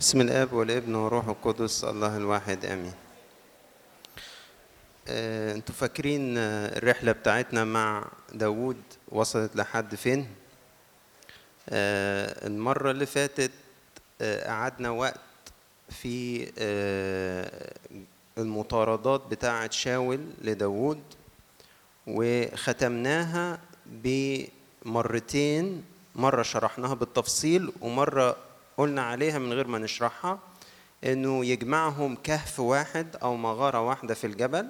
بسم 0.00 0.20
الآب 0.20 0.52
والابن 0.52 0.94
والروح 0.94 1.28
القدس 1.28 1.84
الله 1.84 2.16
الواحد 2.16 2.64
آمين. 2.64 2.92
آه، 5.08 5.54
أنتوا 5.54 5.74
فاكرين 5.74 6.38
آه، 6.38 6.78
الرحلة 6.78 7.12
بتاعتنا 7.12 7.64
مع 7.64 8.04
داوود 8.32 8.76
وصلت 9.08 9.56
لحد 9.56 9.94
فين؟ 9.94 10.28
آه، 11.68 12.46
المرة 12.46 12.90
اللي 12.90 13.06
فاتت 13.06 13.50
قعدنا 14.46 14.90
وقت 14.90 15.20
في 15.90 16.46
المطاردات 18.38 19.26
بتاعة 19.30 19.70
شاول 19.70 20.20
لداوود 20.42 21.00
وختمناها 22.06 23.58
بمرتين 23.86 25.84
مرة 26.14 26.42
شرحناها 26.42 26.94
بالتفصيل 26.94 27.72
ومرة 27.80 28.36
قلنا 28.76 29.02
عليها 29.02 29.38
من 29.38 29.52
غير 29.52 29.66
ما 29.66 29.78
نشرحها 29.78 30.38
إنه 31.04 31.44
يجمعهم 31.44 32.16
كهف 32.24 32.60
واحد 32.60 33.16
أو 33.22 33.36
مغارة 33.36 33.80
واحدة 33.80 34.14
في 34.14 34.26
الجبل 34.26 34.66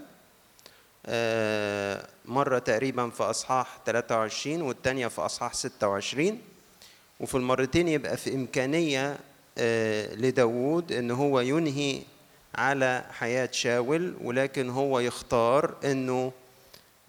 آه، 1.06 2.06
مرة 2.24 2.58
تقريبا 2.58 3.10
في 3.10 3.22
أصحاح 3.22 3.78
23 3.86 4.62
والتانية 4.62 5.06
في 5.08 5.20
أصحاح 5.20 5.54
26 5.54 6.40
وفي 7.20 7.34
المرتين 7.34 7.88
يبقى 7.88 8.16
في 8.16 8.34
إمكانية 8.34 9.18
آه، 9.58 10.14
لداود 10.14 10.92
إن 10.92 11.10
هو 11.10 11.40
ينهي 11.40 12.02
على 12.54 13.04
حياة 13.10 13.48
شاول 13.52 14.14
ولكن 14.22 14.70
هو 14.70 15.00
يختار 15.00 15.74
إنه 15.84 16.32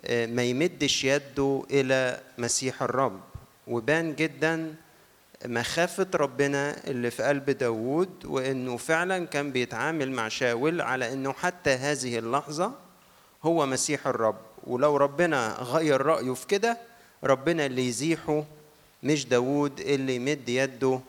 ما 0.10 0.44
يمدش 0.44 1.04
يده 1.04 1.64
إلى 1.72 2.20
مسيح 2.38 2.84
الرب. 2.84 3.20
وبان 3.68 4.16
جدا 4.16 4.76
مخافة 5.46 6.08
ربنا 6.16 6.76
اللي 6.88 7.12
في 7.12 7.24
قلب 7.24 7.50
داوود 7.50 8.26
وإنه 8.26 8.78
فعلا 8.78 9.26
كان 9.26 9.52
بيتعامل 9.52 10.12
مع 10.12 10.28
شاول 10.28 10.82
على 10.82 11.14
إنه 11.14 11.34
حتى 11.34 11.70
هذه 11.70 12.20
اللحظة 12.20 12.72
هو 13.44 13.66
مسيح 13.66 14.08
الرب. 14.08 14.36
ولو 14.64 14.98
ربنا 14.98 15.58
غير 15.60 16.02
رأيه 16.02 16.34
في 16.34 16.48
كده 16.48 16.78
ربنا 17.24 17.66
اللي 17.66 17.88
يزيحه 17.88 18.44
مش 19.04 19.26
داوود 19.26 19.80
اللي 19.80 20.16
يمد 20.16 20.50
يده 20.50 21.00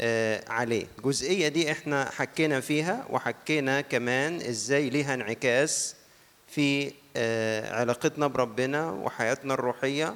آه، 0.00 0.44
عليه. 0.48 0.86
الجزئية 0.98 1.48
دي 1.48 1.72
إحنا 1.72 2.10
حكينا 2.10 2.60
فيها 2.60 3.04
وحكينا 3.10 3.80
كمان 3.80 4.36
إزاي 4.40 4.90
ليها 4.90 5.14
انعكاس 5.14 5.94
في 6.48 6.92
آه، 7.16 7.80
علاقتنا 7.80 8.26
بربنا 8.26 8.90
وحياتنا 8.90 9.54
الروحية 9.54 10.14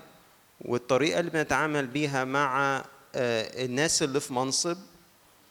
والطريقة 0.61 1.21
اللي 1.21 1.31
بنتعامل 1.31 1.87
بيها 1.87 2.25
مع 2.25 2.85
الناس 3.17 4.03
اللي 4.03 4.21
في 4.21 4.33
منصب 4.33 4.77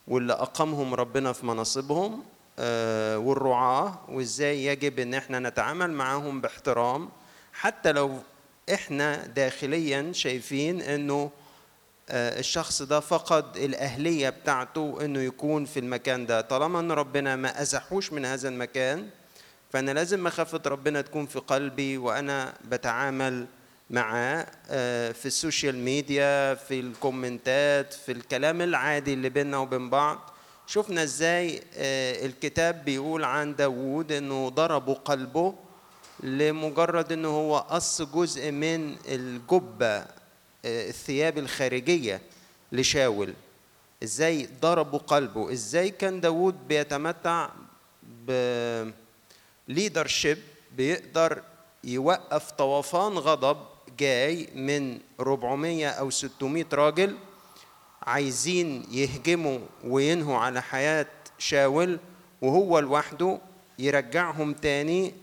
واللي 0.08 0.34
أقامهم 0.34 0.94
ربنا 0.94 1.34
في 1.34 1.46
مناصبهم 1.46 2.24
آه، 2.60 3.18
والرعاة 3.18 4.00
وإزاي 4.10 4.66
يجب 4.66 5.00
إن 5.00 5.14
إحنا 5.14 5.40
نتعامل 5.40 5.92
معاهم 5.92 6.42
باحترام 6.42 7.10
حتى 7.54 7.92
لو 7.92 8.20
إحنا 8.74 9.28
داخليا 9.28 10.12
شايفين 10.14 10.82
إنه 10.82 11.32
آه، 12.10 12.40
الشخص 12.40 12.82
ده 12.82 13.00
فقد 13.00 13.58
الأهلية 13.58 14.30
بتاعته 14.30 14.98
إنه 15.06 15.20
يكون 15.20 15.66
في 15.66 15.80
المكان 15.80 16.26
ده. 16.26 16.42
طالما 16.42 16.80
إن 16.80 16.92
ربنا 16.92 17.36
ما 17.36 17.62
أزحوش 17.62 18.14
من 18.14 18.26
هذا 18.26 18.50
المكان 18.50 19.10
فأنا 19.74 19.92
لازم 19.92 20.24
مخافة 20.24 20.62
ربنا 20.66 21.02
تكون 21.02 21.26
في 21.26 21.40
قلبي 21.40 21.98
وأنا 21.98 22.54
بتعامل 22.66 23.46
معاه 23.94 24.48
في 25.12 25.26
ال 25.26 25.33
social 25.33 25.78
media 25.78 26.54
في 26.56 26.80
ال 26.80 26.92
commentات 26.92 27.94
في 27.94 28.12
الكلام 28.12 28.62
العادي 28.62 29.14
اللي 29.14 29.30
بيننا 29.30 29.58
وبين 29.58 29.90
بعض. 29.90 30.30
شفنا 30.68 31.04
إزاي 31.04 31.62
آه، 31.76 32.26
الكتاب 32.26 32.86
بيقول 32.86 33.24
عن 33.24 33.56
داوود 33.56 34.12
إنه 34.12 34.50
ضربوا 34.50 34.94
قلبه 34.94 35.56
لمجرد 36.24 37.12
إنه 37.12 37.28
هو 37.28 37.58
قص 37.58 38.02
جزء 38.02 38.52
من 38.52 38.96
الجبة 39.08 39.88
آه، 39.98 40.08
الثياب 40.66 41.38
الخارجية 41.38 42.22
لشاول. 42.72 43.34
إزاي 44.04 44.50
ضربوا 44.62 45.00
قلبه؟ 45.00 45.52
إزاي 45.52 45.90
كان 45.90 46.22
داوود 46.22 46.68
بيتمتع 46.68 47.50
ب 48.04 48.32
ليدرشيب 49.68 50.38
بيقدر 50.78 51.42
يوقف 51.84 52.52
طوفان 52.52 53.12
غضب 53.12 53.73
جاي 54.00 54.50
من 54.56 55.00
400 55.20 55.88
أو 55.90 56.10
600 56.10 56.66
راجل 56.74 57.18
عايزين 58.04 58.88
يهجموا 58.92 59.60
وينهوا 59.84 60.38
على 60.38 60.62
حياة 60.62 61.06
شاول 61.38 62.00
وهو 62.42 62.80
لوحده 62.80 63.40
يرجعهم 63.80 64.54
تاني 64.54 65.14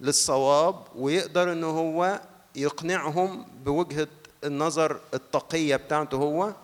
للصواب 0.00 0.84
ويقدر 0.96 1.52
إن 1.52 1.64
هو 1.64 2.20
يقنعهم 2.54 3.46
بوجهة 3.64 4.08
النظر 4.44 5.00
التقية 5.14 5.76
بتاعته 5.76 6.16
هو. 6.16 6.54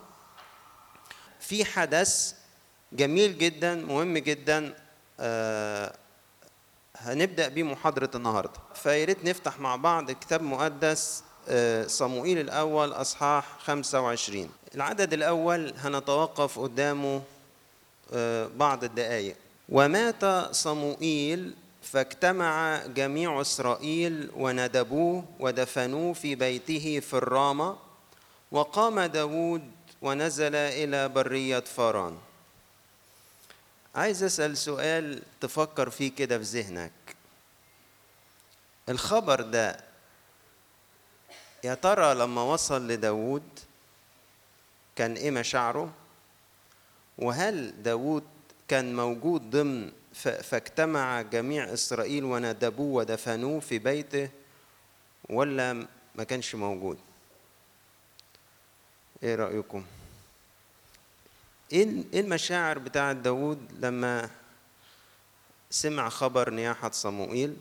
في 1.39 1.65
حدث 1.65 2.33
جميل 2.93 3.37
جدا 3.37 3.75
مهم 3.75 4.17
جدا 4.17 4.73
آه 5.19 5.95
هنبدأ 6.97 7.47
بيه 7.47 7.63
محاضرة 7.63 8.09
النهاردة. 8.15 8.59
فياريت 8.75 9.25
نفتح 9.25 9.59
مع 9.59 9.75
بعض 9.75 10.11
كتاب 10.11 10.41
مقدس 10.43 11.23
صموئيل 11.87 12.39
الأول 12.39 12.91
أصحاح 12.91 13.45
25 13.59 14.49
العدد 14.75 15.13
الأول 15.13 15.73
هنتوقف 15.77 16.59
قدامه 16.59 17.21
آه، 18.13 18.49
بعض 18.55 18.83
الدقائق 18.83 19.35
ومات 19.69 20.25
صموئيل 20.55 21.53
فاجتمع 21.83 22.81
جميع 22.85 23.41
إسرائيل 23.41 24.31
وندبوه 24.35 25.25
ودفنوه 25.39 26.13
في 26.13 26.35
بيته 26.35 26.99
في 26.99 27.13
الرامة 27.13 27.75
وقام 28.51 28.99
داود 28.99 29.71
ونزل 30.01 30.55
إلى 30.55 31.09
برية 31.09 31.59
فاران. 31.59 32.17
عايز 33.95 34.23
أسأل 34.23 34.57
سؤال 34.57 35.21
تفكر 35.41 35.89
فيه 35.89 36.11
كده 36.15 36.37
في 36.37 36.43
ذهنك. 36.43 36.91
الخبر 38.89 39.41
ده 39.41 39.77
يا 41.63 41.73
ترى 41.73 42.13
لما 42.13 42.41
وصل 42.41 42.87
لداوود 42.87 43.43
كان 44.95 45.13
إيه 45.15 45.31
مشاعره؟ 45.31 45.93
وهل 47.17 47.83
داوود 47.83 48.23
كان 48.67 48.95
موجود 48.95 49.49
ضمن 49.49 49.91
فاجتمع 50.43 51.21
جميع 51.21 51.73
إسرائيل 51.73 52.23
وندبوه 52.23 52.93
ودفنوه 52.95 53.59
في 53.59 53.79
بيته 53.79 54.29
ولا 55.29 55.87
ما 56.15 56.23
كانش 56.23 56.55
موجود؟ 56.55 56.99
إيه 59.23 59.35
رأيكم؟ 59.35 59.85
إيه 61.71 62.03
إيه 62.13 62.19
المشاعر 62.19 62.79
بتاعت 62.79 63.15
داوود 63.15 63.59
لما 63.79 64.29
سمع 65.69 66.09
خبر 66.09 66.49
نياحة 66.49 66.91
صموئيل؟ 66.91 67.57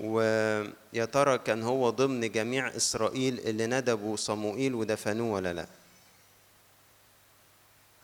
ويا 0.00 1.04
ترى 1.04 1.38
كان 1.38 1.62
هو 1.62 1.90
ضمن 1.90 2.32
جميع 2.32 2.76
إسرائيل 2.76 3.38
اللي 3.40 3.66
ندبوا 3.66 4.16
صموئيل 4.16 4.74
ودفنوه 4.74 5.32
ولا 5.34 5.52
لا؟ 5.52 5.66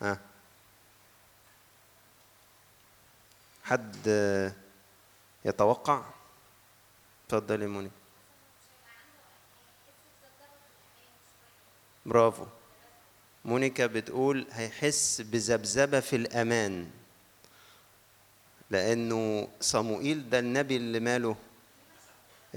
ها؟ 0.03 0.19
حد 3.65 4.07
يتوقع؟ 5.45 6.03
اتفضل 7.27 7.62
يا 7.62 7.67
منى 7.67 7.91
برافو. 12.07 12.47
مونيكا 13.45 13.87
بتقول 13.87 14.47
هيحس 14.51 15.21
بذبذبة 15.21 16.01
في 16.01 16.17
الأمان 16.17 16.91
لأنه 18.71 19.48
صموئيل 19.60 20.31
ده 20.31 20.39
النبي 20.39 20.77
اللي 20.77 21.01
ماله 21.01 21.37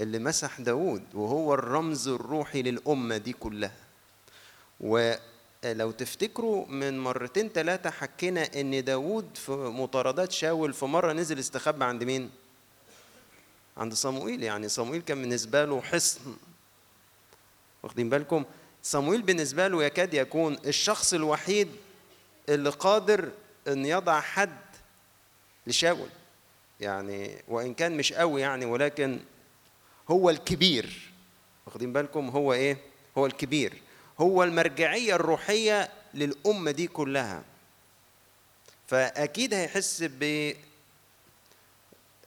اللي 0.00 0.18
مسح 0.18 0.60
داود 0.60 1.02
وهو 1.14 1.54
الرمز 1.54 2.08
الروحي 2.08 2.62
للأمة 2.62 3.16
دي 3.16 3.32
كلها. 3.32 3.72
ولو 4.80 5.90
تفتكروا 5.90 6.66
من 6.66 6.98
مرتين 6.98 7.48
ثلاثة 7.48 7.90
حكينا 7.90 8.60
إن 8.60 8.84
داود 8.84 9.36
في 9.36 9.52
مطاردات 9.52 10.32
شاول 10.32 10.72
في 10.72 10.84
مرة 10.84 11.12
نزل 11.12 11.38
استخبى 11.38 11.84
عند 11.84 12.04
مين؟ 12.04 12.30
عند 13.76 13.94
صموئيل. 13.94 14.42
يعني 14.42 14.68
صموئيل 14.68 15.02
كان 15.02 15.22
بالنسبة 15.22 15.64
له 15.64 15.80
حصن. 15.80 16.20
واخدين 17.82 18.08
بالكم؟ 18.08 18.44
صموئيل 18.82 19.22
بالنسبة 19.22 19.68
له 19.68 19.84
يكاد 19.84 20.14
يكون 20.14 20.58
الشخص 20.66 21.14
الوحيد 21.14 21.68
اللي 22.48 22.70
قادر 22.70 23.30
إن 23.68 23.86
يضع 23.86 24.20
حد 24.20 24.58
لشاول. 25.66 26.08
يعني 26.80 27.42
وإن 27.48 27.74
كان 27.74 27.96
مش 27.96 28.12
قوي 28.12 28.40
يعني 28.40 28.64
ولكن 28.66 29.20
هو 30.10 30.30
الكبير. 30.30 31.12
واخدين 31.66 31.92
بالكم؟ 31.92 32.28
هو 32.28 32.52
إيه؟ 32.52 32.76
هو 33.18 33.26
الكبير. 33.26 33.82
هو 34.20 34.44
المرجعية 34.44 35.14
الروحية 35.14 35.90
للأمة 36.14 36.70
دي 36.70 36.86
كلها. 36.86 37.44
فأكيد 38.86 39.54
هيحس 39.54 40.04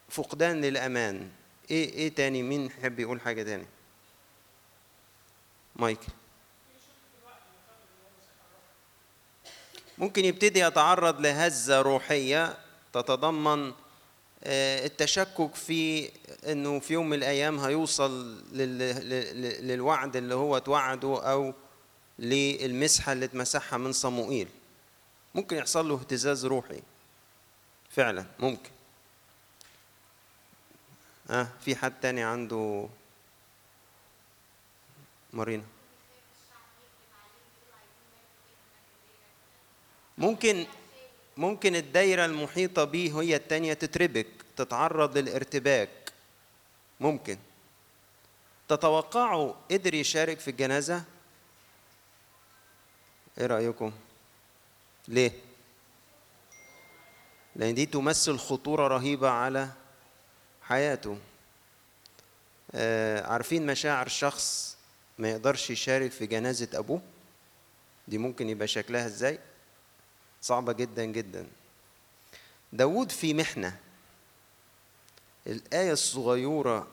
بفقدان 0.10 0.62
للأمان. 0.62 1.30
إيه 1.72 1.94
إيه 1.94 2.16
تاني؟ 2.16 2.44
مين 2.44 2.66
يحب 2.66 3.00
يقول 3.00 3.22
حاجة 3.22 3.44
تاني؟ 3.44 3.66
مايكل. 5.76 6.12
ممكن 9.98 10.26
يبتدي 10.26 10.60
يتعرض 10.60 11.22
لهزة 11.22 11.82
روحية 11.82 12.58
تتضمن 12.94 13.74
التشكك 14.46 15.56
في 15.56 16.10
إنه 16.48 16.80
في 16.80 16.94
يوم 16.94 17.10
من 17.10 17.18
الأيام 17.18 17.60
هيوصل 17.60 18.42
لل- 18.52 18.78
لل- 18.78 19.68
للوعد 19.68 20.16
اللي 20.16 20.36
هو 20.36 20.58
توعده 20.58 21.32
أو 21.32 21.54
للمسحة 22.20 23.12
اللي 23.14 23.26
اتمسحها 23.26 23.78
من 23.78 23.92
صموئيل. 23.92 24.48
ممكن 25.36 25.58
يحصل 25.58 25.90
له 25.90 25.96
اهتزاز 25.96 26.46
روحي. 26.46 26.80
فعلا 27.92 28.26
ممكن. 28.40 28.70
آه 31.30 31.48
في 31.66 31.76
حد 31.76 31.94
تاني 32.02 32.24
عنده 32.24 32.90
مارينا؟ 35.34 35.64
ممكن 40.18 40.66
ممكن 41.38 41.76
الدايرة 41.76 42.26
المحيطة 42.26 42.84
به 42.84 43.22
هي 43.22 43.36
التانية 43.36 43.74
تتربك 43.74 44.28
تتعرض 44.58 45.18
للارتباك. 45.18 45.90
ممكن. 47.00 47.38
تتوقعوا 48.68 49.54
قدر 49.72 49.94
يشارك 49.94 50.40
في 50.40 50.52
الجنازة؟ 50.52 51.04
إيه 53.38 53.46
رأيكم؟ 53.46 53.92
ليه؟ 55.08 55.32
لأن 57.56 57.76
دي 57.76 57.86
تمثل 57.86 58.38
خطورة 58.38 58.88
رهيبة 58.88 59.30
على 59.30 59.70
حياته. 60.64 61.18
آه 62.76 63.28
عارفين 63.28 63.66
مشاعر 63.66 64.08
شخص 64.08 64.78
ما 65.20 65.30
يقدرش 65.30 65.70
يشارك 65.70 66.12
في 66.12 66.26
جنازة 66.26 66.68
أبوه؟ 66.74 67.02
دي 68.08 68.18
ممكن 68.18 68.50
يبقى 68.50 68.68
شكلها 68.68 69.06
إزاي؟ 69.06 69.40
صعبة 70.44 70.74
جدا 70.74 71.06
جدا. 71.06 71.48
داود 72.74 73.12
في 73.12 73.34
محنة. 73.34 73.78
الآية 75.48 75.92
الصغيرة 75.92 76.88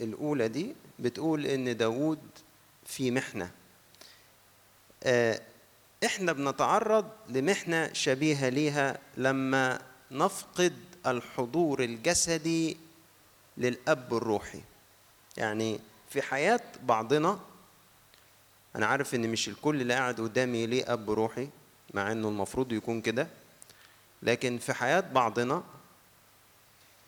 الأولى 0.00 0.48
دي 0.48 0.74
بتقول 0.98 1.46
إن 1.46 1.76
داود 1.76 2.18
في 2.86 3.10
محنة. 3.10 3.50
آه، 5.02 5.40
إحنا 6.04 6.32
بنتعرض 6.32 7.10
لمحنة 7.28 7.92
شبيهة 7.92 8.48
ليها 8.48 8.98
لما 9.16 9.80
نفقد 10.10 10.76
الحضور 11.06 11.82
الجسدي 11.84 12.76
للأب 13.58 14.14
الروحي. 14.14 14.60
يعني 15.36 15.80
في 16.10 16.22
حياة 16.22 16.60
بعضنا 16.82 17.40
أنا 18.76 18.86
عارف 18.86 19.14
إن 19.14 19.28
مش 19.30 19.48
الكل 19.48 19.80
اللي 19.80 19.94
قاعد 19.94 20.20
قدامي 20.20 20.66
ليه 20.66 20.92
أب 20.92 21.10
روحي 21.10 21.48
مع 21.94 22.12
إنه 22.12 22.28
المفروض 22.28 22.72
يكون 22.72 23.00
كده. 23.00 23.28
لكن 24.22 24.58
في 24.58 24.72
حياة 24.72 25.00
بعضنا 25.00 25.62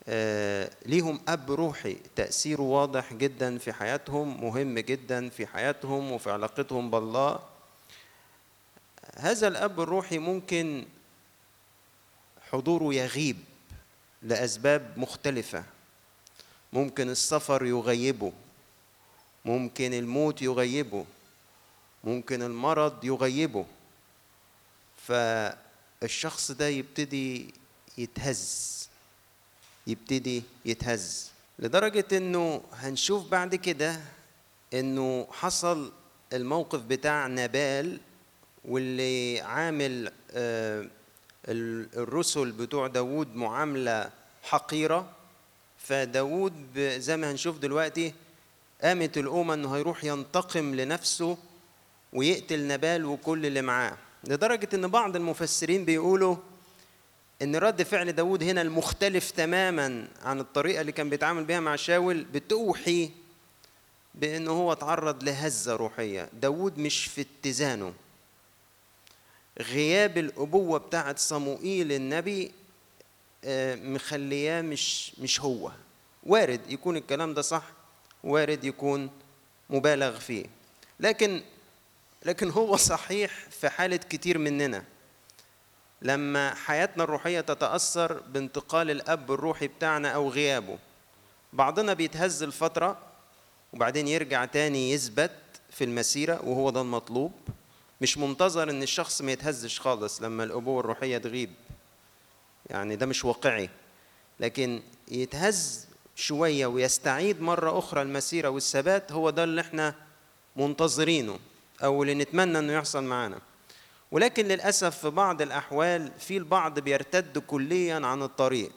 آه، 0.09 0.71
ليهم 0.87 1.21
أب 1.29 1.51
روحي 1.51 1.97
تأثيره 2.17 2.63
واضح 2.63 3.13
جدا 3.13 3.59
في 3.59 3.73
حياتهم 3.73 4.45
مهم 4.45 4.79
جدا 4.79 5.29
في 5.29 5.47
حياتهم 5.47 6.13
وفي 6.13 6.31
علاقتهم 6.31 6.91
بالله. 6.91 7.39
هذا 9.17 9.49
الأب 9.49 9.81
الروحي 9.81 10.19
ممكن 10.19 10.85
حضوره 12.51 12.95
يغيب 12.95 13.37
لأسباب 14.23 14.93
مختلفة. 14.97 15.65
ممكن 16.73 17.11
السفر 17.11 17.65
يغيبه. 17.65 18.33
ممكن 19.45 19.95
الموت 19.95 20.43
يغيبه. 20.43 21.05
ممكن 22.05 22.43
المرض 22.43 23.05
يغيبه. 23.05 23.67
فالشخص 25.11 26.51
ده 26.51 26.69
يبتدي 26.69 27.55
يتهز 27.99 28.89
يبتدي 29.87 30.43
يتهز 30.65 31.31
لدرجة 31.59 32.05
إنه 32.17 32.63
هنشوف 32.73 33.29
بعد 33.31 33.55
كده 33.55 34.01
إنه 34.75 35.27
حصل 35.33 35.93
الموقف 36.33 36.81
بتاع 36.83 37.27
نبال 37.27 38.01
واللي 38.65 39.41
عامل 39.41 40.13
آه، 40.31 40.87
ال- 41.49 41.89
الرسل 41.99 42.53
بتوع 42.53 42.87
داوود 42.87 43.35
معاملة 43.35 44.11
حقيرة. 44.43 45.11
فداوود 45.79 46.79
زي 46.79 47.17
ما 47.17 47.31
هنشوف 47.31 47.59
دلوقتي 47.59 48.15
قامت 48.83 49.19
الأمة 49.19 49.55
إنه 49.55 49.77
هيروح 49.77 50.05
ينتقم 50.05 50.75
لنفسه 50.75 51.39
ويقتل 52.13 52.67
نبال 52.67 53.05
وكل 53.05 53.47
اللي 53.47 53.63
معاه. 53.63 53.97
لدرجة 54.25 54.69
إن 54.75 54.89
بعض 54.89 55.17
المفسرين 55.17 55.85
بيقولوا 55.85 56.37
إن 57.43 57.57
رد 57.57 57.83
فعل 57.83 58.13
داود 58.13 58.43
هنا 58.43 58.63
المختلف 58.63 59.31
تماما 59.31 60.09
عن 60.23 60.41
الطريقة 60.41 60.81
اللي 60.81 60.93
كان 60.93 61.11
بيتعامل 61.11 61.45
بيها 61.45 61.61
مع 61.61 61.77
شاول 61.77 62.25
بتوحي 62.25 63.11
بانه 64.15 64.51
هو 64.51 64.75
تعرض 64.75 65.23
لهزة 65.23 65.77
روحية. 65.77 66.29
داود 66.33 66.79
مش 66.79 67.05
في 67.07 67.27
اتزانه. 67.45 67.93
غياب 69.61 70.19
الأبوة 70.19 70.79
بتاعت 70.79 71.19
صموئيل 71.19 71.93
النبي 71.93 72.53
آه، 73.45 73.75
مخلياه 73.75 74.63
مش 74.63 75.13
مش 75.19 75.41
هو. 75.41 75.71
وارد 76.27 76.61
يكون 76.71 76.97
الكلام 76.97 77.35
ده 77.35 77.43
صح 77.43 77.63
وارد 78.25 78.65
يكون 78.65 79.11
مبالغ 79.71 80.19
فيه. 80.19 80.45
لكن 81.01 81.43
لكن 82.25 82.51
هو 82.51 82.77
صحيح 82.77 83.31
في 83.51 83.69
حالة 83.69 83.97
كتير 83.97 84.39
مننا. 84.39 84.85
لما 86.03 86.55
حياتنا 86.55 87.05
الروحية 87.05 87.41
تتأثر 87.41 88.21
بانتقال 88.21 88.91
الأب 88.91 89.33
الروحي 89.33 89.69
بتاعنا 89.69 90.09
أو 90.11 90.29
غيابه 90.29 90.79
بعضنا 91.53 91.93
بيتهز 91.93 92.43
الفترة 92.43 92.99
وبعدين 93.73 94.09
يرجع 94.09 94.45
تاني 94.45 94.91
يثبت 94.93 95.31
في 95.71 95.85
المسيرة 95.85 96.41
وهو 96.45 96.71
ده 96.71 96.81
المطلوب. 96.81 97.33
مش 98.01 98.19
منتظر 98.19 98.71
إن 98.71 98.83
الشخص 98.83 99.23
ما 99.23 99.33
يتهزش 99.33 99.81
خالص 99.81 100.23
لما 100.23 100.45
الأبوة 100.45 100.81
الروحية 100.81 101.19
تغيب. 101.19 101.51
يعني 102.71 102.97
ده 102.97 103.07
مش 103.07 103.25
واقعي. 103.25 103.71
لكن 104.41 104.83
يتهز 105.09 105.87
شوية 106.17 106.67
ويستعيد 106.67 107.41
مرة 107.41 107.79
أخرى 107.79 108.03
المسيرة 108.03 108.49
والثبات 108.49 109.13
هو 109.13 109.31
ده 109.31 109.45
اللي 109.45 109.61
إحنا 109.61 109.95
منتظرينه. 110.57 111.39
أو 111.83 112.03
اللي 112.03 112.15
نتمنى 112.15 112.59
أنه 112.59 112.73
يحصل 112.73 113.05
معانا. 113.05 113.39
ولكن 114.11 114.49
للأسف 114.49 114.99
في 114.99 115.11
بعض 115.11 115.43
الأحوال 115.43 116.13
في 116.19 116.37
البعض 116.37 116.79
بيرتد 116.79 117.39
كليا 117.39 118.07
عن 118.07 118.23
الطريق. 118.23 118.73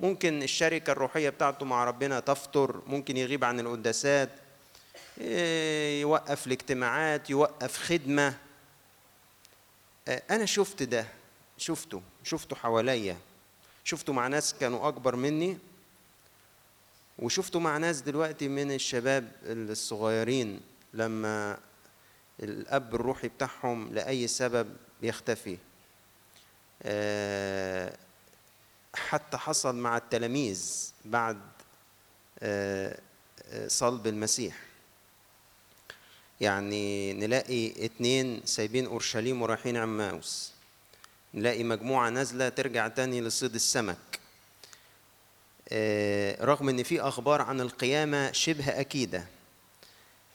ممكن 0.00 0.42
الشركة 0.42 0.90
الروحية 0.90 1.30
بتاعته 1.30 1.66
مع 1.66 1.84
ربنا 1.84 2.20
تفتر 2.20 2.82
ممكن 2.86 3.16
يغيب 3.16 3.44
عن 3.44 3.60
القداسات 3.60 4.30
إيه، 5.20 6.00
يوقف 6.00 6.46
الاجتماعات 6.46 7.30
يوقف 7.30 7.76
خدمة. 7.78 8.34
آه، 10.08 10.22
أنا 10.30 10.46
شفت 10.46 10.82
ده 10.82 11.06
شفته 11.58 12.02
شفته 12.24 12.56
حواليا. 12.56 13.16
شفته 13.84 14.12
مع 14.12 14.26
ناس 14.26 14.54
كانوا 14.54 14.88
أكبر 14.88 15.16
مني 15.16 15.58
وشفته 17.18 17.60
مع 17.60 17.76
ناس 17.76 18.00
دلوقتي 18.00 18.48
من 18.48 18.72
الشباب 18.72 19.32
الصغيرين. 19.44 20.60
لما 20.94 21.58
الأب 22.42 22.94
الروحي 22.94 23.28
بتاعهم 23.28 23.94
لأي 23.94 24.28
سبب 24.28 24.76
يختفي. 25.02 25.58
آه، 26.82 27.96
حتى 28.94 29.36
حصل 29.36 29.76
مع 29.76 29.96
التلاميذ 29.96 30.92
بعد 31.04 31.40
آه، 32.38 32.98
آه، 33.50 33.68
صلب 33.68 34.06
المسيح. 34.06 34.56
يعني 36.40 37.12
نلاقي 37.12 37.84
اتنين 37.84 38.42
سايبين 38.44 38.86
أورشليم 38.86 39.42
ورايحين 39.42 39.76
عماوس. 39.76 40.52
نلاقي 41.34 41.64
مجموعة 41.64 42.10
نازلة 42.10 42.48
ترجع 42.48 42.88
تاني 42.88 43.20
لصيد 43.20 43.54
السمك. 43.54 43.96
رغم 46.40 46.68
إن 46.68 46.82
في 46.82 47.00
أخبار 47.00 47.42
عن 47.42 47.60
القيامة 47.60 48.32
شبه 48.32 48.80
أكيدة 48.80 49.26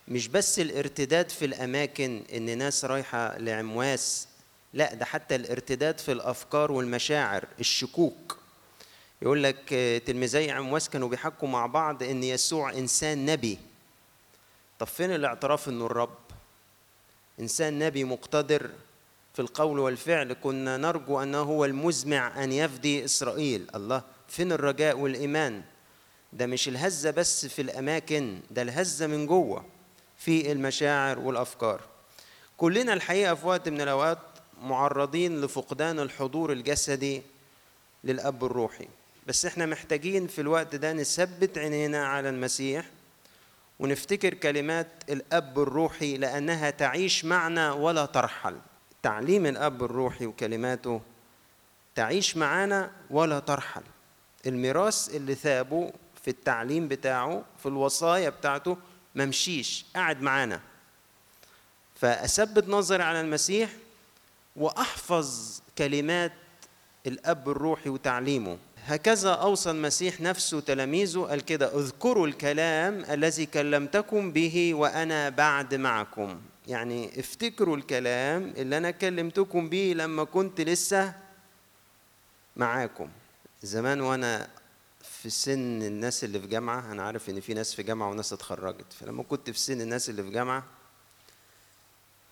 مش 0.07 0.27
بس 0.27 0.60
الارتداد 0.60 1.29
في 1.29 1.45
الأماكن 1.45 2.24
إن 2.33 2.57
ناس 2.57 2.86
رايحة 2.86 3.38
لعمواس 3.38 4.27
لا 4.74 4.93
ده 4.93 5.05
حتى 5.05 5.36
الارتداد 5.36 6.00
في 6.00 6.12
الأفكار 6.12 6.72
والمشاعر 6.72 7.45
الشكوك. 7.60 8.38
يقول 9.22 9.43
لك 9.43 9.74
آه، 9.74 9.98
تلميذي 9.98 10.51
عمواس 10.51 10.89
كانوا 10.89 11.10
بيحكوا 11.10 11.48
مع 11.48 11.65
بعض 11.65 12.03
إن 12.03 12.24
يسوع 12.24 12.72
إنسان 12.74 13.25
نبي. 13.25 13.57
طب 14.79 14.88
فين 14.88 15.12
الاعتراف 15.15 15.69
إنه 15.69 15.86
الرب؟ 15.86 16.17
إنسان 17.39 17.79
نبي 17.79 18.03
مقتدر 18.03 18.69
في 19.33 19.41
القول 19.41 19.79
والفعل. 19.79 20.33
كنا 20.33 20.77
نرجو 20.77 21.19
أنه 21.24 21.39
هو 21.41 21.65
المزمع 21.65 22.43
أن 22.43 22.51
يفدي 22.51 23.05
إسرائيل. 23.05 23.67
الله 23.75 24.03
فين 24.27 24.51
الرجاء 24.51 24.98
والإيمان؟ 24.98 25.63
ده 26.33 26.45
مش 26.45 26.67
الهزة 26.67 27.12
بس 27.12 27.45
في 27.45 27.62
الأماكن 27.62 28.39
ده 28.51 28.62
الهزة 28.62 29.07
من 29.07 29.27
جوه. 29.27 29.65
في 30.25 30.51
المشاعر 30.51 31.20
والأفكار. 31.20 31.82
كلنا 32.58 32.94
الحقيقة 32.94 33.34
في 33.36 33.48
وقت 33.48 33.70
من 33.70 33.82
الأوقات 33.82 34.18
معرضين 34.62 35.42
لفقدان 35.42 36.00
الحضور 36.00 36.51
الجسدي 36.51 37.22
للأب 38.03 38.46
الروحي. 38.46 38.88
بس 39.27 39.46
إحنا 39.46 39.65
محتاجين 39.65 40.27
في 40.27 40.42
الوقت 40.42 40.75
ده 40.75 40.94
نثبت 40.94 41.58
عينينا 41.58 42.08
على 42.08 42.30
المسيح 42.30 42.86
ونفتكر 43.80 44.34
كلمات 44.34 44.88
الأب 45.10 45.60
الروحي 45.60 46.18
لأنها 46.18 46.70
تعيش 46.70 47.25
معنا 47.25 47.74
ولا 47.74 48.06
ترحل. 48.06 48.56
تعليم 49.03 49.46
الأب 49.46 49.84
الروحي 49.84 50.25
وكلماته 50.25 51.01
تعيش 51.96 52.38
معانا 52.38 52.92
ولا 53.10 53.39
ترحل. 53.39 53.84
الميراث 54.48 55.15
اللي 55.15 55.36
ثابه 55.36 55.94
في 56.24 56.27
التعليم 56.30 56.88
بتاعه 56.88 57.44
في 57.60 57.65
الوصايا 57.65 58.30
بتاعته 58.30 58.77
ممشيش 59.15 59.86
قاعد 59.96 60.22
معانا. 60.22 60.60
فأثبت 61.96 62.67
نظري 62.67 63.03
على 63.03 63.22
المسيح 63.22 63.70
وأحفظ 64.55 65.60
كلمات 65.77 66.32
الأب 67.08 67.50
الروحي 67.50 67.89
وتعليمه. 67.89 68.58
هكذا 68.86 69.29
أوصى 69.29 69.72
المسيح 69.72 70.22
نفسه 70.22 70.60
تلاميذه 70.60 71.20
قال 71.20 71.41
كده 71.41 71.79
اذكروا 71.79 72.27
الكلام 72.27 73.05
الذي 73.10 73.46
كلمتكم 73.46 74.32
به 74.32 74.74
وأنا 74.74 75.29
بعد 75.29 75.75
معكم. 75.75 76.41
يعني 76.67 77.20
افتكروا 77.20 77.77
الكلام 77.77 78.53
اللي 78.58 78.77
أنا 78.77 78.91
كلمتكم 78.91 79.70
به 79.70 79.93
لما 79.96 80.24
كنت 80.24 80.62
لسه 80.62 81.13
معاكم. 82.55 83.10
زمان 83.63 84.01
وأنا 84.01 84.48
في 85.24 85.30
سن 85.30 85.82
الناس 85.82 86.24
اللي 86.24 86.39
في 86.39 86.48
جامعة 86.48 86.92
أنا 86.92 87.03
عارف 87.03 87.30
إن 87.30 87.42
في 87.42 87.53
ناس 87.53 87.75
في 87.75 87.84
جامعة 87.84 88.10
وناس 88.10 88.34
اتخرجت. 88.34 88.94
فلما 89.00 89.24
كنت 89.24 89.50
في 89.50 89.60
سن 89.60 89.82
الناس 89.82 90.10
اللي 90.10 90.24
في 90.24 90.30
جامعة 90.30 90.63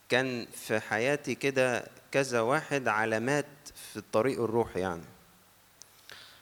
كان 0.10 0.48
في 0.54 0.80
حياتي 0.80 1.36
كده 1.36 1.88
كذا 2.12 2.42
واحد 2.42 2.88
علامات 2.88 3.46
في 3.92 3.98
الطريق 3.98 4.42
الروحي 4.42 4.80
يعني. 4.80 5.04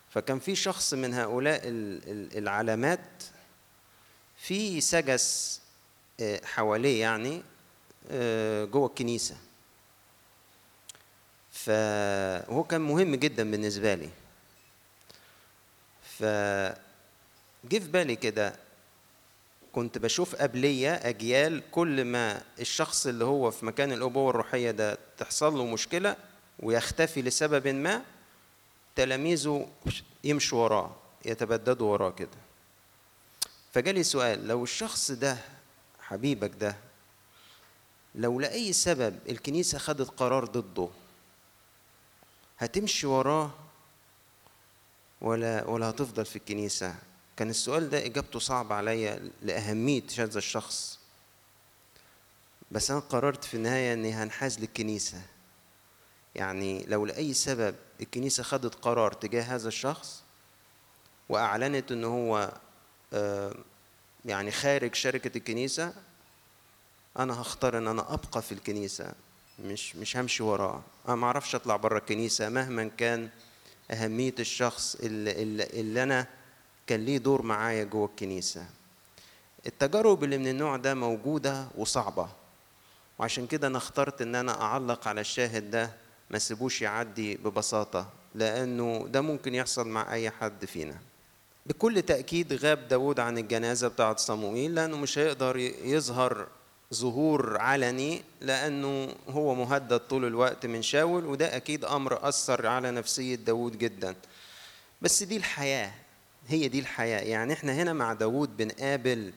فكان 0.10 0.39
في 0.39 0.56
شخص 0.56 0.94
من 0.94 1.13
هؤلاء 1.13 1.62
العلامات 2.38 3.24
في 4.38 4.82
سجس 4.82 5.62
حواليه 6.44 7.01
يعني 7.01 7.44
جوه 8.72 8.88
الكنيسة. 8.88 9.38
فهو 11.51 12.63
كان 12.63 12.82
مهم 12.82 13.15
جدا 13.15 13.51
بالنسبة 13.51 13.94
لي. 13.94 14.10
فجه 16.19 17.79
في 17.79 17.88
بالي 17.91 18.15
كده 18.15 18.55
كنت 19.73 19.97
بشوف 19.97 20.35
قبلية 20.35 20.93
أجيال 20.93 21.71
كل 21.71 22.05
ما 22.05 22.41
الشخص 22.59 23.07
اللي 23.07 23.25
هو 23.25 23.51
في 23.51 23.65
مكان 23.65 23.91
الأبوة 23.91 24.29
الروحية 24.29 24.71
ده 24.71 24.97
تحصل 25.17 25.53
له 25.57 25.65
مشكلة 25.65 26.15
ويختفي 26.59 27.21
لسبب 27.21 27.67
ما 27.67 28.01
تلاميذه 28.95 29.67
يمشوا 30.23 30.63
وراه 30.63 30.95
يتبددوا 31.25 31.91
وراه 31.91 32.09
كده. 32.11 32.38
فجالي 33.73 34.03
سؤال 34.03 34.47
لو 34.47 34.63
الشخص 34.63 35.11
ده 35.11 35.38
حبيبك 36.01 36.51
ده 36.59 36.75
لو 38.15 38.39
لأي 38.39 38.73
سبب 38.73 39.19
الكنيسة 39.29 39.77
خدت 39.77 40.09
قرار 40.09 40.45
ضده 40.45 40.89
هتمشي 42.59 43.07
وراه 43.07 43.51
ولا 45.21 45.65
ولا 45.67 45.89
هتفضل 45.89 46.25
في 46.25 46.35
الكنيسة. 46.35 46.95
كان 47.38 47.49
السؤال 47.49 47.89
ده 47.89 48.05
إجابته 48.05 48.39
صعبة 48.39 48.75
عليا 48.75 49.31
لأهمية 49.41 50.03
هذا 50.17 50.38
الشخص. 50.38 50.99
بس 52.71 52.91
أنا 52.91 52.99
قررت 52.99 53.43
في 53.43 53.53
النهاية 53.53 53.93
إني 53.93 54.13
هنحاز 54.13 54.59
للكنيسة. 54.59 55.21
يعني 56.35 56.85
لو 56.88 57.05
لأي 57.05 57.33
سبب 57.33 57.75
الكنيسة 58.01 58.43
خدت 58.43 58.75
قرار 58.75 59.13
تجاه 59.13 59.43
هذا 59.43 59.67
الشخص 59.67 60.23
وأعلنت 61.29 61.91
إن 61.91 62.03
هو 62.03 62.51
يعني 64.25 64.51
خارج 64.51 64.95
شركة 64.95 65.38
الكنيسة 65.38 65.93
أنا 67.19 67.41
هختار 67.41 67.77
إن 67.77 67.88
أنا 67.88 68.13
أبقى 68.13 68.41
في 68.41 68.51
الكنيسة 68.51 69.13
مش 69.59 69.95
مش 69.95 70.17
همشي 70.17 70.43
وراه. 70.43 70.81
أنا 71.07 71.15
ما 71.15 71.27
أعرفش 71.27 71.55
أطلع 71.55 71.75
بره 71.75 71.97
الكنيسة 71.97 72.49
مهما 72.49 72.88
كان 72.97 73.29
أهمية 73.91 74.36
الشخص 74.39 74.96
اللي, 74.96 75.31
اللي, 75.79 76.03
أنا 76.03 76.27
كان 76.88 77.05
ليه 77.05 77.17
دور 77.17 77.41
معايا 77.41 77.84
جوه 77.84 78.05
الكنيسة. 78.05 78.65
التجارب 79.65 80.24
اللي 80.24 80.38
من 80.38 80.48
النوع 80.48 80.77
ده 80.77 80.93
موجودة 80.93 81.67
وصعبة. 81.77 82.27
وعشان 83.19 83.48
كده 83.48 83.67
أنا 83.67 83.77
اخترت 83.77 84.22
إن 84.22 84.36
أنا 84.36 84.62
أعلق 84.62 85.08
على 85.08 85.22
الشاهد 85.22 85.72
ده 85.72 85.91
ما 86.29 86.39
سيبوش 86.39 86.81
يعدي 86.81 87.36
ببساطة 87.38 88.10
لأنه 88.36 89.08
ده 89.08 89.22
ممكن 89.22 89.55
يحصل 89.55 89.88
مع 89.88 90.13
أي 90.13 90.29
حد 90.29 90.65
فينا. 90.65 90.96
بكل 91.65 92.01
تأكيد 92.01 92.53
غاب 92.53 92.88
داود 92.88 93.19
عن 93.19 93.38
الجنازة 93.38 93.88
بتاعة 93.88 94.15
صموئيل 94.15 94.75
لأنه 94.75 94.98
مش 94.98 95.17
هيقدر 95.17 95.58
يظهر 95.84 96.48
ظهور 96.93 97.58
علني 97.58 98.24
لأنه 98.41 99.15
هو 99.29 99.55
مهدد 99.55 100.00
طول 100.00 100.25
الوقت 100.25 100.65
من 100.65 100.81
شاول 100.81 101.25
وده 101.25 101.55
أكيد 101.55 101.86
أمر 101.86 102.27
أثر 102.29 102.67
على 102.67 102.91
نفسية 102.91 103.36
داود 103.36 103.77
جدا. 103.77 104.15
بس 105.01 105.24
دي 105.24 105.38
الحياة 105.38 105.91
هي 106.48 106.67
دي 106.67 106.79
الحياة. 106.79 107.19
يعني 107.19 107.53
إحنا 107.53 107.74
هنا 107.74 107.93
مع 107.93 108.13
داود 108.13 108.58
بنقابل 108.58 109.34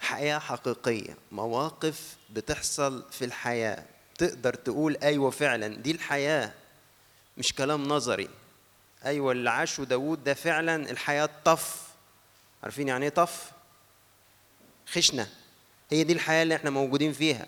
حياة 0.00 0.38
حقيقية 0.38 1.16
مواقف 1.32 2.16
بتحصل 2.30 3.04
في 3.10 3.24
الحياة. 3.24 3.84
تقدر 4.18 4.54
تقول 4.54 4.96
أيوة 5.02 5.30
فعلا 5.30 5.68
دي 5.68 5.90
الحياة 5.90 6.52
مش 7.36 7.52
كلام 7.54 7.82
نظري. 7.82 8.28
أيوة 9.04 9.32
اللي 9.32 9.50
عاشه 9.50 9.84
داود 9.84 10.24
ده 10.24 10.34
فعلا 10.34 10.90
الحياة 10.90 11.28
طف. 11.44 11.88
عارفين 12.62 12.88
يعني 12.88 13.04
إيه 13.04 13.10
طف؟ 13.10 13.50
خشنة. 14.86 15.28
هي 15.90 16.04
دي 16.04 16.12
الحياة 16.12 16.42
اللي 16.42 16.54
إحنا 16.54 16.70
موجودين 16.70 17.12
فيها 17.12 17.46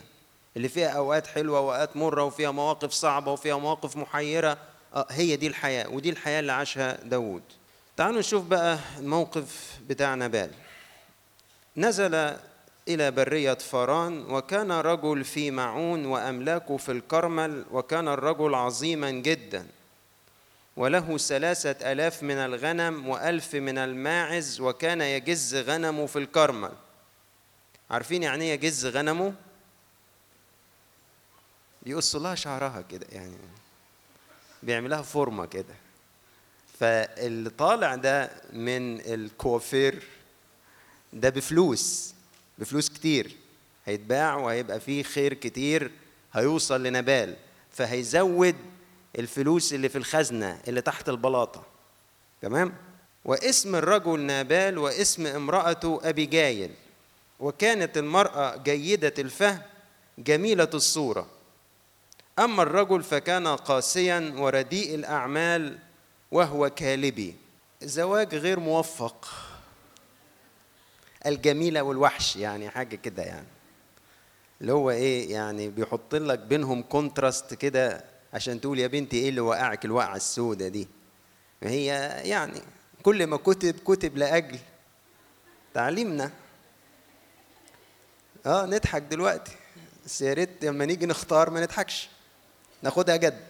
اللي 0.57 0.69
فيها 0.69 0.89
أوقات 0.89 1.27
حلوة 1.27 1.61
وأوقات 1.61 1.97
مرة 1.97 2.25
وفيها 2.25 2.51
مواقف 2.51 2.91
صعبة 2.93 3.33
وفيها 3.33 3.59
مواقف 3.59 3.97
محيرة. 3.97 4.59
آه 4.95 5.07
هي 5.11 5.37
دي 5.37 5.47
الحياة 5.47 5.89
ودي 5.89 6.11
الحياة 6.11 6.41
اللي 6.41 6.53
عاشها 6.53 6.99
داود 7.05 7.43
تعالوا 7.97 8.19
نشوف 8.19 8.45
بقى 8.45 8.79
الموقف 8.99 9.79
بتاع 9.89 10.15
نبال 10.15 10.51
نزل 11.77 12.15
إلى 12.89 13.11
برية 13.11 13.55
فاران 13.55 14.31
وكان 14.31 14.73
رجل 14.73 15.25
في 15.25 15.51
معون 15.51 16.07
وأملاكه 16.07 16.77
في 16.77 16.93
الكرمل 16.93 17.65
وكان 17.71 18.09
الرجل 18.09 18.55
عظيما 18.55 19.11
جدا. 19.11 19.67
وله 20.77 21.17
ثلاثة 21.19 21.93
ألاف 21.93 22.23
من 22.23 22.37
الغنم 22.37 23.09
وألف 23.09 23.55
من 23.55 23.79
الماعز 23.79 24.61
وكان 24.61 25.01
يجز 25.01 25.57
غنمه 25.57 26.07
في 26.07 26.19
الكرمل. 26.19 26.71
عارفين 27.91 28.23
يعني 28.23 28.45
إيه 28.45 28.53
يجز 28.53 28.87
غنمه؟ 28.87 29.35
يقص 31.87 32.17
لها 32.17 32.35
شعرها 32.35 32.81
كده 32.81 33.07
يعني 33.13 33.37
بيعملها 34.63 35.03
فورمة 35.03 35.47
كده. 35.47 35.75
فاللي 36.81 37.51
طالع 37.51 37.95
ده 37.95 38.31
من 38.53 39.01
الكوافير 39.01 40.03
ده 41.13 41.29
بفلوس 41.31 42.15
بفلوس 42.59 42.89
كتير. 42.89 43.37
هيتباع 43.87 44.37
وهيبقى 44.37 44.81
فيه 44.81 45.03
خير 45.03 45.35
كتير 45.35 45.91
هيوصل 46.33 46.83
لنبال. 46.83 47.37
فهيزود 47.73 48.57
الفلوس 49.19 49.73
اللي 49.73 49.89
في 49.89 49.99
الخزنة 49.99 50.61
اللي 50.69 50.81
تحت 50.81 51.09
البلاطة. 51.09 51.67
تمام؟ 52.43 52.75
واسم 53.25 53.77
الرجل 53.77 54.21
نابال 54.21 54.79
واسم 54.79 55.27
امرأته 55.27 56.01
أبيجايل 56.05 56.71
وكانت 57.41 57.99
المرأة 57.99 58.57
جيدة 58.57 59.15
الفهم 59.19 59.63
جميلة 60.19 60.71
الصورة. 60.75 61.27
أما 62.39 62.63
الرجل 62.63 63.03
فكان 63.03 63.47
قاسيا 63.47 64.33
ورديء 64.37 64.95
الأعمال 64.95 65.79
وهو 66.31 66.71
كالبي 66.71 67.35
زواج 67.83 68.35
غير 68.35 68.61
موفق. 68.61 69.29
الجميلة 71.27 71.83
والوحش 71.83 72.37
يعني 72.37 72.71
حاجة 72.71 72.97
كده 72.97 73.23
يعني. 73.23 73.47
اللي 74.61 74.73
هو 74.73 74.91
إيه 74.91 75.33
يعني 75.33 75.69
بيحط 75.69 76.15
لك 76.15 76.39
بينهم 76.39 76.83
contrast 76.83 77.55
كده 77.55 78.05
عشان 78.35 78.61
تقول 78.61 78.79
يا 78.79 78.87
بنتي 78.87 79.17
إيه 79.17 79.29
اللي 79.29 79.41
وقعك 79.41 79.85
الوقعة 79.85 80.17
السوداء 80.17 80.69
دي. 80.69 80.89
هي 81.63 81.87
يعني 82.25 82.61
كل 83.03 83.27
ما 83.27 83.37
كتب 83.37 83.75
كتب 83.85 84.17
لأجل 84.17 84.59
تعليمنا. 85.75 86.31
آه 88.47 88.67
نضحك 88.67 89.03
دلوقتي. 89.03 89.53
بس 90.05 90.23
يا 90.23 90.33
ريت 90.33 90.65
لما 90.65 90.85
نيجي 90.85 91.07
نختار 91.07 91.51
ما 91.51 91.61
نضحكش. 91.61 92.09
ناخدها 92.83 93.17
جد. 93.17 93.41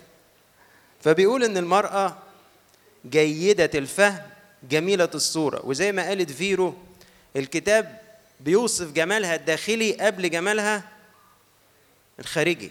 فبيقول 1.01 1.45
إن 1.45 1.57
المرأة 1.57 2.17
جيدة 3.11 3.71
الفهم 3.75 4.23
جميلة 4.71 5.11
الصورة. 5.15 5.67
وزي 5.67 5.93
ما 5.93 6.03
قالت 6.09 6.31
فيرو 6.31 6.75
الكتاب 7.37 8.01
بيوصف 8.41 8.93
جمالها 8.93 9.35
الداخلي 9.35 9.93
قبل 9.93 10.31
جمالها 10.31 10.89
الخارجي. 12.21 12.71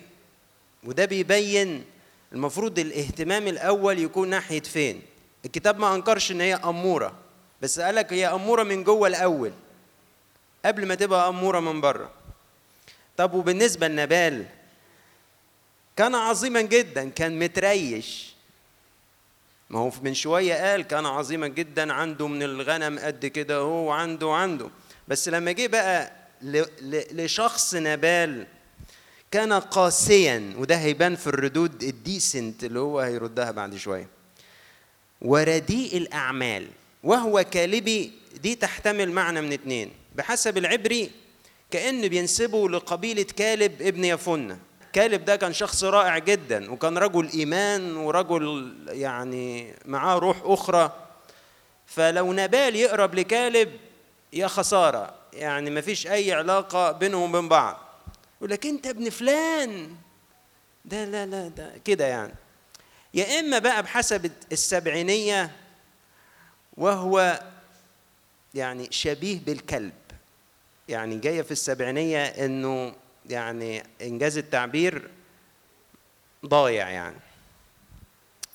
وده 0.83 1.05
بيبين 1.05 1.85
المفروض 2.33 2.79
الاهتمام 2.79 3.47
الأول 3.47 3.99
يكون 3.99 4.29
ناحية 4.29 4.61
فين. 4.61 5.01
الكتاب 5.45 5.79
ما 5.79 5.95
أنكرش 5.95 6.31
إن 6.31 6.41
هي 6.41 6.55
أمورة 6.55 7.15
بس 7.61 7.79
قالك 7.79 8.13
هي 8.13 8.27
أمورة 8.27 8.63
من 8.63 8.83
جوه 8.83 9.07
الأول. 9.07 9.51
قبل 10.65 10.85
ما 10.85 10.95
تبقى 10.95 11.29
أمورة 11.29 11.59
من 11.59 11.81
بره. 11.81 12.11
طب 13.17 13.33
وبالنسبة 13.33 13.87
لنبال 13.87 14.45
كان 15.97 16.15
عظيما 16.15 16.61
جدا 16.61 17.09
كان 17.09 17.39
متريش. 17.39 18.35
ما 19.69 19.79
هو 19.79 19.91
من 20.01 20.13
شوية 20.13 20.53
قال 20.71 20.81
كان 20.81 21.05
عظيما 21.05 21.47
جدا 21.47 21.93
عنده 21.93 22.27
من 22.27 22.43
الغنم 22.43 22.99
قد 22.99 23.25
كده 23.25 23.57
هو 23.57 23.91
عنده 23.91 24.31
عنده 24.33 24.69
بس 25.07 25.29
لما 25.29 25.51
جه 25.51 25.67
بقى 25.67 26.11
لشخص 27.11 27.75
نبال 27.75 28.47
كان 29.31 29.53
قاسيا 29.53 30.53
وده 30.57 30.75
هيبان 30.75 31.15
في 31.15 31.27
الردود 31.27 31.83
ال 31.83 31.95
decent 31.95 32.63
اللي 32.63 32.79
هو 32.79 32.99
هيردها 32.99 33.51
بعد 33.51 33.75
شوية. 33.75 34.07
ورديء 35.21 35.97
الأعمال 35.97 36.67
وهو 37.03 37.43
كالبي 37.51 38.11
دي 38.41 38.55
تحتمل 38.55 39.11
معنى 39.11 39.41
من 39.41 39.53
اتنين. 39.53 39.91
بحسب 40.15 40.57
العبري 40.57 41.11
كأن 41.71 42.07
بينسبه 42.07 42.69
لقبيلة 42.69 43.23
كالب 43.23 43.81
ابن 43.81 44.05
يفنة 44.05 44.59
كالب 44.93 45.25
ده 45.25 45.35
كان 45.35 45.53
شخص 45.53 45.83
رائع 45.83 46.17
جدا 46.17 46.71
وكان 46.71 46.97
رجل 46.97 47.29
إيمان 47.29 47.97
ورجل 47.97 48.75
يعني 48.87 49.73
معاه 49.85 50.17
روح 50.17 50.37
أخرى. 50.43 50.91
فلو 51.85 52.33
نبال 52.33 52.75
يقرب 52.75 53.15
لكالب 53.15 53.71
يا 54.33 54.47
خسارة 54.47 55.13
يعني 55.33 55.69
مفيش 55.71 56.07
أي 56.07 56.33
علاقة 56.33 56.91
بينهم 56.91 57.29
وبين 57.35 57.49
بعض. 57.49 57.77
لك 58.41 58.65
أنت 58.65 58.87
ابن 58.87 59.09
فلان. 59.09 59.95
ده 60.85 61.05
لا 61.05 61.25
لا 61.25 61.47
ده 61.47 61.73
كده 61.85 62.05
يعني. 62.05 62.33
يا 63.13 63.39
إما 63.39 63.59
بقى 63.59 63.83
بحسب 63.83 64.31
السبعينية 64.51 65.51
وهو 66.77 67.39
يعني 68.53 68.87
شبيه 68.91 69.39
بالكلب. 69.45 69.93
يعني 70.87 71.17
جاية 71.17 71.41
في 71.41 71.51
السبعينية 71.51 72.25
إنه 72.25 72.95
يعني 73.29 73.83
إنجاز 74.01 74.37
التعبير 74.37 75.09
ضايع 76.45 76.89
يعني. 76.89 77.19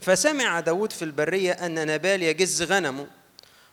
فسمع 0.03 0.61
داود 0.61 0.93
في 0.93 1.05
البرية 1.05 1.53
أن 1.53 1.87
نبال 1.87 2.23
يجز 2.23 2.63
غنمه 2.63 3.07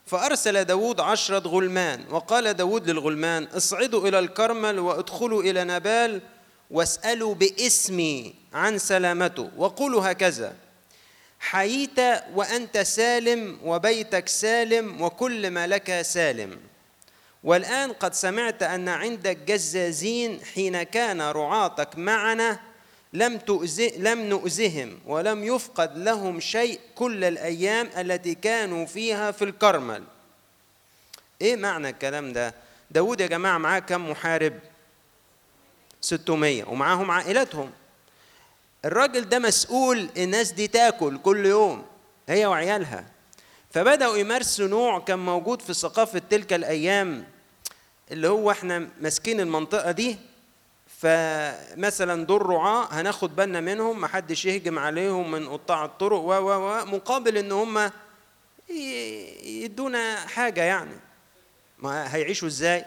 فأرسل 0.05 0.63
داود 0.63 0.99
عشرة 0.99 1.47
غلمان 1.47 2.05
وقال 2.09 2.53
داود 2.53 2.89
للغلمان 2.89 3.43
اصعدوا 3.43 4.07
إلى 4.07 4.19
الكرمل 4.19 4.79
وادخلوا 4.79 5.43
إلى 5.43 5.63
نبال 5.63 6.21
واسألوا 6.71 7.35
باسمي 7.35 8.35
عن 8.53 8.77
سلامته 8.77 9.51
وقولوا 9.57 10.11
هكذا 10.11 10.55
حييت 11.39 11.99
وأنت 12.33 12.77
سالم 12.77 13.59
وبيتك 13.63 14.27
سالم 14.27 15.01
وكل 15.01 15.51
ما 15.51 15.67
لك 15.67 16.01
سالم. 16.01 16.59
والآن 17.47 17.93
قد 17.93 18.13
سمعت 18.13 18.63
أن 18.63 18.89
عندك 18.89 19.37
جزازين 19.37 20.39
حين 20.53 20.83
كان 20.83 21.21
رعاتك 21.21 21.97
معنا 21.97 22.59
لم 23.13 23.37
تؤذي 23.37 23.93
لم 23.97 24.21
نؤذهم 24.21 24.99
ولم 25.05 25.43
يفقد 25.43 25.97
لهم 25.97 26.39
شيء 26.39 26.79
كل 26.95 27.23
الأيام 27.23 27.89
التي 27.97 28.35
كانوا 28.35 28.85
فيها 28.85 29.31
في 29.31 29.43
الكرمل. 29.43 30.03
إيه 31.41 31.55
معنى 31.55 31.89
الكلام 31.89 32.33
ده؟ 32.33 32.53
داود 32.91 33.21
يا 33.21 33.27
جماعة 33.27 33.57
معاه 33.57 33.79
كم 33.79 34.09
محارب؟ 34.09 34.53
600 36.01 36.63
ومعاهم 36.63 37.11
عائلتهم. 37.11 37.71
الراجل 38.85 39.29
ده 39.29 39.39
مسؤول 39.39 40.09
الناس 40.17 40.51
دي 40.51 40.67
تاكل 40.67 41.17
كل 41.17 41.45
يوم 41.45 41.85
هي 42.29 42.45
وعيالها. 42.45 43.05
فبدأوا 43.71 44.17
يمارسوا 44.17 44.67
نوع 44.67 44.99
كان 44.99 45.19
موجود 45.19 45.61
في 45.61 45.73
ثقافة 45.73 46.21
تلك 46.29 46.53
الأيام 46.53 47.36
اللي 48.11 48.27
هو 48.27 48.51
إحنا 48.51 48.87
ماسكين 49.01 49.39
المنطقة 49.39 49.91
دي 49.91 50.17
فمثلا 50.99 52.25
دول 52.25 52.45
رعاة 52.45 52.87
هناخد 52.91 53.35
بالنا 53.35 53.61
منهم 53.61 54.01
محدش 54.01 54.45
يهجم 54.45 54.79
عليهم 54.79 55.31
من 55.31 55.49
قطاع 55.49 55.85
الطرق 55.85 56.19
و 56.19 56.33
و 56.33 56.85
مقابل 56.85 57.37
إن 57.37 57.51
هم 57.51 57.91
يدونا 59.43 60.15
حاجة 60.15 60.61
يعني. 60.63 60.95
ما 61.79 62.15
هيعيشوا 62.15 62.47
إزاي؟ 62.47 62.85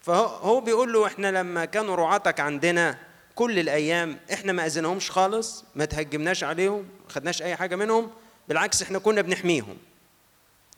فهو 0.00 0.60
بيقول 0.60 0.92
له 0.92 1.06
إحنا 1.06 1.30
لما 1.40 1.64
كانوا 1.64 1.96
رعاتك 1.96 2.40
عندنا 2.40 2.98
كل 3.34 3.58
الأيام 3.58 4.18
إحنا 4.32 4.52
ما 4.52 4.66
أذنهمش 4.66 5.10
خالص 5.10 5.64
ما 5.74 5.84
تهجمناش 5.84 6.44
عليهم 6.44 6.78
ما 6.78 7.10
خدناش 7.12 7.42
أي 7.42 7.56
حاجة 7.56 7.76
منهم 7.76 8.10
بالعكس 8.48 8.82
إحنا 8.82 8.98
كنا 8.98 9.22
بنحميهم. 9.22 9.76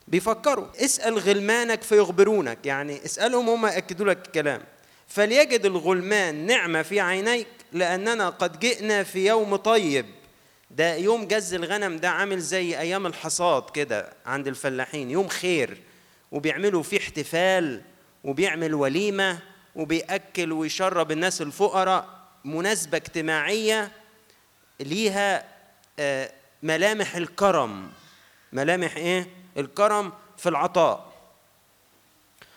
بيفكروا. 0.08 0.66
اسأل 0.76 1.18
غلمانك 1.18 1.82
فيخبرونك. 1.82 2.66
يعني 2.66 3.04
اسألهم 3.04 3.48
هم 3.48 3.66
يأكدوا 3.66 4.06
لك 4.06 4.26
الكلام. 4.26 4.60
فليجد 5.08 5.66
الغلمان 5.66 6.46
نعمة 6.46 6.82
في 6.82 7.00
عينيك 7.00 7.46
لأننا 7.72 8.28
قد 8.28 8.60
جئنا 8.60 9.02
في 9.02 9.26
يوم 9.26 9.56
طيب. 9.56 10.06
ده 10.70 10.96
يوم 10.96 11.24
جز 11.28 11.54
الغنم 11.54 11.96
ده 11.96 12.10
عامل 12.10 12.40
زي 12.40 12.78
أيام 12.78 13.06
الحصاد 13.06 13.70
كده 13.70 14.12
عند 14.26 14.48
الفلاحين. 14.48 15.10
يوم 15.10 15.28
خير. 15.28 15.82
وبيعملوا 16.32 16.82
فيه 16.82 16.98
احتفال 16.98 17.82
وبيعمل 18.24 18.74
وليمة 18.74 19.38
وبيأكل 19.76 20.52
ويشرب 20.52 21.12
الناس 21.12 21.42
الفقراء. 21.42 22.18
مناسبة 22.44 22.96
اجتماعية 22.96 23.92
ليها 24.80 25.44
آه، 25.98 26.30
ملامح 26.62 27.16
الكرم. 27.16 27.90
ملامح 28.52 28.96
إيه؟ 28.96 29.37
الكرم 29.58 30.12
في 30.36 30.48
العطاء. 30.48 31.12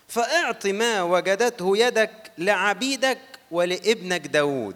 فاعط 0.07 0.65
ما 0.65 1.01
وجدته 1.01 1.77
يدك 1.77 2.31
لعبيدك 2.37 3.19
ولابنك 3.51 4.27
داود. 4.27 4.75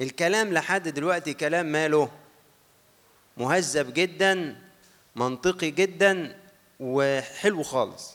الكلام 0.00 0.52
لحد 0.52 0.88
دلوقتي 0.88 1.34
كلام 1.34 1.66
ماله 1.66 2.10
مهذب 3.36 3.94
جدا 3.94 4.56
منطقي 5.16 5.70
جدا 5.70 6.40
وحلو 6.80 7.62
خالص. 7.62 8.14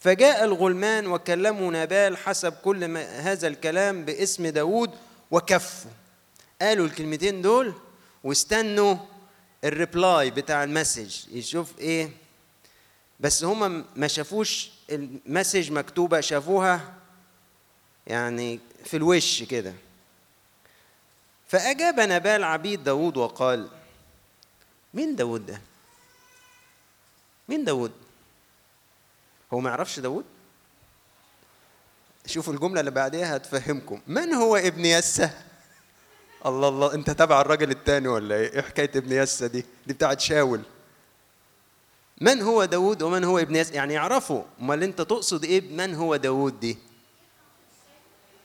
فجاء 0.00 0.44
الغلمان 0.44 1.06
وكلموا 1.06 1.72
نبال 1.72 2.16
حسب 2.16 2.52
كل 2.52 2.88
ما 2.88 3.04
هذا 3.20 3.48
الكلام 3.48 4.04
باسم 4.04 4.46
داود 4.46 4.90
وكفوا. 5.30 5.90
قالوا 6.62 6.86
الكلمتين 6.86 7.42
دول 7.42 7.74
واستنوا 8.24 8.96
ال 9.64 9.75
reply 9.75 10.30
بتاع 10.30 10.64
ال 10.64 10.72
message 10.72 11.28
يشوف 11.32 11.78
إيه؟ 11.78 12.10
بس 13.22 13.44
هم 13.44 13.84
ما 13.96 14.08
شافوش 14.08 14.70
ال 14.90 15.00
message 15.00 15.72
مكتوبة 15.72 16.20
شافوها 16.20 16.94
يعني 18.06 18.60
في 18.84 18.96
الوش 18.96 19.42
كده 19.42 19.74
فأجاب 21.48 22.00
نبال 22.00 22.44
عبيد 22.44 22.84
داود 22.84 23.16
وقال 23.16 23.68
مين 24.94 25.16
داود 25.16 25.46
ده؟ 25.46 25.60
مين 27.48 27.64
داود؟ 27.64 27.92
هو 29.52 29.60
ما 29.60 29.70
يعرفش 29.70 29.98
داود؟ 29.98 30.24
شوفوا 32.26 32.54
الجملة 32.54 32.80
اللي 32.80 32.90
بعديها 32.90 33.36
هتفهمكم 33.36 34.00
من 34.06 34.34
هو 34.34 34.56
ابن 34.56 34.84
يسة؟ 34.84 35.30
الله 36.46 36.68
الله 36.68 36.94
انت 36.94 37.10
تابع 37.10 37.40
الراجل 37.40 37.70
التاني 37.70 38.08
ولا 38.08 38.34
إيه؟ 38.34 38.52
إيه 38.52 38.60
حكاية 38.62 38.90
ابن 38.96 39.12
يسة 39.12 39.46
دي؟ 39.46 39.64
دي 39.86 39.92
بتاعت 39.94 40.20
شاول 40.20 40.62
من 42.22 42.42
هو 42.42 42.64
داود 42.64 43.02
ومن 43.02 43.24
هو 43.24 43.38
ابن 43.38 43.56
يسى 43.56 43.74
يعني 43.74 43.94
يعرفوا 43.94 44.42
امال 44.60 44.82
انت 44.82 45.00
تقصد 45.00 45.44
إيه 45.44 45.60
من 45.60 45.94
هو 45.94 46.16
داود 46.16 46.60
دي؟ 46.60 46.78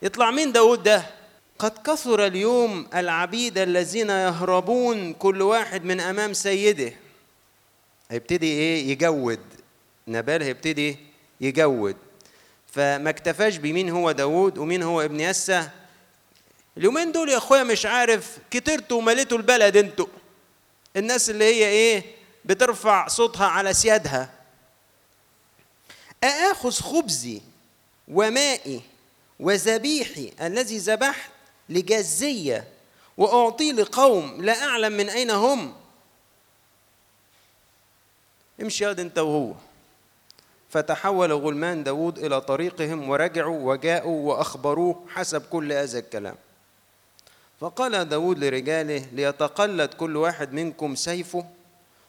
يطلع 0.02 0.32
مين 0.32 0.52
داود 0.52 0.84
ده؟ 0.84 1.06
قد 1.60 1.78
كثر 1.86 2.26
اليوم 2.26 2.88
العبيد 2.96 3.58
الذين 3.58 4.10
يهربون 4.10 5.14
كل 5.14 5.42
واحد 5.42 5.86
من 5.86 6.00
امام 6.00 6.34
سيده. 6.34 6.94
هيبتدي 8.12 8.48
إيه؟ 8.48 8.92
يجود. 8.92 9.40
نبال 10.08 10.44
هيبتدي 10.44 10.98
يجود. 11.42 11.96
فما 12.68 13.10
اكتفاش 13.10 13.58
بمين 13.58 13.90
هو 13.90 14.12
داود 14.12 14.58
ومين 14.58 14.84
هو 14.84 15.02
ابن 15.02 15.20
يسى 15.20 15.70
اليومين 16.78 17.12
دول 17.12 17.30
يا 17.30 17.38
اخويا 17.38 17.64
مش 17.64 17.86
عارف 17.86 18.38
كترتوا 18.52 18.98
ومليتوا 18.98 19.38
البلد 19.38 19.78
أنتوا. 19.78 20.08
الناس 20.96 21.30
اللي 21.30 21.46
هي 21.46 21.66
إيه؟ 21.68 22.17
بترفع 22.48 23.08
صوتها 23.08 23.46
على 23.46 23.74
سيادها. 23.74 24.30
أآخذ 26.24 26.72
خبزي 26.72 27.42
ومائي 28.08 28.82
وذبيحي 29.40 30.34
الذي 30.42 30.78
ذبحت 30.78 31.32
لجزية 31.70 32.68
وأعطي 33.18 33.72
لقوم 33.72 34.42
لا 34.42 34.64
أعلم 34.64 34.94
من 34.94 35.10
أين 35.10 35.32
هم. 35.32 35.74
امشي 38.62 38.84
يا 38.84 38.92
أنت 38.92 39.20
وهو 39.20 39.54
فتحول 40.70 41.34
غلمان 41.34 41.84
داود 41.84 42.20
إلى 42.20 42.42
طريقهم 42.42 43.10
ورجعوا 43.10 43.74
وجاءوا 43.74 44.30
وأخبروه 44.34 45.06
حسب 45.10 45.42
كل 45.42 45.72
هذا 45.72 46.00
الكلام. 46.00 46.36
فقال 47.60 48.10
داود 48.10 48.44
لرجاله 48.44 49.06
ليتقلد 49.14 49.94
كل 49.94 50.18
واحد 50.18 50.54
منكم 50.54 50.96
سيفه 50.96 51.46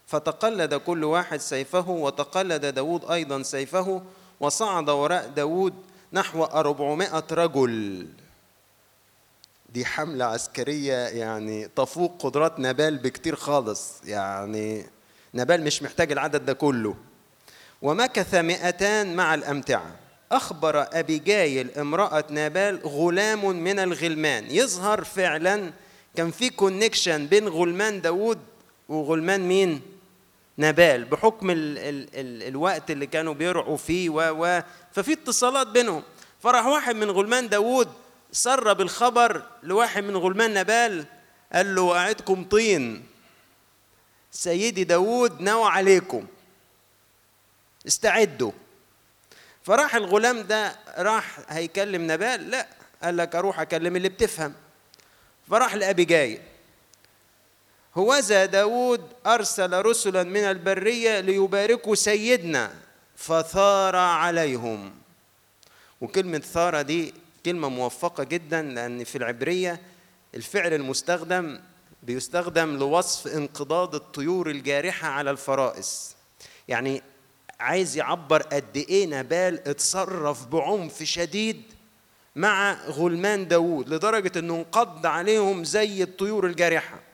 فتقلد 0.08 0.74
كل 0.74 1.04
واحد 1.04 1.40
سيفه 1.40 1.90
وتقلد 1.90 2.66
داود 2.66 3.10
أيضا 3.10 3.42
سيفه 3.42 4.02
وصعد 4.40 4.90
وراء 4.90 5.28
داود 5.36 5.74
نحو 6.12 6.44
أربعمائة 6.44 7.24
رجل. 7.32 8.06
دي 9.72 9.84
حملة 9.84 10.24
عسكرية 10.24 10.94
يعني 10.94 11.68
تفوق 11.76 12.22
قدرات 12.22 12.60
نبال 12.60 12.98
بكتير 12.98 13.36
خالص. 13.36 13.92
يعني 14.04 14.86
نبال 15.34 15.64
مش 15.64 15.82
محتاج 15.82 16.12
العدد 16.12 16.46
ده 16.46 16.52
كله. 16.52 16.94
ومكث 17.82 18.34
مئتان 18.34 19.16
مع 19.16 19.34
الأمتعة. 19.34 19.96
أخبر 20.32 20.86
أبيجايل 20.92 21.70
امرأة 21.70 22.24
نابال 22.30 22.80
غلام 22.84 23.56
من 23.56 23.78
الغلمان. 23.78 24.50
يظهر 24.50 25.04
فعلا 25.04 25.72
كان 26.16 26.30
في 26.30 26.50
كونكشن 26.50 27.26
بين 27.26 27.48
غلمان 27.48 28.00
داود 28.00 28.38
وغلمان 28.88 29.48
مين؟ 29.48 29.97
نبال 30.58 31.04
بحكم 31.04 31.50
ال 31.50 31.78
ال 31.78 32.08
ال 32.14 32.42
الوقت 32.42 32.90
اللي 32.90 33.06
كانوا 33.06 33.34
بيرعوا 33.34 33.76
فيه 33.76 34.10
و 34.10 34.44
و 34.44 34.62
ففي 34.92 35.12
اتصالات 35.12 35.66
بينهم. 35.66 36.02
فراح 36.42 36.66
واحد 36.66 36.96
من 36.96 37.10
غلمان 37.10 37.48
داود 37.48 37.88
سرب 38.32 38.80
الخبر 38.80 39.42
لواحد 39.62 40.04
من 40.04 40.16
غلمان 40.16 40.54
نبال 40.54 41.04
قال 41.52 41.74
له 41.74 41.82
وقعدكم 41.82 42.44
طين. 42.44 43.06
سيدي 44.30 44.84
داود 44.84 45.40
نوى 45.40 45.68
عليكم. 45.68 46.26
استعدوا. 47.86 48.52
فراح 49.62 49.94
الغلام 49.94 50.42
ده 50.42 50.76
راح 50.98 51.38
هيكلم 51.48 52.12
نبال 52.12 52.50
لا 52.50 52.68
قال 53.02 53.16
لك 53.16 53.36
أروح 53.36 53.60
أكلم 53.60 53.96
اللي 53.96 54.08
بتفهم. 54.08 54.54
فراح 55.50 55.74
لأبي 55.74 56.04
جاي 56.04 56.40
هوذا 57.94 58.44
داود 58.44 59.00
أرسل 59.26 59.82
رسلا 59.82 60.22
من 60.22 60.40
البرية 60.40 61.20
ليباركوا 61.20 61.94
سيدنا 61.94 62.72
فثار 63.16 63.96
عليهم. 63.96 64.92
وكلمة 66.00 66.38
ثار 66.38 66.82
دي 66.82 67.14
كلمة 67.44 67.68
موفقة 67.68 68.24
جدا 68.24 68.62
لأن 68.62 69.04
في 69.04 69.18
العبرية 69.18 69.80
الفعل 70.34 70.74
المستخدم 70.74 71.60
بيستخدم 72.02 72.76
لوصف 72.78 73.26
انقضاض 73.26 73.94
الطيور 73.94 74.50
الجارحة 74.50 75.08
على 75.08 75.30
الفرائس. 75.30 76.16
يعني 76.68 77.02
عايز 77.60 77.96
يعبر 77.96 78.42
قد 78.42 78.76
إيه 78.76 79.06
نبال 79.06 79.68
اتصرف 79.68 80.46
بعنف 80.46 81.02
شديد 81.02 81.62
مع 82.36 82.76
غلمان 82.86 83.48
داوود 83.48 83.88
لدرجة 83.88 84.38
إنه 84.38 84.54
انقض 84.56 85.06
عليهم 85.06 85.64
زي 85.64 86.02
الطيور 86.02 86.46
الجارحة. 86.46 87.07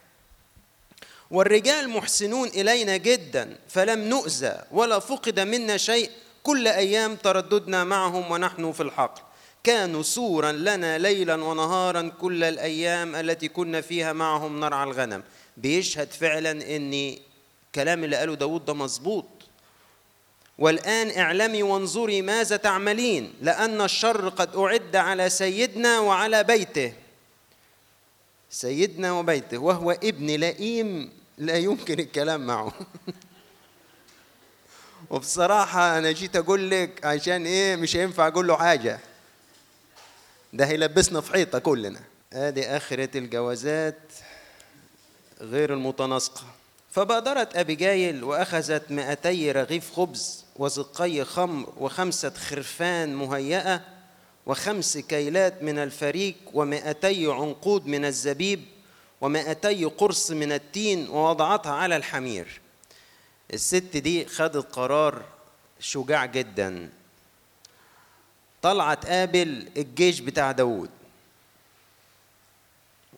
والرجال 1.30 1.88
محسنون 1.88 2.48
إلينا 2.48 2.96
جدا 2.96 3.58
فلم 3.68 4.08
نؤذى 4.08 4.62
ولا 4.70 4.98
فقد 4.98 5.40
منا 5.40 5.76
شيء 5.76 6.10
كل 6.42 6.68
أيام 6.68 7.16
ترددنا 7.16 7.84
معهم 7.84 8.30
ونحن 8.30 8.72
في 8.72 8.82
الحقل. 8.82 9.22
كانوا 9.64 10.02
سورا 10.02 10.52
لنا 10.52 10.98
ليلا 10.98 11.34
ونهارا 11.34 12.12
كل 12.20 12.44
الأيام 12.44 13.14
التي 13.14 13.48
كنا 13.48 13.80
فيها 13.80 14.12
معهم 14.12 14.60
نرعى 14.60 14.84
الغنم. 14.84 15.22
بيشهد 15.56 16.12
فعلا 16.12 16.50
أن 16.76 17.16
كلام 17.74 18.04
اللي 18.04 18.16
قاله 18.16 18.34
داود 18.34 18.64
ده 18.64 18.74
مظبوط. 18.74 19.26
والآن 20.58 21.18
اعلمي 21.18 21.62
وانظري 21.62 22.22
ماذا 22.22 22.56
تعملين 22.56 23.32
لأن 23.42 23.80
الشر 23.80 24.28
قد 24.28 24.56
أعد 24.56 24.96
على 24.96 25.30
سيدنا 25.30 25.98
وعلى 25.98 26.44
بيته. 26.44 26.92
سيدنا 28.54 29.12
وبيته 29.12 29.58
وهو 29.58 29.90
ابن 29.90 30.26
لئيم. 30.26 31.12
لا 31.38 31.56
يمكن 31.56 32.00
الكلام 32.00 32.46
معه. 32.46 32.72
وبصراحة 35.10 35.98
أنا 35.98 36.12
جيت 36.12 36.36
أقول 36.36 36.70
لك 36.70 37.04
عشان 37.04 37.46
إيه 37.46 37.76
مش 37.76 37.96
هينفع 37.96 38.28
أقول 38.28 38.48
له 38.48 38.56
حاجة. 38.56 39.00
ده 40.52 40.66
هيلبسنا 40.66 41.20
في 41.20 41.32
حيطة 41.32 41.58
كلنا. 41.58 42.00
آدي 42.32 42.66
آخرة 42.66 43.18
الجوازات 43.18 44.12
غير 45.40 45.72
المتناسقة. 45.74 46.44
فبادرت 46.90 47.56
أبيجايل 47.56 48.24
وأخذت 48.24 48.90
مئتي 48.90 49.52
رغيف 49.52 49.92
خبز 49.92 50.44
وزقي 50.56 51.24
خمر 51.24 51.72
وخمسة 51.76 52.30
خرفان 52.30 53.14
مهيئة 53.14 53.93
وخمس 54.46 54.98
كيلات 54.98 55.62
من 55.62 55.78
الفريك 55.78 56.36
ومئتي 56.52 57.32
عنقود 57.32 57.86
من 57.86 58.04
الزبيب 58.04 58.64
ومئتي 59.20 59.84
قرص 59.84 60.30
من 60.30 60.52
التين 60.52 61.08
ووضعتها 61.08 61.72
على 61.72 61.96
الحمير. 61.96 62.60
الست 63.54 63.96
دي 63.96 64.26
خدت 64.26 64.76
قرار 64.76 65.22
شجاع 65.80 66.26
جدا. 66.26 66.90
طلعت 68.62 69.02
تقابل 69.02 69.68
الجيش 69.76 70.20
بتاع 70.20 70.52
داود 70.52 70.90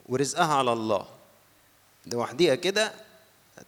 ورزقها 0.09 0.55
على 0.55 0.73
الله. 0.73 1.07
لوحديها 2.07 2.55
كده 2.55 2.93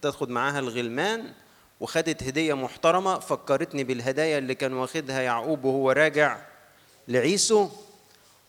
تاخد 0.01 0.29
معاها 0.29 0.59
الغلمان 0.59 1.33
وخدت 1.79 2.23
هدية 2.23 2.53
محترمة 2.53 3.19
فكرتني 3.19 3.83
بالهدايا 3.83 4.37
اللي 4.37 4.55
كان 4.55 4.73
واخدها 4.73 5.21
يعقوب 5.21 5.63
وهو 5.63 5.91
راجع. 5.91 6.41
لعيسو 7.09 7.69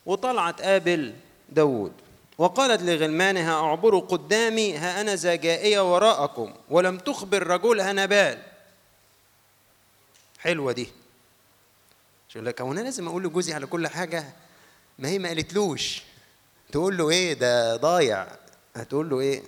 وطلعت 0.05 0.59
تقابل 0.59 1.13
داود 1.49 1.91
وقالت 2.37 2.81
لغلمانها 2.81 3.53
أعبروا 3.53 4.01
قدامي 4.01 4.77
ها 4.77 5.01
أنا 5.01 5.15
جائية 5.15 5.93
وراءكم 5.93 6.53
ولم 6.69 6.97
تخبر 6.97 7.47
رجلها 7.47 7.93
نبال 7.93 8.41
حلوة 10.39 10.71
دي. 10.71 10.89
شو 12.29 12.39
لك؟ 12.39 12.61
هو 12.61 12.71
أنا 12.71 12.81
لازم 12.81 13.07
أقول 13.07 13.23
لجوزي 13.23 13.53
على 13.53 13.65
كل 13.65 13.87
حاجة؟ 13.87 14.25
ما 14.99 15.09
هي 15.09 15.19
ما 15.19 15.27
قالتلوش. 15.27 16.01
تقول 16.71 16.97
له 16.97 17.09
إيه؟ 17.09 17.33
ده 17.33 17.75
ضايع. 17.75 18.27
هتقول 18.75 19.09
له 19.09 19.19
إيه؟ 19.19 19.43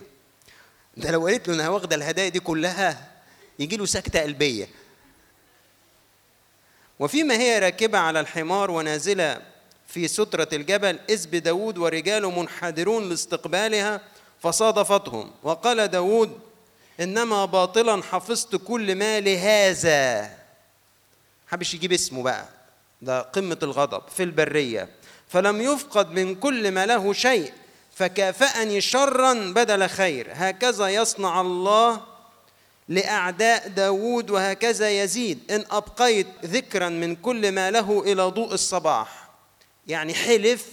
ده 0.97 1.11
لو 1.11 1.27
قالت 1.27 1.47
له 1.47 1.53
إنها 1.53 1.69
واخدة 1.69 1.95
الهدايا 1.95 2.29
دي 2.29 2.39
كلها 2.39 3.11
يجي 3.59 3.77
له 3.77 3.85
سكتة 3.85 4.21
قلبية. 4.21 4.67
وفيما 6.99 7.35
هي 7.35 7.59
راكبة 7.59 7.97
على 7.97 8.19
الحمار 8.19 8.71
ونازلة 8.71 9.41
في 9.87 10.07
سترة 10.07 10.47
الجبل 10.53 10.99
إذ 11.09 11.27
بداود 11.27 11.77
ورجاله 11.77 12.39
منحدرون 12.41 13.09
لاستقبالها 13.09 14.01
فصادفتهم. 14.39 15.31
وقال 15.43 15.87
داود 15.87 16.39
إنما 16.99 17.45
باطلا 17.45 18.03
حفظت 18.03 18.55
كل 18.55 18.95
ما 18.95 19.19
لهذا 19.19 20.29
حبش 21.47 21.73
يجيب 21.73 21.93
اسمه 21.93 22.23
بقى 22.23 22.45
ده 23.01 23.21
قمة 23.21 23.57
الغضب 23.63 24.01
في 24.17 24.23
البرية. 24.23 24.89
فلم 25.27 25.61
يفقد 25.61 26.11
من 26.11 26.35
كل 26.35 26.71
ما 26.71 26.85
له 26.85 27.13
شيء 27.13 27.53
فكافأني 27.95 28.81
شرا 28.81 29.33
بدل 29.33 29.89
خير. 29.89 30.27
هكذا 30.33 30.87
يصنع 30.87 31.41
الله 31.41 32.01
لأعداء 32.89 33.67
داود 33.67 34.29
وهكذا 34.29 34.89
يزيد 34.89 35.51
إن 35.51 35.65
أبقيت 35.71 36.27
ذكرا 36.45 36.89
من 36.89 37.15
كل 37.15 37.51
ما 37.51 37.71
له 37.71 38.03
إلى 38.05 38.23
ضوء 38.23 38.53
الصباح. 38.53 39.29
يعني 39.87 40.13
حلف 40.13 40.67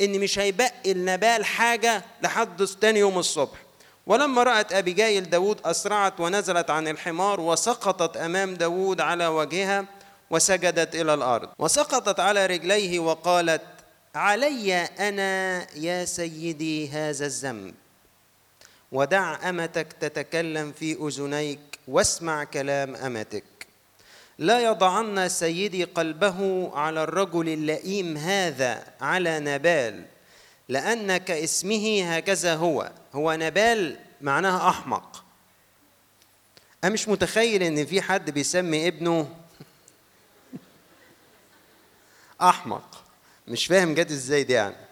إن 0.00 0.20
مش 0.20 0.38
هيبقي 0.38 0.92
النبال 0.92 1.44
حاجة 1.44 2.04
لحد 2.22 2.66
تاني 2.66 2.98
يوم 2.98 3.18
الصبح. 3.18 3.58
ولما 4.06 4.42
رأت 4.42 4.72
أبيجايل 4.72 5.30
داود 5.30 5.60
أسرعت 5.64 6.20
ونزلت 6.20 6.70
عن 6.70 6.88
الحمار 6.88 7.40
وسقطت 7.40 8.16
أمام 8.16 8.54
داود 8.54 9.00
على 9.00 9.26
وجهها 9.26 9.84
وسجدت 10.30 10.94
إلى 10.94 11.14
الأرض. 11.14 11.48
وسقطت 11.58 12.20
على 12.20 12.46
رجليه 12.46 12.98
وقالت 12.98 13.62
علي 14.14 14.74
أنا 14.74 15.66
يا 15.78 16.04
سيدي 16.04 16.88
هذا 16.88 17.26
الذنب. 17.26 17.74
ودع 18.94 19.48
أمتك 19.48 19.92
تتكلم 20.00 20.72
في 20.72 20.92
أذنيك 20.92 21.58
واسمع 21.88 22.44
كلام 22.44 22.96
أمتك. 22.96 23.44
لا 24.38 24.60
يضعن 24.60 25.28
سيدي 25.28 25.84
قلبه 25.84 26.70
على 26.74 27.02
الرجل 27.02 27.48
اللئيم 27.48 28.16
هذا 28.16 28.84
على 29.00 29.40
نبال 29.40 30.04
لأن 30.68 31.16
كاسمه 31.16 32.16
هكذا 32.16 32.54
هو. 32.54 32.92
هو 33.14 33.32
نبال 33.32 33.98
معناها 34.20 34.68
أحمق. 34.68 35.24
أنا 36.84 36.92
مش 36.92 37.08
متخيل 37.08 37.62
إن 37.62 37.86
في 37.86 38.02
حد 38.02 38.30
بيسمي 38.30 38.88
ابنه 38.88 39.28
أحمق؟ 42.42 43.04
مش 43.48 43.66
فاهم 43.66 43.94
جت 43.94 44.10
إزاي 44.10 44.44
دي 44.44 44.52
يعني. 44.52 44.83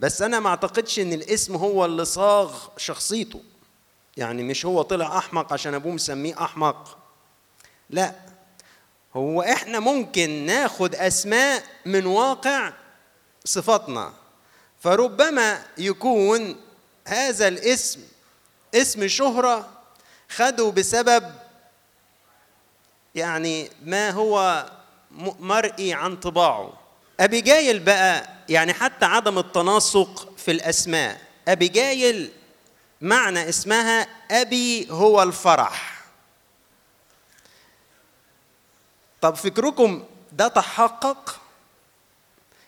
بس 0.00 0.22
أنا 0.22 0.40
ما 0.40 0.48
أعتقدش 0.48 0.98
إن 0.98 1.12
الاسم 1.12 1.56
هو 1.56 1.84
اللي 1.84 2.04
صاغ 2.04 2.68
شخصيته. 2.76 3.42
يعني 4.16 4.42
مش 4.42 4.66
هو 4.66 4.82
طلع 4.82 5.18
أحمق 5.18 5.52
عشان 5.52 5.74
أبوه 5.74 5.92
مسميه 5.92 6.44
أحمق. 6.44 6.98
لا 7.90 8.14
هو 9.16 9.42
إحنا 9.42 9.78
ممكن 9.80 10.30
ناخد 10.30 10.94
أسماء 10.94 11.62
من 11.86 12.06
واقع 12.06 12.72
صفاتنا. 13.44 14.12
فربما 14.80 15.62
يكون 15.78 16.56
هذا 17.06 17.48
الاسم 17.48 18.00
اسم 18.74 19.08
شهرة 19.08 19.70
خده 20.28 20.70
بسبب 20.70 21.32
يعني 23.14 23.70
ما 23.84 24.10
هو 24.10 24.66
مرئي 25.40 25.92
عن 25.92 26.16
طباعه. 26.16 26.72
أبيجايل 27.20 27.78
بقى 27.78 28.39
يعني 28.50 28.72
حتى 28.72 29.04
عدم 29.04 29.38
التناسق 29.38 30.32
في 30.36 30.50
الأسماء. 30.50 31.20
أبيجايل 31.48 32.32
معنى 33.00 33.48
اسمها 33.48 34.08
أبي 34.30 34.90
هو 34.90 35.22
الفرح. 35.22 36.04
طب 39.20 39.34
فكركم 39.34 40.04
ده 40.32 40.48
تحقق؟ 40.48 41.40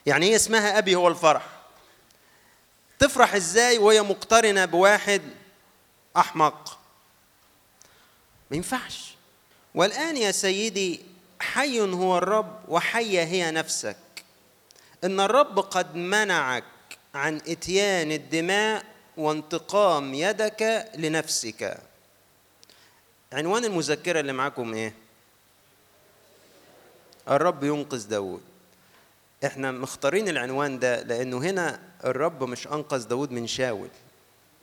يعني 0.05 0.25
هي 0.25 0.35
اسمها 0.35 0.77
أبي 0.77 0.95
هو 0.95 1.07
الفرح؟ 1.07 1.45
تفرح 2.99 3.33
إزاي 3.35 3.77
وهي 3.77 4.01
مقترنة 4.01 4.65
بواحد 4.65 5.21
أحمق؟ 6.17 6.79
ما 8.51 8.57
ينفعش. 8.57 9.15
والآن 9.75 10.17
يا 10.17 10.31
سيدي 10.31 11.01
حي 11.39 11.81
هو 11.81 12.17
الرب 12.17 12.59
وحية 12.67 13.23
هي 13.23 13.51
نفسك. 13.51 14.02
إن 15.03 15.19
الرب 15.19 15.59
قد 15.59 15.95
منعك 15.95 16.63
عن 17.15 17.35
إتيان 17.35 18.11
الدماء 18.11 18.85
وانتقام 19.17 20.13
يدك 20.13 20.91
لنفسك. 20.97 21.77
عنوان 23.33 23.65
المذكرة 23.65 24.19
اللي 24.19 24.33
معاكم 24.33 24.73
إيه؟ 24.73 24.93
الرب 27.29 27.63
ينقذ 27.63 28.07
داود 28.07 28.41
إحنا 29.45 29.71
مختارين 29.71 30.27
العنوان 30.29 30.79
ده 30.79 31.01
لأنه 31.03 31.37
هنا 31.37 31.79
الرب 32.05 32.43
مش 32.43 32.67
أنقذ 32.67 33.07
داود 33.07 33.31
من 33.31 33.47
شاول. 33.47 33.89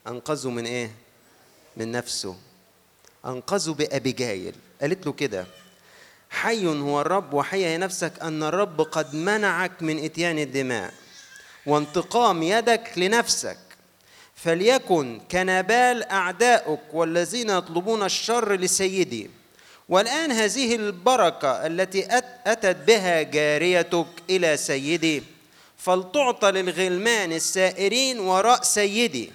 أنقذه 0.07 0.50
من 0.50 0.66
إيه؟ 0.66 0.90
من 1.76 1.92
نفسه. 1.92 2.37
أنقذه 3.26 3.70
بابيجايل 3.72 4.55
قالت 4.81 5.07
له 5.07 5.12
كده 5.12 5.46
حي 6.31 6.66
هو 6.66 7.01
الرب 7.01 7.35
وحي 7.35 7.77
نفسك 7.77 8.12
أن 8.23 8.43
الرب 8.43 8.81
قد 8.81 9.14
منعك 9.14 9.83
من 9.83 10.05
إتيان 10.05 10.38
الدماء 10.38 10.95
وانتقام 11.66 12.43
يدك 12.43 12.93
لنفسك. 12.97 13.59
فليكن 14.35 15.21
كنبال 15.31 16.03
أعداؤك 16.03 16.81
والذين 16.93 17.51
يطلبون 17.51 18.03
الشر 18.03 18.53
لسيدي. 18.53 19.31
والآن 19.88 20.33
هذه 20.33 20.75
البركة 20.77 21.66
التي 21.66 22.07
أتت 22.47 22.77
بها 22.87 23.23
جاريتك 23.23 24.07
إلى 24.31 24.57
سيدي 24.57 25.23
فلتعطى 25.77 26.51
للغلمان 26.51 27.33
السائرين 27.33 28.19
وراء 28.19 28.62
سيدي. 28.62 29.33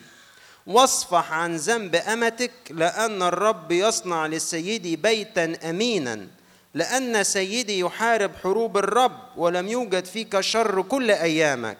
واصفح 0.68 1.32
عن 1.34 1.56
ذنب 1.56 1.96
أمتك 1.96 2.52
لأن 2.70 3.22
الرب 3.22 3.72
يصنع 3.72 4.28
لسيدي 4.28 4.96
بيتا 4.96 5.58
أمينا. 5.70 6.28
لأن 6.76 7.24
سيدي 7.24 7.80
يحارب 7.80 8.32
حروب 8.44 8.78
الرب 8.78 9.20
ولم 9.38 9.68
يوجد 9.68 10.06
فيك 10.06 10.40
شر 10.40 10.82
كل 10.82 11.12
أيامك. 11.12 11.78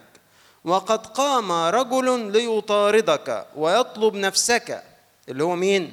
وقد 0.66 1.06
قام 1.08 1.52
رجل 1.52 2.32
ليطاردك 2.32 3.46
ويطلب 3.56 4.16
نفسك 4.16 4.84
اللي 5.30 5.44
هو 5.44 5.56
مين؟ 5.56 5.92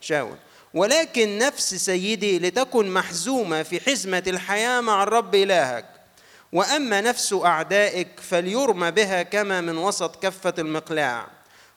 شاول. 0.00 0.36
ولكن 0.74 1.38
نفس 1.38 1.74
سيدي 1.74 2.38
لتكن 2.38 2.90
محزومة 2.90 3.62
في 3.62 3.80
حزمة 3.80 4.22
الحياة 4.26 4.80
مع 4.80 5.02
الرب 5.02 5.34
إلهك. 5.34 5.86
وأما 6.52 7.00
نفس 7.00 7.32
أعدائك 7.44 8.08
فليرمى 8.20 8.90
بها 8.90 9.22
كما 9.22 9.60
من 9.60 9.78
وسط 9.78 10.22
كفة 10.22 10.54
المقلاع. 10.58 11.26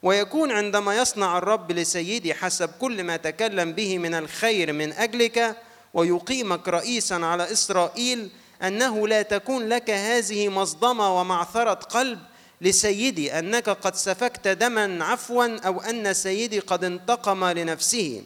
ويكون 0.03 0.51
عندما 0.51 0.97
يصنع 0.97 1.37
الرب 1.37 1.71
لسيدي 1.71 2.33
حسب 2.33 2.69
كل 2.79 3.03
ما 3.03 3.17
تكلم 3.17 3.73
به 3.73 3.97
من 3.97 4.13
الخير 4.13 4.73
من 4.73 4.93
أجلك 4.93 5.55
ويقيمك 5.93 6.67
رئيسا 6.67 7.13
على 7.13 7.51
إسرائيل 7.51 8.29
أنه 8.63 9.07
لا 9.07 9.21
تكون 9.21 9.69
لك 9.69 9.89
هذه 9.89 10.49
مصدمة 10.49 11.19
ومعثرة 11.19 11.73
قلب 11.73 12.19
لسيدي 12.61 13.39
أنك 13.39 13.69
قد 13.69 13.95
سفكت 13.95 14.47
دما 14.47 15.05
عفوا 15.05 15.59
أو 15.59 15.81
أن 15.81 16.13
سيدي 16.13 16.59
قد 16.59 16.83
انتقم 16.83 17.45
لنفسه. 17.45 18.23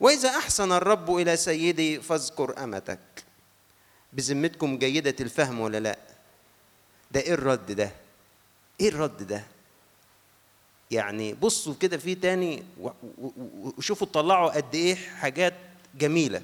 وإذا 0.00 0.28
أحسن 0.28 0.72
الرب 0.72 1.16
إلى 1.16 1.36
سيدي 1.36 2.00
فاذكر 2.00 2.64
أمتك. 2.64 2.98
بذمتكم 4.12 4.78
جيدة 4.78 5.14
الفهم 5.20 5.60
ولا 5.60 5.80
لا؟ 5.80 5.98
ده 7.10 7.20
إيه 7.20 7.34
الرد 7.34 7.72
ده؟ 7.72 7.90
إيه 8.80 8.88
الرد 8.88 9.26
ده؟ 9.26 9.44
يعني 10.90 11.34
بصوا 11.34 11.74
كده 11.80 11.98
في 11.98 12.14
تاني 12.14 12.62
وشوفوا 13.78 14.06
طلعوا 14.06 14.50
قد 14.50 14.74
إيه 14.74 14.94
حاجات 14.94 15.54
جميلة. 15.94 16.42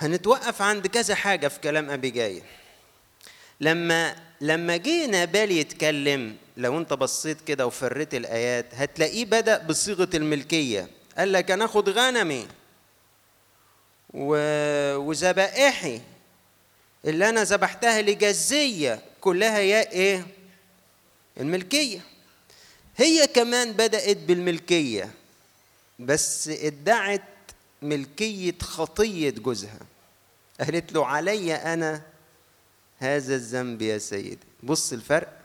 هنتوقف 0.00 0.62
عند 0.62 0.86
كذا 0.86 1.14
حاجة 1.14 1.48
في 1.48 1.60
كلام 1.60 1.90
أبي 1.90 2.10
جاي 2.10 2.42
لما 3.60 4.16
لما 4.40 4.76
جه 4.76 5.06
نابال 5.06 5.50
يتكلم 5.50 6.36
لو 6.56 6.78
أنت 6.78 6.92
بصيت 6.92 7.40
كده 7.40 7.66
وفريت 7.66 8.14
الآيات 8.14 8.66
هتلاقيه 8.74 9.24
بدأ 9.24 9.58
بصيغة 9.58 10.08
الملكية. 10.14 10.88
قال 11.18 11.32
لك 11.32 11.50
أنا 11.50 11.64
أخد 11.64 11.88
غنمي 11.88 12.48
وذبائحي. 14.14 16.00
اللي 17.04 17.28
أنا 17.28 17.44
ذبحتها 17.44 18.02
لجزية 18.02 19.02
كلها 19.20 19.58
يا 19.58 19.92
إيه؟ 19.92 20.26
الملكية. 21.40 22.00
هي 22.96 23.26
كمان 23.26 23.72
بدأت 23.72 24.16
بالملكية 24.16 25.10
بس 25.98 26.48
ادعت 26.48 27.22
ملكية 27.82 28.58
خطية 28.60 29.30
جوزها. 29.30 29.80
قالت 30.60 30.92
له 30.92 31.06
علي 31.06 31.54
أنا؟ 31.54 32.02
هذا 32.98 33.34
الذنب 33.34 33.82
يا 33.82 33.98
سيدي. 33.98 34.38
بص 34.62 34.92
الفرق. 34.92 35.40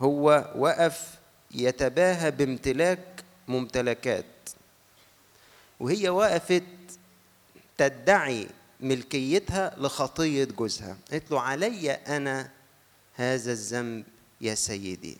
هو 0.00 0.52
وقف 0.56 1.18
يتباهى 1.50 2.30
بامتلاك 2.30 3.24
ممتلكات. 3.48 4.24
وهي 5.80 6.08
وقفت 6.08 6.62
تدعي 7.78 8.48
ملكيتها 8.80 9.74
لخطية 9.78 10.44
جوزها. 10.44 10.96
قالت 11.10 11.30
له 11.30 11.40
علي 11.40 11.90
أنا؟ 11.90 12.50
هذا 13.14 13.52
الذنب 13.52 14.04
يا 14.40 14.54
سيدي. 14.54 15.16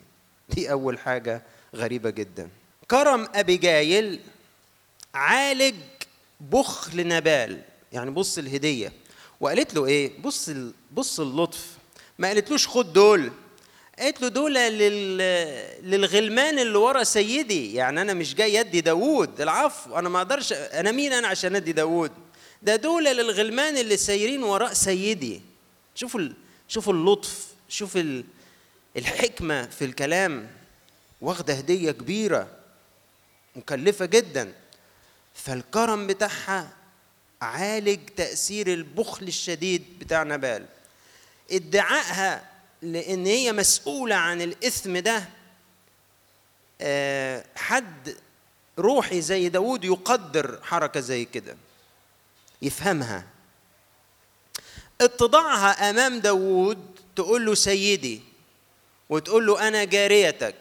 دي 0.49 0.71
أول 0.71 0.99
حاجة 0.99 1.41
غريبة 1.75 2.09
جدا. 2.09 2.49
كرم 2.91 3.27
أبيجايل 3.35 4.19
عالج 5.13 5.75
بخل 6.51 7.07
نبال. 7.07 7.61
يعني 7.91 8.11
بص 8.11 8.37
الهدية. 8.37 8.93
وقالت 9.39 9.73
له 9.73 9.85
إيه؟ 9.85 10.21
بص 10.21 10.49
بص 10.91 11.19
اللطف. 11.19 11.65
ما 12.19 12.27
قالتلوش 12.27 12.67
خد 12.67 12.93
دول. 12.93 13.31
قالت 13.99 14.21
له 14.21 14.27
دول 14.27 14.53
لل... 14.53 15.17
للغلمان 15.91 16.59
اللي 16.59 16.77
ورا 16.77 17.03
سيدي. 17.03 17.73
يعني 17.73 18.01
أنا 18.01 18.13
مش 18.13 18.35
جاي 18.35 18.59
أدي 18.59 18.81
داوود. 18.81 19.41
العفو 19.41 19.99
أنا 19.99 20.09
ما 20.09 20.17
أقدرش 20.17 20.53
أنا 20.53 20.91
مين 20.91 21.13
أنا 21.13 21.27
عشان 21.27 21.55
أدي 21.55 21.71
داوود؟ 21.71 22.11
ده 22.61 22.75
دول 22.75 23.03
للغلمان 23.03 23.77
اللي 23.77 23.97
سايرين 23.97 24.43
وراء 24.43 24.73
سيدي. 24.73 25.41
شوفوا 25.95 26.19
ال... 26.19 26.33
شوفوا 26.67 26.93
اللطف. 26.93 27.47
شوف 27.69 27.97
ال... 27.97 28.23
الحكمة 28.97 29.65
في 29.65 29.85
الكلام. 29.85 30.47
واخدة 31.21 31.53
هدية 31.53 31.91
كبيرة. 31.91 32.47
مكلفة 33.55 34.05
جدا. 34.05 34.53
فالكرم 35.33 36.07
بتاعها 36.07 36.69
عالج 37.41 38.09
تأثير 38.09 38.67
البخل 38.73 39.27
الشديد 39.27 39.99
بتاع 39.99 40.23
نبال. 40.23 40.65
ادعائها 41.51 42.49
لأن 42.81 43.25
هي 43.25 43.51
مسؤولة 43.51 44.15
عن 44.15 44.41
الإثم 44.41 44.97
ده 44.97 45.29
حد 47.55 48.15
روحي 48.79 49.21
زي 49.21 49.49
داود 49.49 49.83
يقدر 49.83 50.59
حركة 50.63 50.99
زي 50.99 51.25
كده. 51.25 51.57
يفهمها. 52.61 53.25
اتضاعها 55.01 55.89
أمام 55.89 56.19
داوود 56.19 56.99
تقول 57.15 57.45
له 57.45 57.55
سيدي 57.55 58.21
وتقول 59.09 59.47
له 59.47 59.67
أنا 59.67 59.83
جاريتك. 59.83 60.55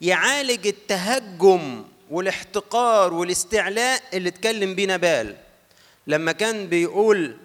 يعالج 0.00 0.66
التهجم 0.66 1.84
والاحتقار 2.10 3.14
والاستعلاء 3.14 4.02
اللي 4.12 4.28
اتكلم 4.28 4.74
بيه 4.74 4.86
نبال. 4.86 5.36
لما 6.06 6.32
كان 6.32 6.66
بيقول 6.68 7.36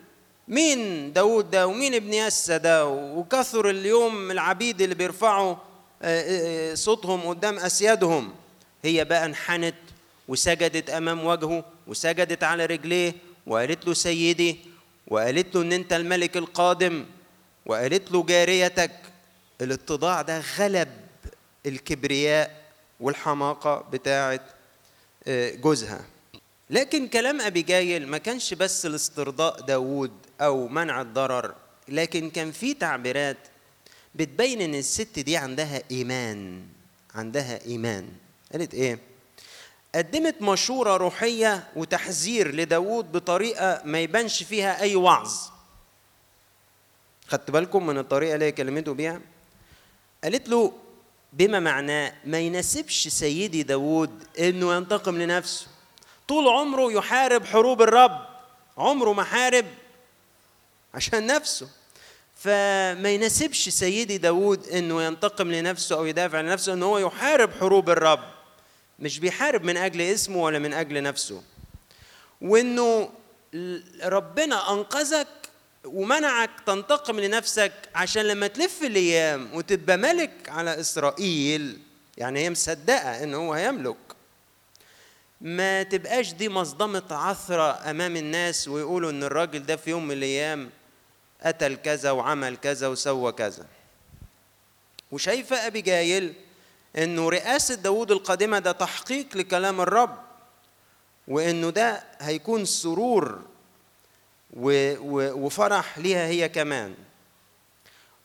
مين 0.47 1.13
داود 1.13 1.52
ده 1.52 1.67
ومين 1.67 1.93
ابن 1.93 2.13
يسى 2.13 2.58
ده 2.58 2.88
وكثر 2.88 3.69
اليوم 3.69 4.32
العبيد 4.32 4.82
اللي 4.82 4.95
بيرفعوا 4.95 5.56
صوتهم 6.73 7.21
قدام 7.21 7.60
أسيادهم 7.60 8.34
هي 8.84 9.06
بقى 9.06 9.26
انحنت 9.26 9.76
وسجدت 10.28 10.89
أمام 10.89 11.26
وجهه 11.26 11.63
وسجدت 11.88 12.43
على 12.43 12.65
رجليه 12.65 13.13
وقالت 13.47 13.88
له 13.88 13.93
سيدي 13.93 14.58
وقالت 15.08 15.56
له 15.56 15.62
إن 15.62 15.73
أنت 15.73 15.93
الملك 15.93 16.38
القادم 16.38 17.06
وقالت 17.65 18.12
له 18.12 18.23
جاريتك. 18.23 18.91
الاتضاع 19.62 20.21
ده 20.21 20.43
غلب 20.60 20.89
الكبرياء 21.65 22.62
والحماقة 22.99 23.86
بتاعه 23.91 24.39
جوزها 25.28 26.06
لكن 26.70 27.08
كلام 27.08 27.42
أبيجايل 27.42 28.08
ما 28.08 28.18
كانش 28.18 28.54
بس 28.54 28.86
لاسترضاء 28.86 29.62
داوود 29.62 30.12
أو 30.42 30.68
منع 30.68 31.02
الضرر 31.02 31.56
لكن 31.88 32.30
كان 32.30 32.52
في 32.52 32.74
تعبيرات 32.74 33.38
بتبين 34.16 34.62
إن 34.62 34.76
الست 34.76 35.20
دي 35.20 35.38
عندها 35.38 35.82
إيمان 35.92 36.62
عندها 37.16 37.66
إيمان 37.66 38.10
قالت 38.52 38.74
إيه؟ 38.74 39.00
قدمت 39.96 40.42
مشورة 40.42 40.98
روحية 40.98 41.68
وتحذير 41.76 42.56
لداوود 42.56 43.12
بطريقة 43.12 43.82
ما 43.86 44.00
يبانش 44.00 44.44
فيها 44.44 44.82
أي 44.82 44.96
وعظ 44.96 45.34
خدت 47.28 47.52
بالكم 47.52 47.86
من 47.88 47.98
الطريقة 47.98 48.34
اللي 48.34 48.46
هي 48.46 48.52
كلمته 48.52 48.94
بيها؟ 48.94 49.22
قالت 50.24 50.50
له 50.50 50.74
بما 51.34 51.60
معناه 51.60 52.13
ما 52.26 52.39
يناسبش 52.39 53.08
سيدي 53.08 53.63
داوود 53.63 54.24
إنه 54.39 54.76
ينتقم 54.76 55.17
لنفسه. 55.22 55.67
طول 56.28 56.48
عمره 56.48 56.91
يحارب 56.91 57.46
حروب 57.46 57.82
الرب 57.82 58.26
عمره 58.78 59.13
ما 59.13 59.24
حارب 59.24 59.65
عشان 60.93 61.28
نفسه. 61.28 61.67
فما 62.36 63.10
يناسبش 63.10 63.69
سيدي 63.69 64.17
داود 64.17 64.67
إنه 64.67 65.04
ينتقم 65.04 65.52
لنفسه 65.52 65.96
أو 65.96 66.06
يدافع 66.06 66.38
عن 66.38 66.46
نفسه 66.46 66.74
إنه 66.74 66.86
هو 66.86 66.98
يحارب 66.98 67.52
حروب 67.60 67.89
الرب. 67.89 68.24
مش 69.00 69.19
بيحارب 69.19 69.63
من 69.63 69.78
أجل 69.78 70.02
اسمه 70.02 70.38
ولا 70.38 70.60
من 70.60 70.74
أجل 70.74 71.04
نفسه. 71.04 71.43
وإنه 72.41 73.10
ربنا 74.04 74.74
أنقذك 74.74 75.28
ومنعك 75.93 76.49
تنتقم 76.65 77.19
لنفسك 77.19 77.71
عشان 77.95 78.21
لما 78.25 78.47
تلف 78.47 78.84
الأيام 78.84 79.49
وتبقى 79.56 79.97
ملك 79.97 80.32
على 80.49 80.79
إسرائيل 80.79 81.79
يعني 82.17 82.39
هي 82.39 82.49
مصدقة 82.49 83.23
إن 83.23 83.34
هو 83.34 83.53
هيملك. 83.53 83.95
ما 85.41 85.84
تبقاش 85.84 86.34
دي 86.34 86.49
مصدمة 86.49 87.03
عثرة 87.12 87.89
أمام 87.89 88.15
الناس 88.15 88.67
ويقولوا 88.67 89.10
إن 89.12 89.23
الراجل 89.23 89.65
ده 89.65 89.75
في 89.75 89.89
يوم 89.89 90.08
من 90.08 90.12
الأيام 90.12 90.69
قتل 91.45 91.75
كذا 91.75 92.12
وعمل 92.12 92.58
كذا 92.58 92.88
وسوى 92.88 93.32
كذا. 93.32 93.65
وشايفة 95.12 95.67
أبي 95.67 95.82
جايل 95.82 96.34
إنه 96.97 97.29
رئاسة 97.29 97.75
داوود 97.75 98.12
القادمة 98.12 98.60
ده 98.60 98.71
تحقيق 98.71 99.38
لكلام 99.38 99.82
الرب 99.82 100.17
وإنه 101.27 101.69
ده 101.69 102.03
هيكون 102.19 102.65
سرور 102.65 103.41
وفرح 104.54 105.98
ليها 105.98 106.28
هي 106.28 106.50
كمان. 106.50 106.96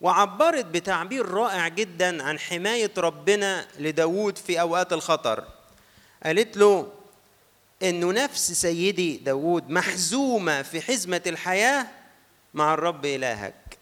وعبرت 0.00 0.64
بتعبير 0.64 1.28
رائع 1.28 1.68
جدا 1.68 2.22
عن 2.22 2.38
حماية 2.38 2.90
ربنا 2.98 3.66
لداود 3.78 4.38
في 4.38 4.60
أوقات 4.60 4.92
الخطر. 4.92 5.44
قالت 6.24 6.56
له 6.56 6.92
انه 7.82 8.12
نفس 8.12 8.52
سيدي 8.52 9.16
داود 9.16 9.70
محزومة 9.70 10.62
في 10.62 10.80
حزمة 10.80 11.22
الحياة 11.26 11.86
مع 12.54 12.74
الرب 12.74 13.06
إلهك. 13.06 13.78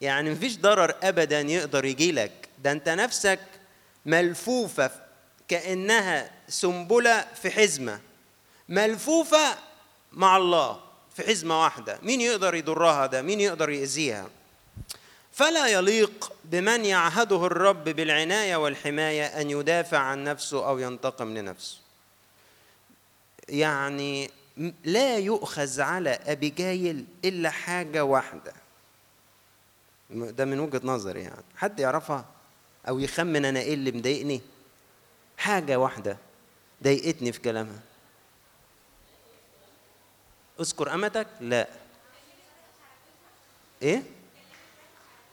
يعني 0.00 0.30
مفيش 0.30 0.58
ضرر 0.58 0.94
ابدا 1.02 1.40
يقدر 1.40 1.84
يجي 1.84 2.12
لك. 2.12 2.48
ده 2.58 2.72
أنت 2.72 2.88
نفسك 2.88 3.40
ملفوفة 4.06 4.90
كأنها 5.48 6.30
سنبلة 6.48 7.26
في 7.42 7.50
حزمة. 7.50 8.00
ملفوفة 8.68 9.58
مع 10.12 10.36
الله. 10.36 10.89
في 11.20 11.26
حزمه 11.26 11.62
واحدة. 11.62 11.98
مين 12.02 12.20
يقدر 12.20 12.54
يضرها 12.54 13.06
ده 13.06 13.22
مين 13.22 13.40
يقدر 13.40 13.70
يأذيها؟ 13.70 14.28
فلا 15.32 15.66
يليق 15.66 16.32
بمن 16.44 16.84
يعهده 16.84 17.46
الرب 17.46 17.84
بالعناية 17.84 18.56
والحماية 18.56 19.26
أن 19.26 19.50
يدافع 19.50 19.98
عن 19.98 20.24
نفسه 20.24 20.68
أو 20.68 20.78
ينتقم 20.78 21.34
لنفسه. 21.34 21.78
يعني 23.48 24.30
لا 24.84 25.18
يؤخذ 25.18 25.80
على 25.80 26.10
أبيجايل 26.10 27.04
إلا 27.24 27.50
حاجة 27.50 28.04
واحدة. 28.04 28.52
ده 30.10 30.44
من 30.44 30.60
وجهة 30.60 30.80
نظري 30.84 31.20
يعني. 31.20 31.44
حد 31.56 31.80
يعرفها؟ 31.80 32.24
أو 32.88 32.98
يخمن 32.98 33.44
أنا 33.44 33.60
إيه 33.60 33.74
اللي 33.74 33.92
مضايقني؟ 33.92 34.40
حاجة 35.38 35.78
واحدة. 35.78 36.16
ضايقتني 36.82 37.32
في 37.32 37.40
كلامها. 37.40 37.80
اذكر 40.60 40.94
أمتك؟ 40.94 41.26
لا. 41.40 41.68
إيه؟ 43.82 44.02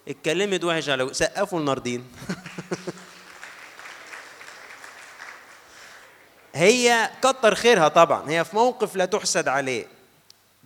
اتكلمت 0.08 0.64
وحش 0.64 0.90
على 0.90 1.14
سقفوا 1.14 1.60
الناردين. 1.60 2.06
هي 6.56 7.12
كتر 7.22 7.56
خيرها 7.56 7.88
طبعا. 7.88 8.30
هي 8.30 8.46
في 8.46 8.56
موقف 8.56 8.96
لا 8.96 9.06
تحسد 9.06 9.48
عليه. 9.48 9.88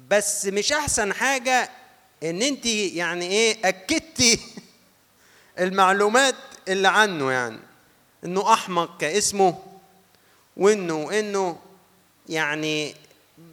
بس 0.09 0.45
مش 0.45 0.73
أحسن 0.73 1.13
حاجة 1.13 1.69
إن 2.23 2.41
أنت 2.41 2.65
يعني 2.65 3.25
إيه 3.25 3.57
أكدتي 3.65 4.39
المعلومات 5.59 6.35
اللي 6.67 6.87
عنه 6.87 7.31
يعني. 7.31 7.59
إنه 8.23 8.53
أحمق 8.53 8.97
كاسمه 8.97 9.63
وانه 10.57 11.19
إنه 11.19 11.59
يعني 12.29 12.95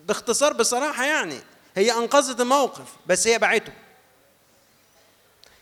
باختصار 0.06 0.52
بصراحة 0.52 1.04
يعني 1.04 1.40
هي 1.76 1.92
أنقذت 1.92 2.40
الموقف 2.40 2.88
بس 3.06 3.26
هي 3.26 3.38
باعته 3.38 3.72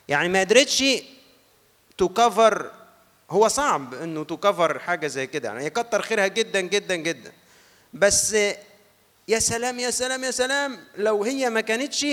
يعني 0.08 0.28
ما 0.28 0.40
قدرتش 0.40 0.84
تو 1.98 2.08
كفر 2.08 2.70
هو 3.30 3.48
صعب 3.48 3.94
إنه 3.94 4.24
تكفر 4.24 4.78
حاجة 4.78 5.06
زي 5.06 5.26
كده 5.26 5.48
يعني 5.48 5.64
هي 5.64 5.70
كتر 5.70 6.02
خيرها 6.02 6.26
جدا 6.26 6.60
جدا 6.60 6.94
جدا. 6.96 7.32
بس 7.94 8.32
يا 9.28 9.38
سلام 9.38 9.78
يا 9.78 9.90
سلام 9.90 10.24
يا 10.24 10.30
سلام 10.30 10.78
لو 10.96 11.24
هي 11.24 11.50
ما 11.50 11.60
كانتش 11.60 12.06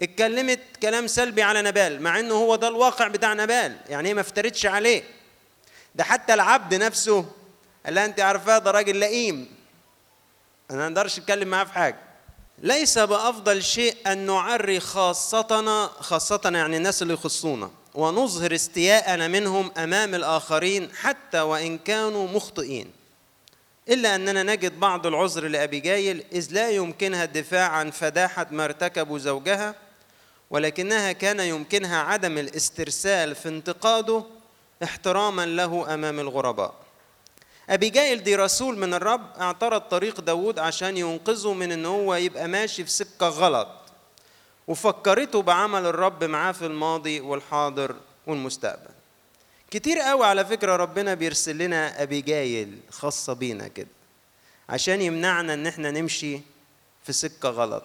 اتكلمت 0.00 0.60
كلام 0.82 1.06
سلبي 1.06 1.42
على 1.42 1.62
نبال 1.62 2.02
مع 2.02 2.20
إنه 2.20 2.34
هو 2.34 2.56
ده 2.56 2.68
الواقع 2.68 3.08
بتاع 3.08 3.34
نبال 3.34 3.76
يعني 3.88 4.08
هي 4.08 4.14
ما 4.14 4.20
افترتش 4.20 4.66
عليه. 4.66 5.02
ده 5.94 6.04
حتى 6.04 6.34
العبد 6.34 6.74
نفسه 6.74 7.26
قال 7.84 7.94
لها 7.94 8.04
أنت 8.04 8.20
عارفاه 8.20 8.58
ده 8.58 8.70
راجل 8.70 8.96
لئيم. 8.96 9.57
أنا 10.70 10.78
ما 10.78 10.86
أقدرش 10.86 11.18
أتكلم 11.18 11.48
معاه 11.48 11.64
في 11.64 11.72
حاجة. 11.72 11.98
ليس 12.58 12.98
بأفضل 12.98 13.62
شيء 13.62 13.96
أن 14.06 14.18
نعري 14.18 14.80
خاصتنا 14.80 15.90
خاصه 16.00 16.40
يعني 16.44 16.76
الناس 16.76 17.02
اللي 17.02 17.14
يخصونا 17.14 17.70
ونظهر 17.94 18.54
استياءنا 18.54 19.28
منهم 19.28 19.70
أمام 19.76 20.14
الآخرين 20.14 20.90
حتى 20.94 21.40
وإن 21.40 21.78
كانوا 21.78 22.28
مخطئين. 22.28 22.90
إلا 23.88 24.14
أننا 24.14 24.42
نجد 24.42 24.80
بعض 24.80 25.06
العذر 25.06 25.48
لابيجايل 25.48 26.24
إذ 26.32 26.48
لا 26.50 26.70
يمكنها 26.70 27.24
الدفاع 27.24 27.68
عن 27.68 27.90
فداحة 27.90 28.46
ما 28.50 28.64
ارتكبه 28.64 29.18
زوجها 29.18 29.74
ولكنها 30.50 31.12
كان 31.12 31.40
يمكنها 31.40 32.02
عدم 32.02 32.38
الاسترسال 32.38 33.34
في 33.34 33.48
انتقاده 33.48 34.24
احتراما 34.82 35.46
له 35.46 35.94
أمام 35.94 36.20
الغرباء. 36.20 36.74
أبيجايل 37.68 38.22
دي 38.22 38.36
رسول 38.36 38.78
من 38.78 38.94
الرب 38.94 39.36
اعترض 39.40 39.80
طريق 39.80 40.20
داود 40.20 40.58
عشان 40.58 40.96
ينقذه 40.96 41.52
من 41.52 41.72
إن 41.72 41.86
هو 41.86 42.14
يبقى 42.14 42.48
ماشي 42.48 42.84
في 42.84 42.90
سكة 42.90 43.28
غلط. 43.28 43.68
وفكرته 44.68 45.42
بعمل 45.42 45.86
الرب 45.86 46.24
معاه 46.24 46.52
في 46.52 46.66
الماضي 46.66 47.20
والحاضر 47.20 47.96
والمستقبل. 48.26 48.90
كتير 49.70 49.98
قوي 49.98 50.26
على 50.26 50.44
فكرة 50.44 50.76
ربنا 50.76 51.14
بيرسل 51.14 51.58
لنا 51.58 52.02
أبيجايل 52.02 52.78
خاصة 52.90 53.32
بينا 53.32 53.68
كده 53.68 53.88
عشان 54.68 55.02
يمنعنا 55.02 55.54
إن 55.54 55.66
إحنا 55.66 55.90
نمشي 55.90 56.40
في 57.04 57.12
سكة 57.12 57.48
غلط. 57.48 57.84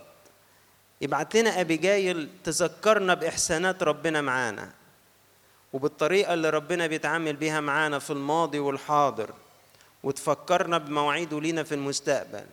يبعت 1.01 1.35
لنا 1.35 1.61
أبيجايل 1.61 2.29
تذكرنا 2.43 3.13
بإحسانات 3.13 3.83
ربنا 3.83 4.21
معانا 4.21 4.71
وبالطريقة 5.73 6.33
اللي 6.33 6.49
ربنا 6.49 6.87
بيتعامل 6.87 7.35
بيها 7.35 7.59
معانا 7.61 7.99
في 7.99 8.11
الماضي 8.13 8.59
والحاضر. 8.59 9.33
وتفكرنا 10.03 10.77
بمواعيده 10.77 11.41
لينا 11.41 11.63
في 11.63 11.75
المستقبل. 11.75 12.45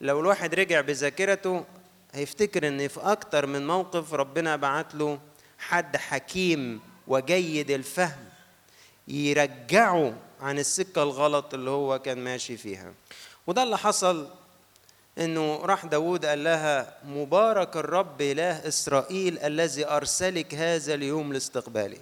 لو 0.00 0.20
الواحد 0.20 0.54
رجع 0.54 0.80
بذاكرته 0.80 1.64
هيفتكر 2.12 2.68
إن 2.68 2.88
في 2.88 3.00
أكتر 3.00 3.46
من 3.46 3.66
موقف 3.66 4.14
ربنا 4.14 4.56
بعت 4.56 4.94
له 4.94 5.18
حد 5.58 5.96
حكيم 5.96 6.80
وجيد 7.06 7.70
الفهم 7.70 8.24
يرجعه 9.08 10.14
عن 10.40 10.58
السكة 10.58 11.02
الغلط 11.02 11.54
اللي 11.54 11.70
هو 11.70 11.98
كان 11.98 12.24
ماشي 12.24 12.56
فيها. 12.56 12.92
وده 13.46 13.62
اللي 13.62 13.78
حصل 13.78 14.28
إنه 15.18 15.56
راح 15.56 15.86
داود 15.86 16.26
قال 16.26 16.44
لها 16.44 16.94
مبارك 17.04 17.76
الرب 17.76 18.22
إله 18.22 18.68
إسرائيل 18.68 19.38
الذي 19.38 19.86
أرسلك 19.86 20.54
هذا 20.54 20.94
اليوم 20.94 21.32
لاستقبالي. 21.32 22.00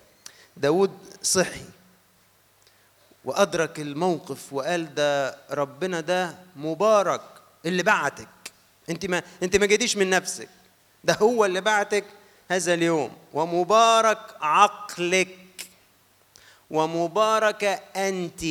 داود 0.57 0.99
صحي. 1.23 1.65
وأدرك 3.27 3.81
الموقف 3.81 4.53
وقال 4.53 4.95
ده 4.95 5.39
ربنا 5.51 6.01
ده 6.01 6.39
مبارك 6.57 7.23
اللي 7.67 7.83
بعتك. 7.83 8.29
انت 8.91 9.07
ما 9.07 9.23
انت 9.43 9.57
ما 9.57 9.67
جيتيش 9.67 9.97
من 9.97 10.11
نفسك. 10.11 10.49
ده 11.05 11.15
هو 11.15 11.45
اللي 11.45 11.61
بعتك 11.61 12.05
هذا 12.51 12.75
اليوم. 12.75 13.13
ومبارك 13.33 14.37
عقلك. 14.41 15.69
ومباركة 16.71 17.73
أنت. 17.97 18.45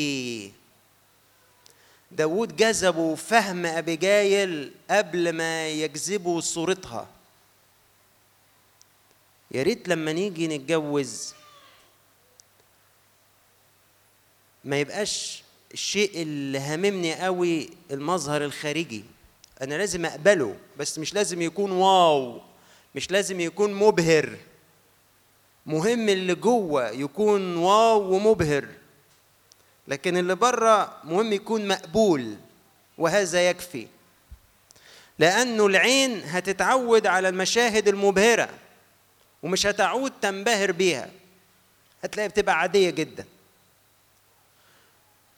داود 2.12 2.56
جذبوا 2.56 3.16
فهم 3.16 3.66
أبيجايل 3.66 4.72
قبل 4.90 5.34
ما 5.34 5.68
يجذبوا 5.68 6.42
صورتها. 6.42 7.08
يا 9.52 9.64
ريت 9.64 9.88
لما 9.88 10.14
نيجي 10.14 10.48
نتجوز 10.48 11.34
ما 14.66 14.80
يبقاش 14.80 15.44
الشيء 15.74 16.22
اللي 16.22 16.60
هاممني 16.60 17.14
قوي 17.14 17.70
المظهر 17.92 18.46
الخارجي. 18.46 19.04
أنا 19.62 19.76
لازم 19.76 20.06
أقبله 20.06 20.56
بس 20.78 21.00
مش 21.00 21.14
لازم 21.14 21.42
يكون 21.42 21.72
واو 21.72 22.42
مش 22.96 23.12
لازم 23.12 23.40
يكون 23.40 23.74
مبهر. 23.74 24.38
مهم 25.66 26.10
اللي 26.10 26.36
جوه 26.36 26.90
يكون 26.90 27.58
واو 27.58 28.14
ومبهر 28.14 28.66
لكن 29.88 30.18
اللي 30.18 30.36
بره 30.36 30.98
مهم 31.04 31.34
يكون 31.34 31.68
مقبول 31.68 32.36
وهذا 32.98 33.50
يكفي. 33.50 33.88
لأنه 35.20 35.66
العين 35.66 36.22
هتتعود 36.24 37.08
على 37.08 37.30
المشاهد 37.30 37.88
المبهرة 37.88 38.50
ومش 39.44 39.66
هتعود 39.66 40.12
تنبهر 40.22 40.72
بيها. 40.72 41.10
هتلاقي 42.04 42.30
بتبقى 42.30 42.60
عادية 42.60 42.90
جدا. 42.90 43.26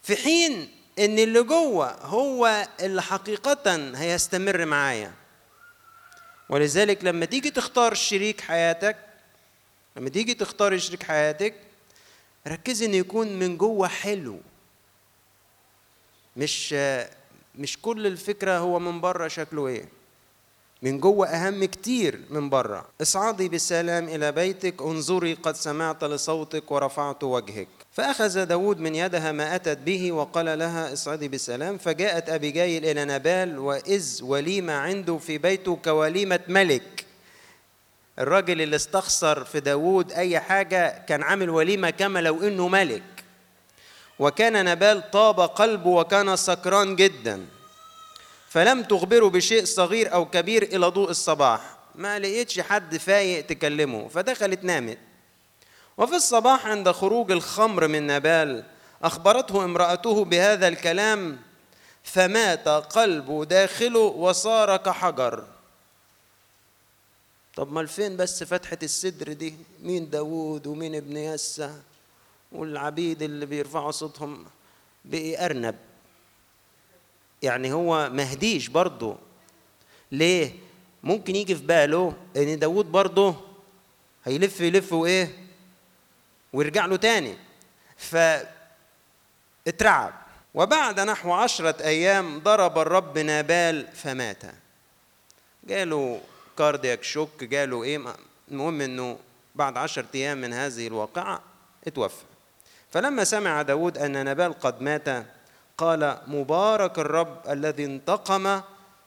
في 0.08 0.16
حين 0.16 0.70
إن 0.99 1.20
اللي 1.20 1.43
جوه 1.43 1.91
هو 2.05 2.68
اللي 2.80 3.01
حقيقه 3.01 3.91
هيستمر 3.95 4.66
معايا. 4.66 5.14
ولذلك 6.49 7.03
لما 7.03 7.26
تيجي 7.26 7.51
تختار 7.51 7.93
شريك 7.93 8.41
حياتك 8.41 8.97
لما 9.97 10.10
تيجي 10.10 10.34
تختار 10.34 10.78
شريك 10.78 11.03
حياتك 11.03 11.55
ركزي 12.47 12.86
إن 12.86 12.93
يكون 12.93 13.39
من 13.39 13.58
جوه 13.58 13.88
حلو. 13.88 14.39
مش 16.38 16.74
مش 17.55 17.78
كل 17.82 18.08
الفكرة 18.08 18.58
هو 18.58 18.80
من 18.80 19.01
بره 19.01 19.28
شكله 19.28 19.68
إيه. 19.68 19.89
من 20.82 20.99
جوه 20.99 21.28
أهم 21.28 21.66
كتير 21.66 22.22
من 22.30 22.49
بره. 22.49 22.89
اصعدي 23.01 23.49
بالسلام 23.49 24.10
إلى 24.10 24.32
بيتك 24.32 24.82
انظري 24.82 25.34
قد 25.34 25.55
سمعت 25.55 26.03
لصوتك 26.03 26.72
ورفعت 26.72 27.24
وجهك. 27.24 27.68
فأخذ 27.97 28.45
داود 28.45 28.79
من 28.79 28.95
يدها 28.95 29.31
ما 29.31 29.55
أتت 29.55 29.77
به 29.77 30.11
وقال 30.11 30.59
لها 30.59 30.93
اصعدي 30.93 31.27
بسلام 31.27 31.77
فجاءت 31.77 32.29
أبيجايل 32.29 32.85
إلى 32.85 33.05
نبال 33.05 33.59
وإذ 33.59 34.23
وليمة 34.23 34.73
عنده 34.73 35.17
في 35.17 35.37
بيته 35.37 35.79
كوليمة 35.83 36.39
ملك. 36.47 37.05
الراجل 38.19 38.61
اللي 38.61 38.75
استخسر 38.75 39.43
في 39.43 39.59
داود 39.59 40.11
أي 40.11 40.39
حاجة 40.39 41.05
كان 41.07 41.23
عامل 41.23 41.49
وليمة 41.49 41.89
كما 41.89 42.19
لو 42.19 42.47
إنه 42.47 42.67
ملك. 42.67 43.23
وكان 44.19 44.65
نبال 44.65 45.11
طاب 45.11 45.39
قلبه 45.39 45.89
وكان 45.89 46.35
سكران 46.35 46.95
جدا. 46.95 47.45
فلم 48.49 48.83
تخبره 48.83 49.29
بشيء 49.29 49.65
صغير 49.65 50.13
أو 50.13 50.25
كبير 50.25 50.63
إلى 50.63 50.87
ضوء 50.87 51.09
الصباح. 51.09 51.77
ما 51.95 52.19
لقيتش 52.19 52.59
حد 52.59 52.97
فايق 52.97 53.45
تكلمه 53.45 54.07
فدخلت 54.07 54.63
نامت. 54.63 55.07
وفي 55.97 56.15
الصباح 56.15 56.67
عند 56.67 56.91
خروج 56.91 57.31
الخمر 57.31 57.87
من 57.87 58.07
نبال 58.07 58.63
أخبرته 59.03 59.63
امرأته 59.65 60.25
بهذا 60.25 60.67
الكلام 60.67 61.39
فمات 62.03 62.67
قلبه 62.67 63.45
داخله 63.45 63.99
وصار 63.99 64.77
كحجر. 64.77 65.43
طب 67.55 67.71
ما 67.71 67.85
فين 67.85 68.17
بس 68.17 68.43
فتحة 68.43 68.77
الصدر 68.83 69.33
دي؟ 69.33 69.55
مين 69.83 70.09
داوود 70.09 70.67
ومين 70.67 70.95
ابن 70.95 71.17
يسى 71.17 71.73
والعبيد 72.51 73.21
اللي 73.21 73.45
بيرفعوا 73.45 73.91
صوتهم؟ 73.91 74.45
بقي 75.05 75.45
أرنب. 75.45 75.75
يعني 77.41 77.73
هو 77.73 78.09
مهديش 78.09 78.67
برضه. 78.67 79.15
ليه؟ 80.11 80.55
ممكن 81.03 81.35
يجي 81.35 81.55
في 81.55 81.63
باله 81.63 82.13
إن 82.37 82.59
داوود 82.59 82.91
برضه 82.91 83.35
هيلف 84.25 84.61
يلف 84.61 84.93
وإيه؟ 84.93 85.46
ويرجع 86.53 86.85
له 86.85 86.95
تاني. 86.95 87.37
فاترعب. 89.65 90.13
وبعد 90.53 90.99
نحو 90.99 91.31
عشرة 91.31 91.83
أيام 91.83 92.39
ضرب 92.39 92.79
الرب 92.79 93.17
نابال 93.17 93.87
فمات. 93.93 94.43
جاله 95.63 96.21
كاردياك 96.57 97.03
شوك 97.03 97.43
جاله 97.43 97.83
إيه؟ 97.83 98.15
المهم 98.51 98.81
إنه 98.81 99.19
بعد 99.55 99.77
عشرة 99.77 100.05
أيام 100.15 100.37
من 100.37 100.53
هذه 100.53 100.87
الواقعة 100.87 101.41
اتوفى. 101.87 102.23
فلما 102.91 103.23
سمع 103.23 103.61
داود 103.61 103.97
أن 103.97 104.25
نبال 104.25 104.59
قد 104.59 104.81
مات 104.81 105.25
قال 105.77 106.17
مبارك 106.27 106.99
الرب 106.99 107.41
الذي 107.49 107.85
انتقم 107.85 108.61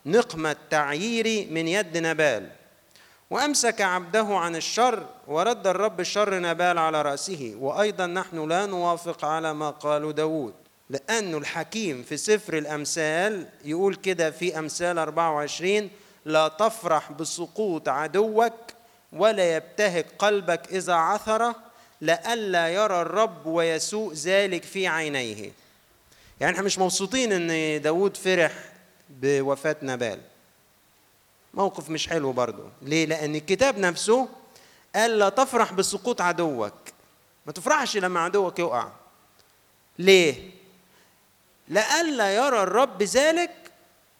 نقمة 0.07 0.57
تعييري 0.71 1.45
من 1.45 1.69
يد 1.69 1.99
نبال 1.99 2.51
وأمسك 3.31 3.81
عبده 3.81 4.27
عن 4.29 4.57
الشر 4.57 5.07
ورد 5.27 5.67
الرب 5.67 6.01
الشر 6.01 6.39
نبال 6.39 6.79
على 6.79 7.03
رأسه 7.03 7.55
وأيضا 7.61 8.07
نحن 8.07 8.49
لا 8.49 8.67
نوافق 8.67 9.25
على 9.25 9.55
ما 9.55 9.71
قاله 9.71 10.13
داود 10.13 10.55
لأنه 10.91 11.39
الحكيم 11.39 12.03
في 12.03 12.17
سفر 12.17 12.59
الأمثال 12.59 13.47
يقول 13.65 13.95
كده 13.95 14.31
في 14.31 14.59
أمثال 14.59 14.99
24 14.99 15.91
لا 16.25 16.49
تفرح 16.49 17.13
بسقوط 17.13 17.89
عدوك 17.89 18.53
ولا 19.13 19.57
يبتهج 19.57 20.05
قلبك 20.19 20.73
إذا 20.73 20.93
عثر 20.93 21.55
لئلا 22.01 22.69
يرى 22.69 23.03
الرب 23.03 23.47
ويسوء 23.47 24.15
ذلك 24.15 24.65
في 24.65 24.87
عينيه. 24.87 25.53
يعني 26.41 26.53
إحنا 26.53 26.63
مش 26.65 26.79
مبسوطين 26.79 27.33
إن 27.33 27.83
داود 27.83 28.17
فرح 28.17 28.53
بوفاة 29.11 29.77
نبال. 29.83 30.19
موقف 31.55 31.91
مش 31.91 32.09
حلو 32.09 32.33
برضه. 32.33 32.65
ليه؟ 32.83 33.07
لأن 33.07 33.35
الكتاب 33.35 33.79
نفسه 33.79 34.29
قال 34.95 35.19
لا 35.19 35.29
تفرح 35.29 35.73
بسقوط 35.73 36.21
عدوك. 36.21 36.75
ما 37.47 37.53
تفرحش 37.53 37.97
لما 37.97 38.21
عدوك 38.21 38.59
يقع. 38.59 38.89
ليه؟ 39.99 40.51
لئلا 41.69 42.35
يرى 42.35 42.63
الرب 42.63 43.03
ذلك 43.03 43.51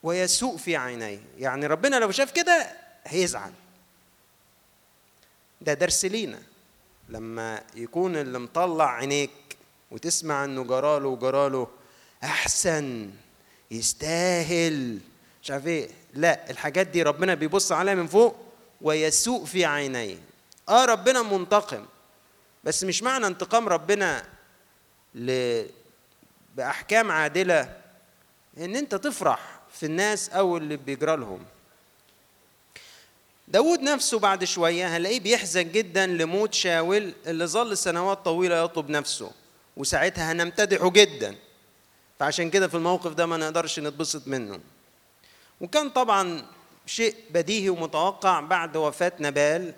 ويسوء 0.03 0.57
في 0.57 0.77
عينيه. 0.77 1.21
يعني 1.39 1.67
ربنا 1.67 1.97
لو 1.97 2.11
شاف 2.11 2.31
كده 2.33 2.73
هيزعل. 3.05 3.53
ده 5.61 5.75
درس 5.75 6.05
لينا. 6.05 6.43
لما 7.09 7.63
يكون 7.75 8.17
اللي 8.17 8.39
مطلع 8.39 8.91
عينيك 8.91 9.31
وتسمع 9.91 10.45
إنه 10.45 10.65
جراله 10.65 11.09
وجراله 11.09 11.69
أحسن 12.25 13.11
يستاهل. 13.71 14.99
مش 15.43 15.51
عارف 15.51 15.67
إيه 15.67 15.89
لا 16.15 16.51
الحاجات 16.51 16.87
دي 16.87 17.03
ربنا 17.03 17.35
بيبص 17.35 17.73
عليها 17.73 17.95
من 17.95 18.07
فوق 18.07 18.37
ويسوء 18.81 19.45
في 19.45 19.65
عينيه. 19.65 20.19
آه 20.69 20.85
ربنا 20.85 21.23
منتقم 21.23 21.87
بس 22.65 22.85
مش 22.85 23.03
معنى 23.03 23.27
انتقام 23.27 23.69
ربنا 23.69 24.25
ل... 25.15 25.63
بأحكام 26.57 27.11
عادلة 27.11 27.77
إن 28.59 28.77
أنت 28.77 28.95
تفرح 28.95 29.61
في 29.73 29.87
الناس 29.87 30.29
أو 30.31 30.57
اللي 30.57 30.77
بيجرى 30.77 31.17
لهم. 31.17 31.45
داود 33.49 33.81
نفسه 33.81 34.19
بعد 34.19 34.45
شوية 34.45 34.97
هنلاقيه 34.97 35.21
بيحزن 35.21 35.73
جدا 35.73 36.07
لموت 36.07 36.55
شاول 36.55 37.13
اللي 37.27 37.47
ظل 37.47 37.77
سنوات 37.79 38.19
طويلة 38.25 38.65
يطلب 38.65 38.91
نفسه 38.91 39.31
وساعتها 39.77 40.33
هنمتدحه 40.33 40.91
جدا. 40.91 41.37
فعشان 42.19 42.51
كده 42.51 42.69
في 42.69 42.75
الموقف 42.75 43.13
ده 43.13 43.27
ما 43.27 43.37
نقدرش 43.37 43.79
نتبسط 43.81 44.29
منه. 44.29 44.61
وكان 45.61 45.91
طبعا 45.91 46.43
شيء 46.87 47.15
بديهي 47.31 47.69
ومتوقع 47.69 48.41
بعد 48.41 48.77
وفاة 48.77 49.13
نبال 49.21 49.75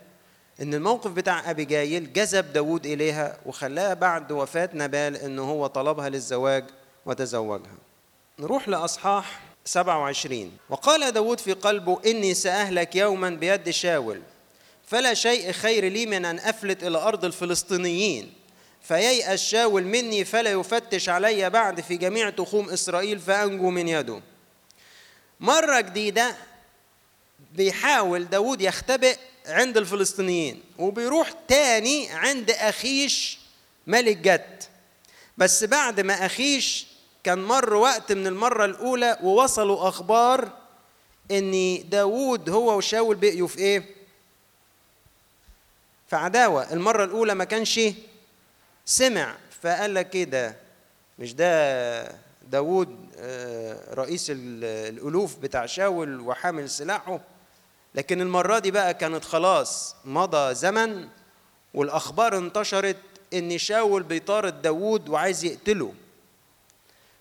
إن 0.61 0.74
الموقف 0.74 1.11
بتاع 1.11 1.51
ابيجايل 1.51 2.12
جذب 2.12 2.53
داود 2.53 2.87
إليها 2.87 3.39
وخلاها 3.47 3.95
بعد 3.95 4.33
وفاة 4.33 4.70
نبال 4.74 5.16
إن 5.16 5.39
هو 5.39 5.66
طلبها 5.66 6.09
للزواج 6.09 6.64
وتزوجها. 7.07 7.76
نروح 8.39 8.68
لأصحاح 8.68 9.41
27 9.64 10.53
وقال 10.70 11.12
داود 11.12 11.41
في 11.41 11.53
قلبه 11.53 12.01
إني 12.07 12.35
سأهلك 12.35 12.97
يوما 12.97 13.30
بيد 13.30 13.70
شاول 13.70 14.22
فلا 14.87 15.14
شيء 15.14 15.53
خير 15.53 15.85
لي 15.85 16.07
من 16.07 16.24
أن 16.24 16.39
أفلت 16.39 16.85
إلى 16.85 16.99
أرض 16.99 17.24
الفلسطينيين. 17.24 18.33
فييأس 18.83 19.41
شاول 19.41 19.85
مني 19.85 20.24
فلا 20.24 20.51
يفتش 20.51 21.09
علي 21.09 21.51
بعد 21.51 21.80
في 21.80 21.97
جميع 21.97 22.30
تخوم 22.30 22.70
إسرائيل 22.70 23.18
فأنجو 23.18 23.70
من 23.70 23.89
يده. 23.89 24.20
مرة 25.43 25.80
جديدة 25.80 26.36
بيحاول 27.55 28.24
داود 28.24 28.61
يختبئ 28.61 29.18
عند 29.47 29.76
الفلسطينيين 29.76 30.62
وبيروح 30.78 31.32
تاني 31.49 32.11
عند 32.11 32.51
أخيش 32.51 33.38
ملك 33.86 34.16
جد. 34.16 34.62
بس 35.38 35.64
بعد 35.64 36.01
ما 36.01 36.26
أخيش 36.26 36.86
كان 37.24 37.38
مر 37.45 37.74
وقت 37.74 38.12
من 38.12 38.26
المرة 38.26 38.64
الأولى 38.64 39.18
ووصلوا 39.22 39.88
أخبار 39.88 40.51
إن 41.30 41.84
داوود 41.88 42.51
هو 42.51 42.76
وشاول 42.76 43.16
بقيوا 43.16 43.49
في 43.49 43.59
إيه؟ 43.59 43.84
في 46.11 46.16
عداوة. 46.16 46.72
المرة 46.72 47.05
الأولى 47.05 47.34
ما 47.34 47.45
كانش 47.45 47.80
سمع 48.86 49.36
فقال 49.62 49.95
لك 49.95 50.14
إيه 50.14 50.24
ده؟ 50.24 50.57
مش 51.18 51.34
ده 51.34 52.22
داوود 52.53 52.97
آه، 53.19 53.95
رئيس 53.95 54.27
الألوف 54.31 55.37
بتاع 55.39 55.67
شاول 55.67 56.21
وحامل 56.21 56.71
سلاحه. 56.71 57.21
لكن 57.95 58.21
المرة 58.21 58.59
دي 58.59 58.71
بقى 58.71 58.95
كانت 58.95 59.25
خلاص 59.25 59.97
مضى 60.05 60.55
زمن 60.55 61.09
والأخبار 61.75 62.39
انتشرت 62.39 62.97
إن 63.35 63.59
شاول 63.59 64.03
بيطارد 64.03 64.63
داوود 64.63 65.09
وعايز 65.09 65.45
يقتله. 65.45 65.93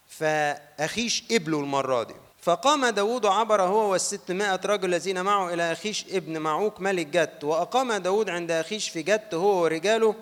فأخيش 0.07 1.23
قبله 1.31 1.59
المرة 1.59 2.03
دي. 2.03 2.13
فقام 2.41 2.85
داود 2.85 3.25
عبر 3.25 3.61
هو 3.61 3.91
والستمائة 3.91 4.59
رجل 4.65 4.89
الذين 4.89 5.21
معه 5.21 5.53
إلى 5.53 5.71
أخيش 5.71 6.05
ابن 6.11 6.37
معوك 6.37 6.81
ملك 6.81 7.07
جت. 7.07 7.43
وأقام 7.43 7.93
داود 7.93 8.29
عند 8.29 8.51
أخيش 8.51 8.89
في 8.89 9.01
جت 9.03 9.33
هو 9.33 9.63
ورجاله 9.63 10.15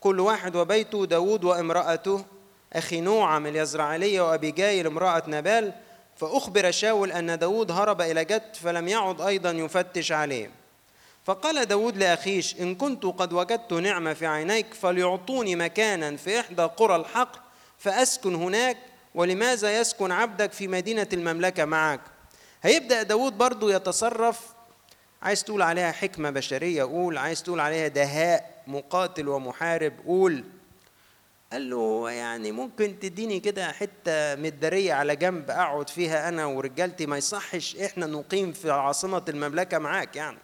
كل 0.00 0.20
واحد 0.20 0.56
وبيته 0.56 1.06
داود 1.06 1.44
وامرأته. 1.44 2.24
أخي 2.72 3.00
نوعم 3.00 3.46
اليزرعلية 3.46 4.20
وأبيجايل 4.20 4.86
امرأة 4.86 5.22
نبال 5.28 5.72
فأخبر 6.16 6.70
شاول 6.70 7.12
أن 7.12 7.38
داود 7.38 7.70
هرب 7.70 8.00
إلى 8.00 8.24
جت 8.24 8.56
فلم 8.62 8.88
يعد 8.88 9.20
أيضا 9.20 9.50
يفتش 9.50 10.12
عليه. 10.12 10.50
فقال 11.24 11.66
داود 11.66 11.96
لأخيش 11.96 12.60
إن 12.60 12.74
كنت 12.74 13.04
قد 13.04 13.32
وجدت 13.32 13.72
نعمة 13.72 14.14
في 14.14 14.26
عينيك 14.26 14.74
فليعطوني 14.74 15.56
مكانا 15.56 16.16
في 16.16 16.40
إحدى 16.40 16.62
قرى 16.62 16.96
الحق 16.96 17.32
فأسكن 17.78 18.34
هناك 18.34 18.76
ولماذا 19.14 19.80
يسكن 19.80 20.12
عبدك 20.12 20.52
في 20.52 20.68
مدينة 20.68 21.08
المملكة 21.12 21.64
معك؟ 21.64 22.00
هيبدأ 22.62 23.02
داود 23.02 23.38
برضو 23.38 23.68
يتصرف 23.68 24.40
عايز 25.22 25.44
تقول 25.44 25.62
عليها 25.62 25.92
حكمة 25.92 26.30
بشرية؟ 26.30 26.82
قول 26.82 27.18
عايز 27.18 27.42
تقول 27.42 27.60
عليها 27.60 27.88
دهاء 27.88 28.62
مقاتل 28.66 29.28
ومحارب؟ 29.28 29.92
قول. 30.06 30.44
قال 31.52 31.70
له 31.70 32.10
يعني 32.10 32.52
ممكن 32.52 32.98
تديني 32.98 33.40
كده 33.40 33.72
حتة 33.72 34.34
مدارية 34.34 34.94
على 34.94 35.16
جنب 35.16 35.50
أقعد 35.50 35.90
فيها 35.90 36.28
أنا 36.28 36.46
ورجالتي 36.46 37.06
ما 37.06 37.16
يصحش 37.18 37.76
إحنا 37.76 38.06
نقيم 38.06 38.52
في 38.52 38.70
عاصمة 38.70 39.24
المملكة 39.28 39.78
معاك 39.78 40.16
يعني. 40.16 40.38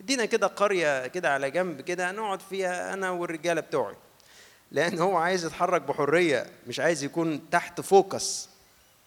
ادينا 0.00 0.24
كده 0.24 0.46
قرية 0.46 1.06
كده 1.06 1.34
على 1.34 1.50
جنب 1.50 1.80
كده 1.80 2.12
نقعد 2.12 2.40
فيها 2.42 2.94
أنا 2.94 3.10
والرجالة 3.10 3.60
بتوعي. 3.60 3.94
لأن 4.70 4.98
هو 4.98 5.16
عايز 5.16 5.44
يتحرك 5.44 5.82
بحرية 5.82 6.46
مش 6.66 6.80
عايز 6.80 7.04
يكون 7.04 7.50
تحت 7.50 7.80
فوكس. 7.80 8.48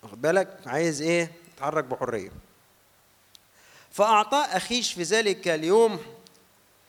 واخد 0.04 0.22
بالك؟ 0.22 0.58
عايز 0.66 1.02
إيه؟ 1.02 1.32
يتحرك 1.54 1.84
بحرية. 1.84 2.32
فاعطاه 3.92 4.46
أخيش 4.46 4.94
في 4.94 5.04
ذلك 5.04 5.48
اليوم 5.48 6.00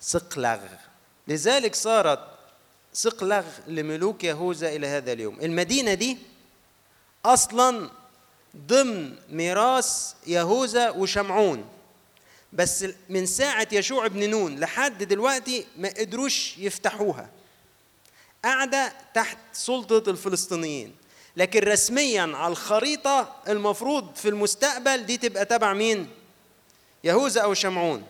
صقلغ 0.01 0.59
لذلك 1.29 1.75
صارت 1.75 2.36
صقلغ 2.97 3.45
لملوك 3.67 4.25
يهوذا 4.25 4.69
إلى 4.69 4.87
هذا 4.87 5.13
اليوم. 5.13 5.41
المدينة 5.41 5.95
دي 5.95 6.19
أصلا 7.25 7.91
ضمن 8.57 9.17
ميراث 9.31 10.13
يهوذا 10.27 10.91
وشمعون. 10.91 11.65
بس 12.53 12.87
من 13.09 13.27
ساعة 13.27 13.69
يشوع 13.73 14.07
بن 14.07 14.31
نون 14.31 14.61
لحد 14.61 15.03
دلوقتي 15.03 15.67
ما 15.77 15.89
قدروش 15.89 16.59
يفتحوها. 16.59 17.31
قاعدة 18.45 18.93
تحت 19.15 19.39
سلطة 19.53 20.11
الفلسطينيين. 20.11 20.95
لكن 21.37 21.61
رسميا 21.61 22.37
على 22.37 22.51
الخريطة 22.51 23.37
المفروض 23.49 24.15
في 24.15 24.29
المستقبل 24.29 25.07
دي 25.07 25.17
تبقى 25.17 25.45
تبع 25.45 25.73
مين؟ 25.73 26.11
يهوذا 27.05 27.41
أو 27.41 27.55
شمعون. 27.55 28.05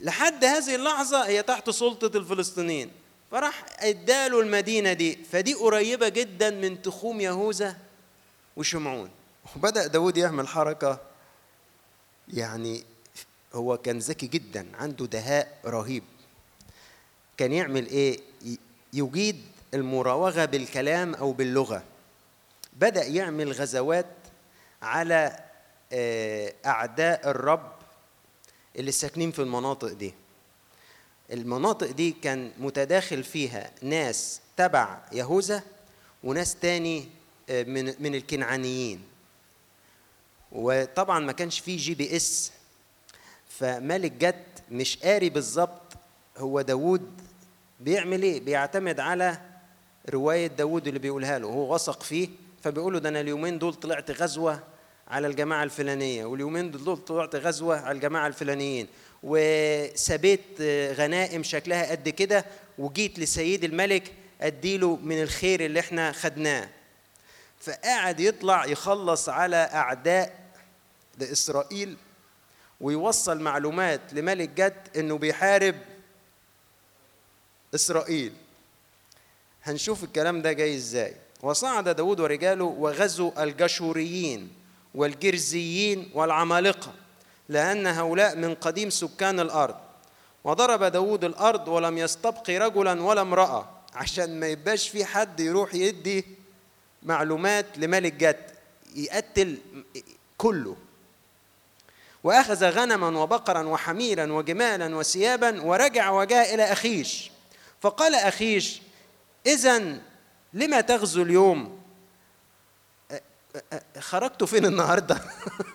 لحد 0.00 0.44
هذه 0.44 0.74
اللحظة 0.74 1.26
هي 1.26 1.42
تحت 1.42 1.70
سلطة 1.70 2.18
الفلسطينيين. 2.18 2.90
فراح 3.30 3.64
اداله 3.78 4.40
المدينة 4.40 4.92
دي 4.92 5.18
فدي 5.32 5.54
قريبة 5.54 6.08
جدا 6.08 6.50
من 6.50 6.82
تخوم 6.82 7.20
يهوذا 7.20 7.76
وشمعون. 8.56 9.10
وبدأ 9.56 9.86
داود 9.86 10.16
يعمل 10.16 10.48
حركة 10.48 11.00
يعني 12.28 12.84
هو 13.54 13.76
كان 13.78 13.98
ذكي 13.98 14.26
جدا 14.26 14.66
عنده 14.74 15.06
دهاء 15.06 15.58
رهيب. 15.64 16.02
كان 17.36 17.52
يعمل 17.52 17.86
إيه؟ 17.86 18.20
يجيد 18.92 19.42
المراوغة 19.74 20.44
بالكلام 20.44 21.14
أو 21.14 21.32
باللغة. 21.32 21.84
بدأ 22.72 23.04
يعمل 23.04 23.52
غزوات 23.52 24.06
على 24.82 25.38
آه، 25.92 26.54
أعداء 26.66 27.30
الرب 27.30 27.72
اللي 28.76 28.92
ساكنين 28.92 29.30
في 29.32 29.38
المناطق 29.38 29.92
دي. 29.92 30.14
المناطق 31.32 31.90
دي 31.90 32.10
كان 32.22 32.50
متداخل 32.58 33.24
فيها 33.24 33.70
ناس 33.82 34.40
تبع 34.56 34.98
يهوذا 35.12 35.62
وناس 36.24 36.54
تاني 36.54 37.08
آه، 37.50 37.62
من 37.62 37.94
من 38.00 38.14
الكنعانيين. 38.14 39.02
وطبعا 40.52 41.18
ما 41.20 41.32
كانش 41.32 41.60
فيه 41.60 41.76
GPS 41.78 42.52
فملك 43.48 44.12
جد 44.12 44.44
مش 44.70 44.96
قاري 44.96 45.30
بالظبط 45.30 45.92
هو 46.38 46.60
داوود 46.60 47.10
بيعمل 47.80 48.22
إيه؟ 48.22 48.40
بيعتمد 48.40 49.00
على 49.00 49.38
رواية 50.10 50.46
داوود 50.46 50.86
اللي 50.86 50.98
بيقولها 50.98 51.38
له. 51.38 51.48
هو 51.48 51.74
وثق 51.74 52.02
فيه 52.02 52.28
فبيقول 52.62 52.92
له 52.92 52.98
ده 52.98 53.08
أنا 53.08 53.20
اليومين 53.20 53.58
دول 53.58 53.74
طلعت 53.74 54.10
غزوة 54.10 54.60
على 55.08 55.26
الجماعة 55.26 55.62
الفلانية 55.64 56.24
واليومين 56.24 56.70
دول 56.70 56.96
طلعت 56.96 57.36
غزوة 57.36 57.80
على 57.80 57.96
الجماعة 57.96 58.26
الفلانيين. 58.26 58.86
وسبيت 59.22 60.60
غنائم 60.98 61.42
شكلها 61.42 61.90
قد 61.90 62.08
كده 62.08 62.44
وجيت 62.78 63.18
لسيد 63.18 63.64
الملك 63.64 64.12
أديله 64.40 64.96
من 64.96 65.22
الخير 65.22 65.64
اللي 65.64 65.80
إحنا 65.80 66.12
خدناه. 66.12 66.68
فقاعد 67.60 68.20
يطلع 68.20 68.64
يخلص 68.66 69.28
على 69.28 69.56
أعداء 69.56 70.38
لإسرائيل 71.18 71.96
ويوصل 72.80 73.40
معلومات 73.40 74.00
لملك 74.12 74.48
جد 74.48 74.88
إنه 74.96 75.18
بيحارب 75.18 75.74
إسرائيل. 77.74 78.32
هنشوف 79.62 80.04
الكلام 80.04 80.42
ده 80.42 80.52
جاي 80.52 80.76
إزاي. 80.76 81.16
وصعد 81.42 81.88
داود 81.88 82.20
ورجاله 82.20 82.64
وغزوا 82.64 83.42
الجشوريين 83.44 84.52
والجرزيين 84.94 86.10
والعمالقة. 86.14 86.94
لأن 87.48 87.86
هؤلاء 87.86 88.36
من 88.36 88.54
قديم 88.54 88.90
سكان 88.90 89.40
الأرض. 89.40 89.76
وضرب 90.44 90.84
داود 90.84 91.24
الأرض 91.24 91.68
ولم 91.68 91.98
يستبق 91.98 92.50
رجلا 92.50 93.02
ولا 93.02 93.20
امرأة 93.20 93.68
عشان 93.94 94.40
ما 94.40 94.46
يبقاش 94.46 94.88
في 94.88 95.04
حد 95.04 95.40
يروح 95.40 95.74
يدي 95.74 96.24
معلومات 97.02 97.66
لملك 97.76 98.12
جد 98.12 98.50
يقتل 98.94 99.58
كله. 100.38 100.76
وأخذ 102.24 102.64
غنما 102.64 103.20
وبقرا 103.20 103.62
وحميرا 103.62 104.32
وجمالا 104.32 104.96
وثيابا 104.96 105.62
ورجع 105.62 106.10
وجاء 106.10 106.54
إلى 106.54 106.62
أخيش. 106.62 107.30
فقال 107.80 108.14
أخيش 108.14 108.82
إذا 109.46 109.98
لما 110.54 110.80
تغزو 110.80 111.22
اليوم؟ 111.22 111.78
خرجتوا 113.98 114.46
فين 114.46 114.66
النهارده؟ 114.66 115.20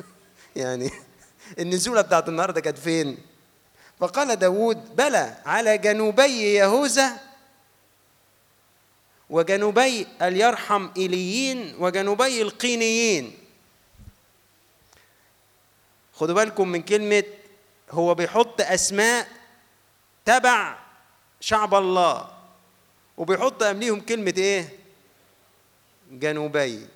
يعني 0.56 0.92
النزولة 1.60 2.02
بتاعت 2.02 2.30
النهارده 2.30 2.62
كانت 2.62 2.78
فين 2.78 3.18
فقال 4.00 4.36
داود 4.36 4.96
بلى 4.96 5.38
على 5.46 5.78
جنوبي 5.78 6.54
يهوذا 6.54 7.20
وجنوبي 9.30 10.08
اليرحم 10.22 10.90
إليين 10.98 11.76
وجنوبي 11.80 12.42
القينيين 12.42 13.38
خدوا 16.14 16.36
بالكم 16.36 16.68
من 16.68 16.82
كلمة 16.82 17.24
هو 17.92 18.14
بيحط 18.16 18.62
أسماء 18.62 19.28
تبع 20.26 20.78
شعب 21.40 21.76
الله 21.76 22.30
وبيحط 23.18 23.64
قبليهم 23.64 24.02
كلمة 24.02 24.34
إيه؟ 24.38 24.80
جنوبي 26.12 26.88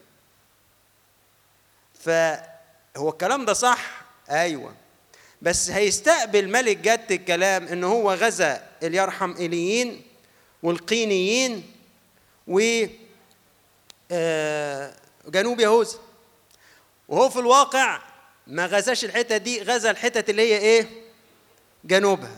فهو 2.00 3.10
الكلام 3.10 3.46
ده 3.46 3.54
صح؟ 3.54 3.77
أيوه. 4.30 4.74
بس 5.42 5.70
هيستقبل 5.70 6.50
ملك 6.50 6.78
جد 6.78 7.12
الكلام 7.12 7.68
إن 7.68 7.84
هو 7.84 8.14
غزا 8.14 8.68
اليرحم 8.84 9.32
إليين 9.32 10.02
والقينيين 10.64 11.72
و 12.48 12.86
آه، 14.12 14.94
جنوب 15.28 15.60
يهوذا. 15.60 15.98
وهو 17.08 17.30
في 17.30 17.40
الواقع 17.40 18.02
ما 18.48 18.66
غزاش 18.66 19.06
الحتة 19.06 19.38
دي 19.38 19.64
غزا 19.64 19.92
الحتت 19.92 20.30
اللي 20.30 20.54
هي 20.54 20.58
إيه؟ 20.58 20.88
جنوبها. 21.84 22.38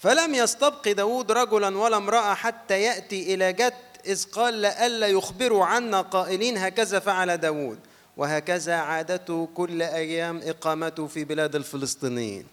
فلم 0.00 0.34
يستبق 0.34 0.88
داود 0.88 1.32
رجلا 1.32 1.78
ولا 1.78 1.96
امرأة 1.96 2.34
حتى 2.34 2.82
يأتي 2.82 3.34
إلى 3.34 3.52
جت 3.52 3.74
إذ 4.06 4.24
قال 4.24 4.54
لئلا 4.54 5.06
يخبروا 5.06 5.64
عنا 5.64 6.00
قائلين 6.00 6.58
هكذا 6.58 6.98
فعل 6.98 7.36
داود. 7.38 7.78
وهكذا 8.16 8.74
عادته 8.74 9.48
كل 9.54 9.82
أيام 9.82 10.40
إقامته 10.44 11.06
في 11.06 11.24
بلاد 11.24 11.56
الفلسطينيين. 11.56 12.46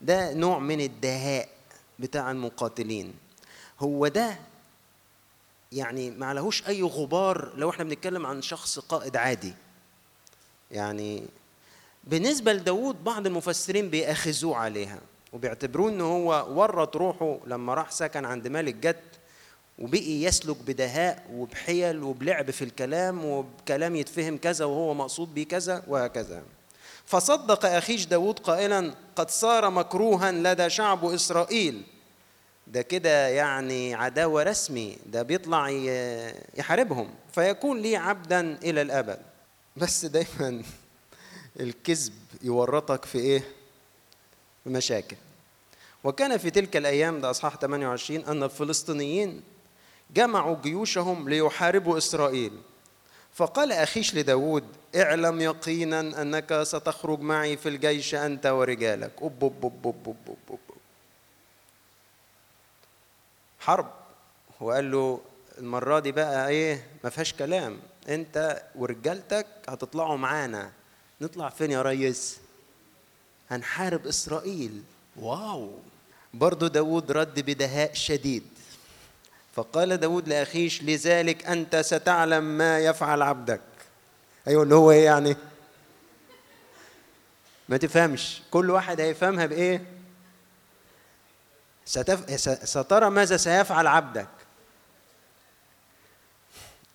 ده 0.00 0.34
نوع 0.34 0.58
من 0.58 0.80
الدهاء 0.80 1.48
بتاع 1.98 2.30
المقاتلين. 2.30 3.14
هو 3.80 4.08
ده 4.08 4.38
يعني 5.72 6.10
ما 6.10 6.34
لهوش 6.34 6.68
أي 6.68 6.82
غبار 6.82 7.52
لو 7.56 7.70
إحنا 7.70 7.84
بنتكلم 7.84 8.26
عن 8.26 8.42
شخص 8.42 8.78
قائد 8.78 9.16
عادي. 9.16 9.54
يعني 10.70 11.22
بالنسبة 12.04 12.52
لداود 12.52 13.04
بعض 13.04 13.26
المفسرين 13.26 13.90
بيأخذوه 13.90 14.56
عليها 14.56 14.98
وبيعتبروه 15.32 15.90
إن 15.90 16.00
هو 16.00 16.46
ورط 16.60 16.96
روحه 16.96 17.38
لما 17.46 17.74
راح 17.74 17.90
سكن 17.90 18.24
عند 18.24 18.48
ملك 18.48 18.74
جد 18.74 19.02
وبقي 19.78 20.22
يسلك 20.22 20.56
بدهاء 20.66 21.26
وبحيل 21.32 22.02
وبلعب 22.02 22.50
في 22.50 22.64
الكلام 22.64 23.24
وبكلام 23.24 23.96
يتفهم 23.96 24.36
كذا 24.38 24.64
وهو 24.64 24.94
مقصود 24.94 25.34
بيه 25.34 25.44
كذا 25.44 25.82
وهكذا. 25.88 26.42
فصدق 27.06 27.66
أخيش 27.66 28.06
داود 28.06 28.38
قائلا 28.38 28.94
قد 29.16 29.30
صار 29.30 29.70
مكروها 29.70 30.32
لدى 30.32 30.70
شعب 30.70 31.04
إسرائيل. 31.04 31.82
ده 32.66 32.82
كده 32.82 33.28
يعني 33.28 33.94
عداوة 33.94 34.42
رسمي 34.42 34.98
ده 35.06 35.22
بيطلع 35.22 35.68
يحاربهم. 36.54 37.10
فيكون 37.34 37.80
لي 37.80 37.96
عبدا 37.96 38.58
إلى 38.62 38.82
الأبد. 38.82 39.18
بس 39.76 40.04
دايما 40.04 40.62
الكذب 41.60 42.12
يورطك 42.42 43.04
في 43.04 43.18
إيه؟ 43.18 43.44
في 44.64 44.70
مشاكل. 44.70 45.16
وكان 46.04 46.36
في 46.36 46.50
تلك 46.50 46.76
الأيام 46.76 47.20
ده 47.20 47.30
أصحاح 47.30 47.56
28 47.56 48.24
أن 48.24 48.42
الفلسطينيين 48.42 49.42
جمعوا 50.10 50.56
جيوشهم 50.62 51.28
ليحاربوا 51.28 51.98
إسرائيل. 51.98 52.52
فقال 53.34 53.72
أخيش 53.72 54.14
لداود 54.14 54.64
اعلم 54.96 55.40
يقينا 55.40 56.00
أنك 56.00 56.62
ستخرج 56.62 57.20
معي 57.20 57.56
في 57.56 57.68
الجيش 57.68 58.14
أنت 58.14 58.46
ورجالك. 58.46 59.12
أب 59.22 59.44
أب 59.44 59.64
أب 59.64 59.86
أب 59.86 60.08
أب 60.08 60.16
أب 60.28 60.36
أب. 60.50 60.58
حرب. 63.60 63.90
وقال 64.60 64.90
له 64.90 65.20
المرة 65.58 65.98
دي 65.98 66.12
بقى 66.12 66.48
إيه؟ 66.48 66.86
ما 67.04 67.10
فيهاش 67.10 67.32
كلام. 67.34 67.78
أنت 68.08 68.62
ورجالتك 68.74 69.46
هتطلعوا 69.68 70.16
معانا. 70.16 70.72
نطلع 71.20 71.48
فين 71.48 71.70
يا 71.70 71.82
ريس؟ 71.82 72.38
هنحارب 73.50 74.06
إسرائيل. 74.06 74.82
wow. 75.16 75.70
برضو 76.34 76.66
داود 76.66 77.12
رد 77.12 77.40
بدهاء 77.40 77.94
شديد. 77.94 78.46
فقال 79.58 79.96
داود 79.96 80.28
لأخيش 80.28 80.82
لذلك 80.82 81.46
أنت 81.46 81.76
ستعلم 81.76 82.44
ما 82.44 82.78
يفعل 82.78 83.22
عبدك. 83.22 83.60
أيوة 84.48 84.62
اللي 84.62 84.74
هو 84.74 84.90
إيه 84.90 85.04
يعني؟ 85.04 85.36
ما 87.68 87.76
تفهمش. 87.76 88.42
كل 88.50 88.70
واحد 88.70 89.00
هيفهمها 89.00 89.46
بإيه؟ 89.46 89.84
ستف... 91.84 92.40
سترى 92.68 93.10
ماذا 93.10 93.36
سيفعل 93.36 93.86
عبدك. 93.86 94.28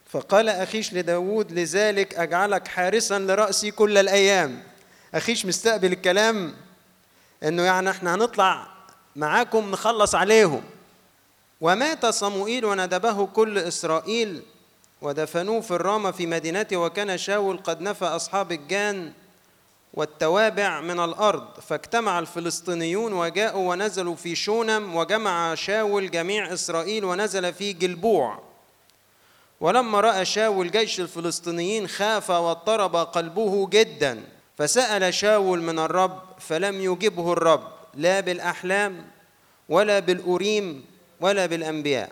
فقال 0.10 0.50
أخيش 0.50 0.94
لداود 0.94 1.52
لذلك 1.52 2.16
أجعلك 2.16 2.68
حارسا 2.68 3.20
لرأسي 3.20 3.72
كل 3.72 3.98
الأيام. 3.98 4.64
أخيش 5.16 5.46
مستقبل 5.46 5.92
الكلام 5.92 6.56
إنه 7.44 7.64
يعني 7.64 7.90
إحنا 7.90 8.16
هنطلع 8.16 8.68
معاكم 9.16 9.72
نخلص 9.72 10.16
عليهم. 10.16 10.64
ومات 11.64 12.06
صموئيل 12.06 12.66
وندبه 12.66 13.26
كل 13.26 13.58
إسرائيل 13.58 14.42
ودفنوه 15.02 15.62
في 15.62 15.72
الرامة 15.72 16.12
في 16.12 16.26
مدينته 16.26 16.78
وكان 16.78 17.18
شاول 17.18 17.58
قد 17.58 17.82
نفى 17.82 18.06
أصحاب 18.06 18.52
الجان 18.52 19.14
والتوابع 19.94 20.82
من 20.82 21.00
الأرض 21.00 21.48
فاجتمع 21.68 22.20
الفلسطينيون 22.20 23.14
وجاءوا 23.14 23.70
ونزلوا 23.70 24.16
في 24.16 24.36
شونم 24.36 24.96
وجمع 24.96 25.56
شاول 25.56 26.12
جميع 26.12 26.54
إسرائيل 26.54 27.06
ونزل 27.06 27.54
في 27.54 27.74
جلبوع. 27.74 28.40
ولما 29.62 30.00
رأى 30.02 30.26
شاول 30.26 30.72
جيش 30.72 31.00
الفلسطينيين 31.00 31.88
خاف 31.88 32.30
واضطرب 32.30 32.96
قلبه 32.96 33.70
جدا 33.70 34.24
فسأل 34.58 35.14
شاول 35.14 35.62
من 35.62 35.80
الرب 35.80 36.22
فلم 36.40 36.82
يجبه 36.82 37.34
الرب 37.34 37.64
لا 37.96 38.20
بالأحلام 38.20 39.06
ولا 39.70 40.00
بالأوريم 40.00 40.93
ولا 41.24 41.46
بالأنبياء. 41.46 42.12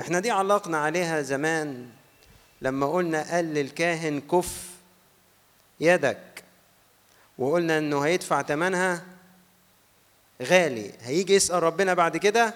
إحنا 0.00 0.20
دي 0.20 0.30
علقنا 0.30 0.78
عليها 0.78 1.22
زمان 1.22 1.88
لما 2.60 2.92
قلنا 2.92 3.30
قال 3.34 3.44
للكاهن 3.54 4.20
كف 4.20 4.66
يدك 5.80 6.44
وقلنا 7.38 7.78
إنه 7.78 8.00
هيدفع 8.00 8.42
ثمنها 8.42 9.04
غالي 10.42 10.92
هيجي 11.00 11.34
يسأل 11.34 11.62
ربنا 11.62 11.94
بعد 11.94 12.16
كده 12.16 12.54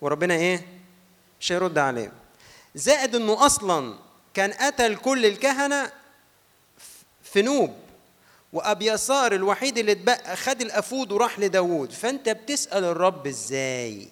وربنا 0.00 0.34
إيه؟ 0.34 0.66
مش 1.40 1.52
هيرد 1.52 1.78
عليه. 1.78 2.12
زائد 2.74 3.14
إنه 3.14 3.46
أصلا 3.46 3.94
كان 4.34 4.52
قتل 4.52 4.96
كل 4.96 5.26
الكهنة 5.26 5.92
في 7.22 7.42
نوب 7.42 7.74
وأبيثار 8.52 9.34
الوحيد 9.34 9.78
اللي 9.78 9.92
اتبقى 9.92 10.36
خد 10.36 10.60
الأفود 10.60 11.12
وراح 11.12 11.38
لداوود. 11.38 11.92
فأنت 11.92 12.28
بتسأل 12.28 12.84
الرب 12.84 13.26
إزاي؟ 13.26 14.08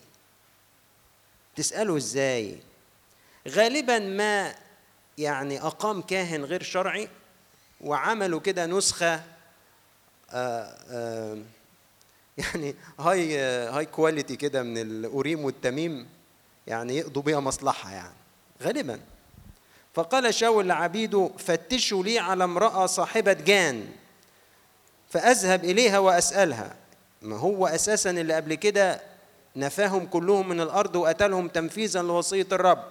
تسأله 1.59 1.97
إزاي؟ 1.97 2.59
غالبا 3.49 3.99
ما 3.99 4.55
يعني 5.19 5.61
أقام 5.63 6.03
كاهن 6.03 6.45
غير 6.45 6.63
شرعي 6.63 7.09
وعملوا 7.81 8.41
كده 8.41 8.67
نسخة 8.67 9.15
آآ 10.31 10.77
آآ 10.91 11.43
يعني 12.39 12.75
high 13.01 13.39
high 13.69 13.87
quality 13.87 14.37
كده 14.37 14.63
من 14.63 14.79
الأوريم 14.79 15.45
والتميم 15.45 16.09
يعني 16.67 16.97
يقضوا 16.97 17.23
بيها 17.23 17.41
مصلحة 17.41 17.91
يعني 17.91 18.15
غالبا. 18.63 19.01
فقال 19.95 20.35
شاول 20.35 20.69
لعبيده 20.69 21.31
فتشوا 21.39 22.05
لي 22.05 22.19
على 22.19 22.45
امرأة 22.45 22.87
صاحبة 22.87 23.33
جان 23.33 23.89
فأذهب 25.11 25.65
إليها 25.65 25.99
وأسألها. 25.99 26.77
ما 27.23 27.37
هو 27.37 27.67
أساسا 27.67 28.11
اللي 28.11 28.35
قبل 28.35 28.55
كده 28.55 29.08
نفاهم 29.59 30.07
كلهم 30.07 30.49
من 30.49 30.61
الأرض 30.61 30.97
وقتلهم 30.97 31.49
تنفيذا 31.49 32.03
لوصية 32.03 32.47
الرب. 32.53 32.85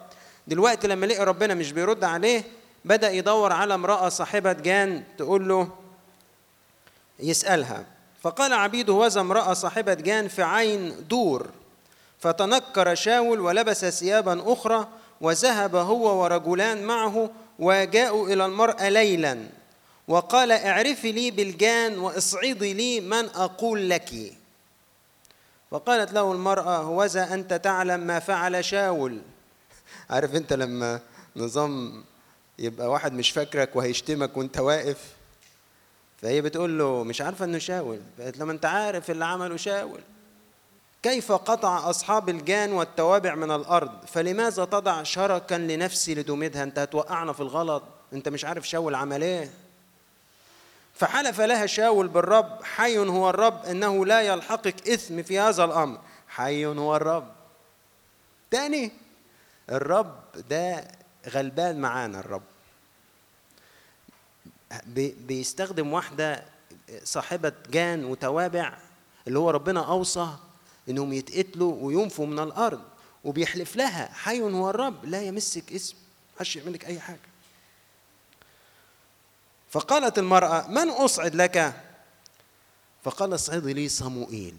دلوقتي 0.47 0.87
لما 0.87 1.05
لقي 1.05 1.25
ربنا 1.25 1.53
مش 1.53 1.71
بيرد 1.71 2.03
عليه 2.03 2.43
بدأ 2.85 3.11
يدور 3.11 3.53
على 3.53 3.73
امرأة 3.73 4.09
صاحبة 4.09 4.53
جان 4.53 5.03
تقول 5.17 5.47
له 5.47 5.69
يسألها. 7.19 7.85
فقال 8.21 8.53
عبيده 8.53 8.93
وذا 8.93 9.21
امرأة 9.21 9.53
صاحبة 9.53 9.93
جان 9.93 10.27
في 10.27 10.43
عين 10.43 11.07
دور. 11.09 11.47
فتنكر 12.19 12.95
شاول 12.95 13.39
ولبس 13.39 13.85
ثيابا 13.85 14.53
أخرى 14.53 14.87
وذهب 15.21 15.75
هو 15.75 16.23
ورجلان 16.23 16.83
معه 16.83 17.29
وجاءوا 17.59 18.27
إلى 18.27 18.45
المرأة 18.45 18.89
ليلا. 18.89 19.37
وقال 20.07 20.51
اعرفي 20.51 21.11
لي 21.11 21.31
بالجان 21.31 21.99
وأصعدي 21.99 22.73
لي 22.73 23.01
من 23.01 23.25
أقول 23.35 23.89
لك. 23.89 24.36
فقالت 25.71 26.13
له 26.13 26.31
المرأة 26.31 26.77
هوذا 26.77 27.33
أنت 27.33 27.53
تعلم 27.53 27.99
ما 27.99 28.19
فعل 28.19 28.65
شاول. 28.65 29.21
عارف 30.09 30.35
أنت 30.35 30.53
لما 30.53 30.99
نظام 31.35 32.03
يبقى 32.59 32.87
واحد 32.89 33.13
مش 33.13 33.31
فاكرك 33.31 33.75
وهيشتمك 33.75 34.37
وأنت 34.37 34.57
واقف؟ 34.57 35.15
فهي 36.21 36.41
بتقول 36.41 36.79
له 36.79 37.03
مش 37.03 37.21
عارفة 37.21 37.45
إنه 37.45 37.57
شاول. 37.57 37.99
فقالت 38.17 38.37
له 38.37 38.51
أنت 38.51 38.65
عارف 38.65 39.11
اللي 39.11 39.25
عمله 39.25 39.57
شاول. 39.57 39.99
كيف 41.03 41.31
قطع 41.31 41.89
أصحاب 41.89 42.29
الجان 42.29 42.71
والتوابع 42.73 43.35
من 43.35 43.51
الأرض؟ 43.51 44.05
فلماذا 44.05 44.65
تضع 44.65 45.03
شركا 45.03 45.55
لنفسي 45.55 46.15
لدمدها 46.15 46.63
أنت 46.63 46.79
هتوقعنا 46.79 47.33
في 47.33 47.39
الغلط. 47.39 47.83
أنت 48.13 48.29
مش 48.29 48.45
عارف 48.45 48.69
شاول 48.69 48.95
عمل 48.95 49.23
إيه. 49.23 49.49
فحلف 50.97 51.41
لها 51.41 51.65
شاول 51.65 52.07
بالرب 52.07 52.63
حي 52.63 52.97
هو 52.97 53.29
الرب 53.29 53.65
إنه 53.65 54.05
لا 54.05 54.21
يلحقك 54.21 54.89
إثم 54.89 55.23
في 55.23 55.39
هذا 55.39 55.63
الأمر. 55.63 55.99
حي 56.27 56.65
هو 56.65 56.95
الرب. 56.95 57.31
تاني 58.51 58.91
الرب 59.69 60.15
ده 60.49 60.87
غلبان 61.29 61.81
معانا 61.81 62.19
الرب. 62.19 62.43
بيستخدم 65.27 65.93
واحدة 65.93 66.43
صاحبة 67.03 67.53
جان 67.69 68.05
وتوابع 68.05 68.77
اللي 69.27 69.39
هو 69.39 69.49
ربنا 69.49 69.87
أوصى 69.87 70.27
إنهم 70.89 71.13
يتقتلوا 71.13 71.75
وينفوا 71.81 72.25
من 72.25 72.39
الأرض 72.39 72.81
وبيحلف 73.23 73.75
لها 73.75 74.13
حي 74.13 74.41
هو 74.41 74.69
الرب 74.69 75.05
لا 75.05 75.21
يمسك 75.21 75.73
اسم 75.73 75.95
محدش 76.35 76.55
يعمل 76.55 76.73
لك 76.73 76.85
أي 76.85 76.99
حاجة. 76.99 77.19
فقالت 79.69 80.19
المرأة 80.19 80.67
من 80.67 80.89
أصعد 80.89 81.35
لك? 81.35 81.73
فقال 83.03 83.35
اصعدي 83.35 83.73
لي 83.73 83.89
صموئيل. 83.89 84.55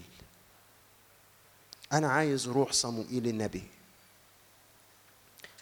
أنا 1.92 2.12
عايز 2.12 2.48
روح 2.48 2.72
صموئيل 2.72 3.26
النبي. 3.26 3.62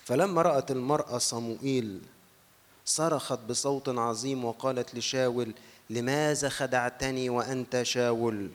فلما 0.04 0.42
رأت 0.42 0.70
المرأة 0.70 1.18
صموئيل 1.18 2.00
صرخت 2.84 3.38
بصوت 3.38 3.88
عظيم 3.88 4.44
وقالت 4.44 4.94
لشاول 4.94 5.54
لماذا 5.90 6.48
خدعتني 6.48 7.30
وأنت 7.30 7.82
شاول؟ 7.82 8.50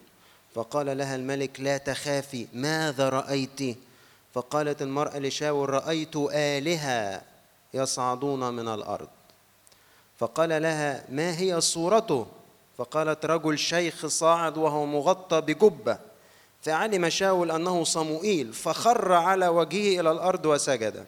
فقال 0.55 0.97
لها 0.97 1.15
الملك 1.15 1.59
لا 1.59 1.77
تخافي. 1.77 2.47
ماذا 2.53 3.09
رأيت؟ 3.09 3.77
فقالت 4.33 4.81
المرأة 4.81 5.19
لشاول 5.19 5.69
رأيت 5.69 6.15
آلهة 6.15 7.21
يصعدون 7.73 8.53
من 8.53 8.67
الأرض. 8.67 9.09
فقال 10.21 10.61
لها 10.61 11.03
ما 11.09 11.39
هي 11.39 11.61
صورته؟ 11.61 12.25
فقالت 12.77 13.25
رجل 13.25 13.59
شيخ 13.59 14.05
صاعد 14.05 14.57
وهو 14.57 14.85
مغطى 14.85 15.41
بجبة. 15.41 15.97
فعلم 16.61 17.09
شاول 17.09 17.51
أنه 17.51 17.83
صموئيل 17.83 18.53
فخر 18.53 19.13
على 19.13 19.47
وجهه 19.47 19.99
إلى 19.99 20.11
الأرض 20.11 20.45
وسجد. 20.45 21.05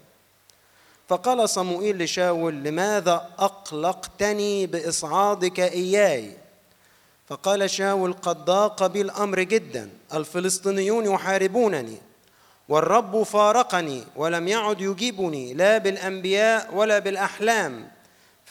فقال 1.10 1.50
صموئيل 1.50 2.04
لشاول 2.04 2.54
لماذا 2.54 3.30
أقلقتني 3.40 4.68
بإصعادك 4.68 5.60
إياي؟ 5.60 6.38
فقال 7.30 7.70
شاول 7.70 8.14
قد 8.14 8.46
ضاق 8.46 8.88
بي 8.88 9.02
الأمر 9.02 9.40
جدا 9.40 9.90
الفلسطينيون 10.14 11.06
يحاربونني 11.06 11.98
والرب 12.70 13.24
فارقني 13.24 14.04
ولم 14.16 14.48
يعد 14.48 14.82
يجيبني 14.82 15.54
لا 15.54 15.78
بالأنبياء 15.78 16.76
ولا 16.76 17.00
بالأحلام. 17.00 17.93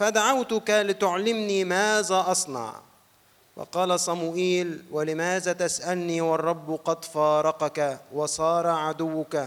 فدعوتك 0.03 0.71
لتعلمني 0.71 1.65
ماذا 1.65 2.25
أصنع. 2.27 2.75
فقال 3.57 4.01
صموئيل 4.01 4.83
ولماذا 4.91 5.53
تسألني 5.53 6.21
والرب 6.21 6.81
قد 6.85 7.05
فارقك 7.05 8.01
وصار 8.13 8.67
عدوك؟ 8.67 9.39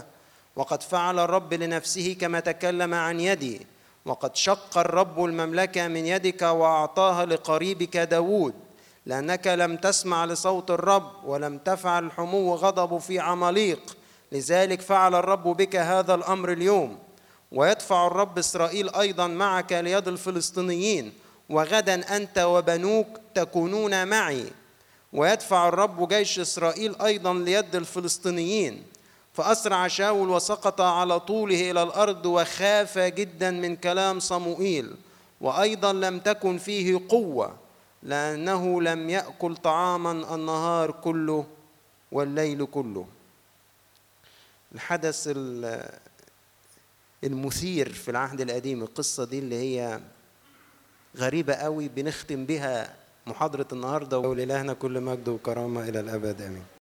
وقد 0.56 0.82
فعل 0.82 1.18
الرب 1.18 1.54
لنفسه 1.54 2.16
كما 2.20 2.40
تكلم 2.40 2.94
عن 2.94 3.20
يدي. 3.20 3.66
وقد 4.06 4.36
شق 4.36 4.78
الرب 4.78 5.24
المملكة 5.24 5.88
من 5.88 6.06
يدك 6.06 6.42
وأعطاها 6.42 7.24
لقريبك 7.24 7.96
داود. 7.96 8.54
لأنك 9.06 9.46
لم 9.46 9.76
تسمع 9.76 10.24
لصوت 10.24 10.70
الرب 10.70 11.24
ولم 11.24 11.58
تفعل 11.58 12.12
حمو 12.12 12.54
غضب 12.54 12.98
في 12.98 13.18
عماليق. 13.18 13.96
لذلك 14.32 14.80
فعل 14.80 15.14
الرب 15.14 15.56
بك 15.56 15.76
هذا 15.76 16.14
الأمر 16.14 16.52
اليوم. 16.52 16.98
ويدفع 17.52 18.06
الرب 18.06 18.38
إسرائيل 18.38 18.94
أيضا 18.94 19.26
معك 19.26 19.72
ليد 19.72 20.08
الفلسطينيين 20.08 21.12
وغدا 21.48 22.16
أنت 22.16 22.38
وبنوك 22.38 23.06
تكونون 23.34 24.08
معي. 24.08 24.46
ويدفع 25.12 25.68
الرب 25.68 26.08
جيش 26.08 26.38
إسرائيل 26.38 27.00
أيضا 27.00 27.34
ليد 27.34 27.76
الفلسطينيين. 27.76 28.82
فأسرع 29.32 29.88
شاول 29.88 30.28
وسقط 30.28 30.80
على 30.80 31.20
طوله 31.20 31.70
إلى 31.70 31.82
الأرض 31.82 32.26
وخاف 32.26 32.98
جدا 32.98 33.50
من 33.50 33.76
كلام 33.76 34.20
صموئيل. 34.20 34.94
وأيضا 35.40 35.92
لم 35.92 36.18
تكن 36.18 36.58
فيه 36.58 37.00
قوة 37.08 37.56
لأنه 38.02 38.82
لم 38.82 39.10
يأكل 39.10 39.56
طعاما 39.56 40.34
النهار 40.34 40.90
كله 40.90 41.46
والليل 42.12 42.66
كله. 42.66 43.06
الحدث 44.74 45.28
المثير 47.24 47.92
في 47.92 48.10
العهد 48.10 48.40
القديم 48.40 48.82
القصة 48.82 49.24
دي 49.24 49.38
اللي 49.38 49.54
هي 49.54 50.00
غريبة 51.16 51.54
قوي 51.54 51.88
بنختم 51.88 52.46
بها 52.46 52.94
محاضرة 53.26 53.66
النهاردة. 53.72 54.18
ولإلهنا 54.18 54.72
كل 54.72 55.00
مجد 55.00 55.28
وكرامة 55.28 55.88
إلى 55.88 56.00
الأبد 56.00 56.42
آمين. 56.42 56.66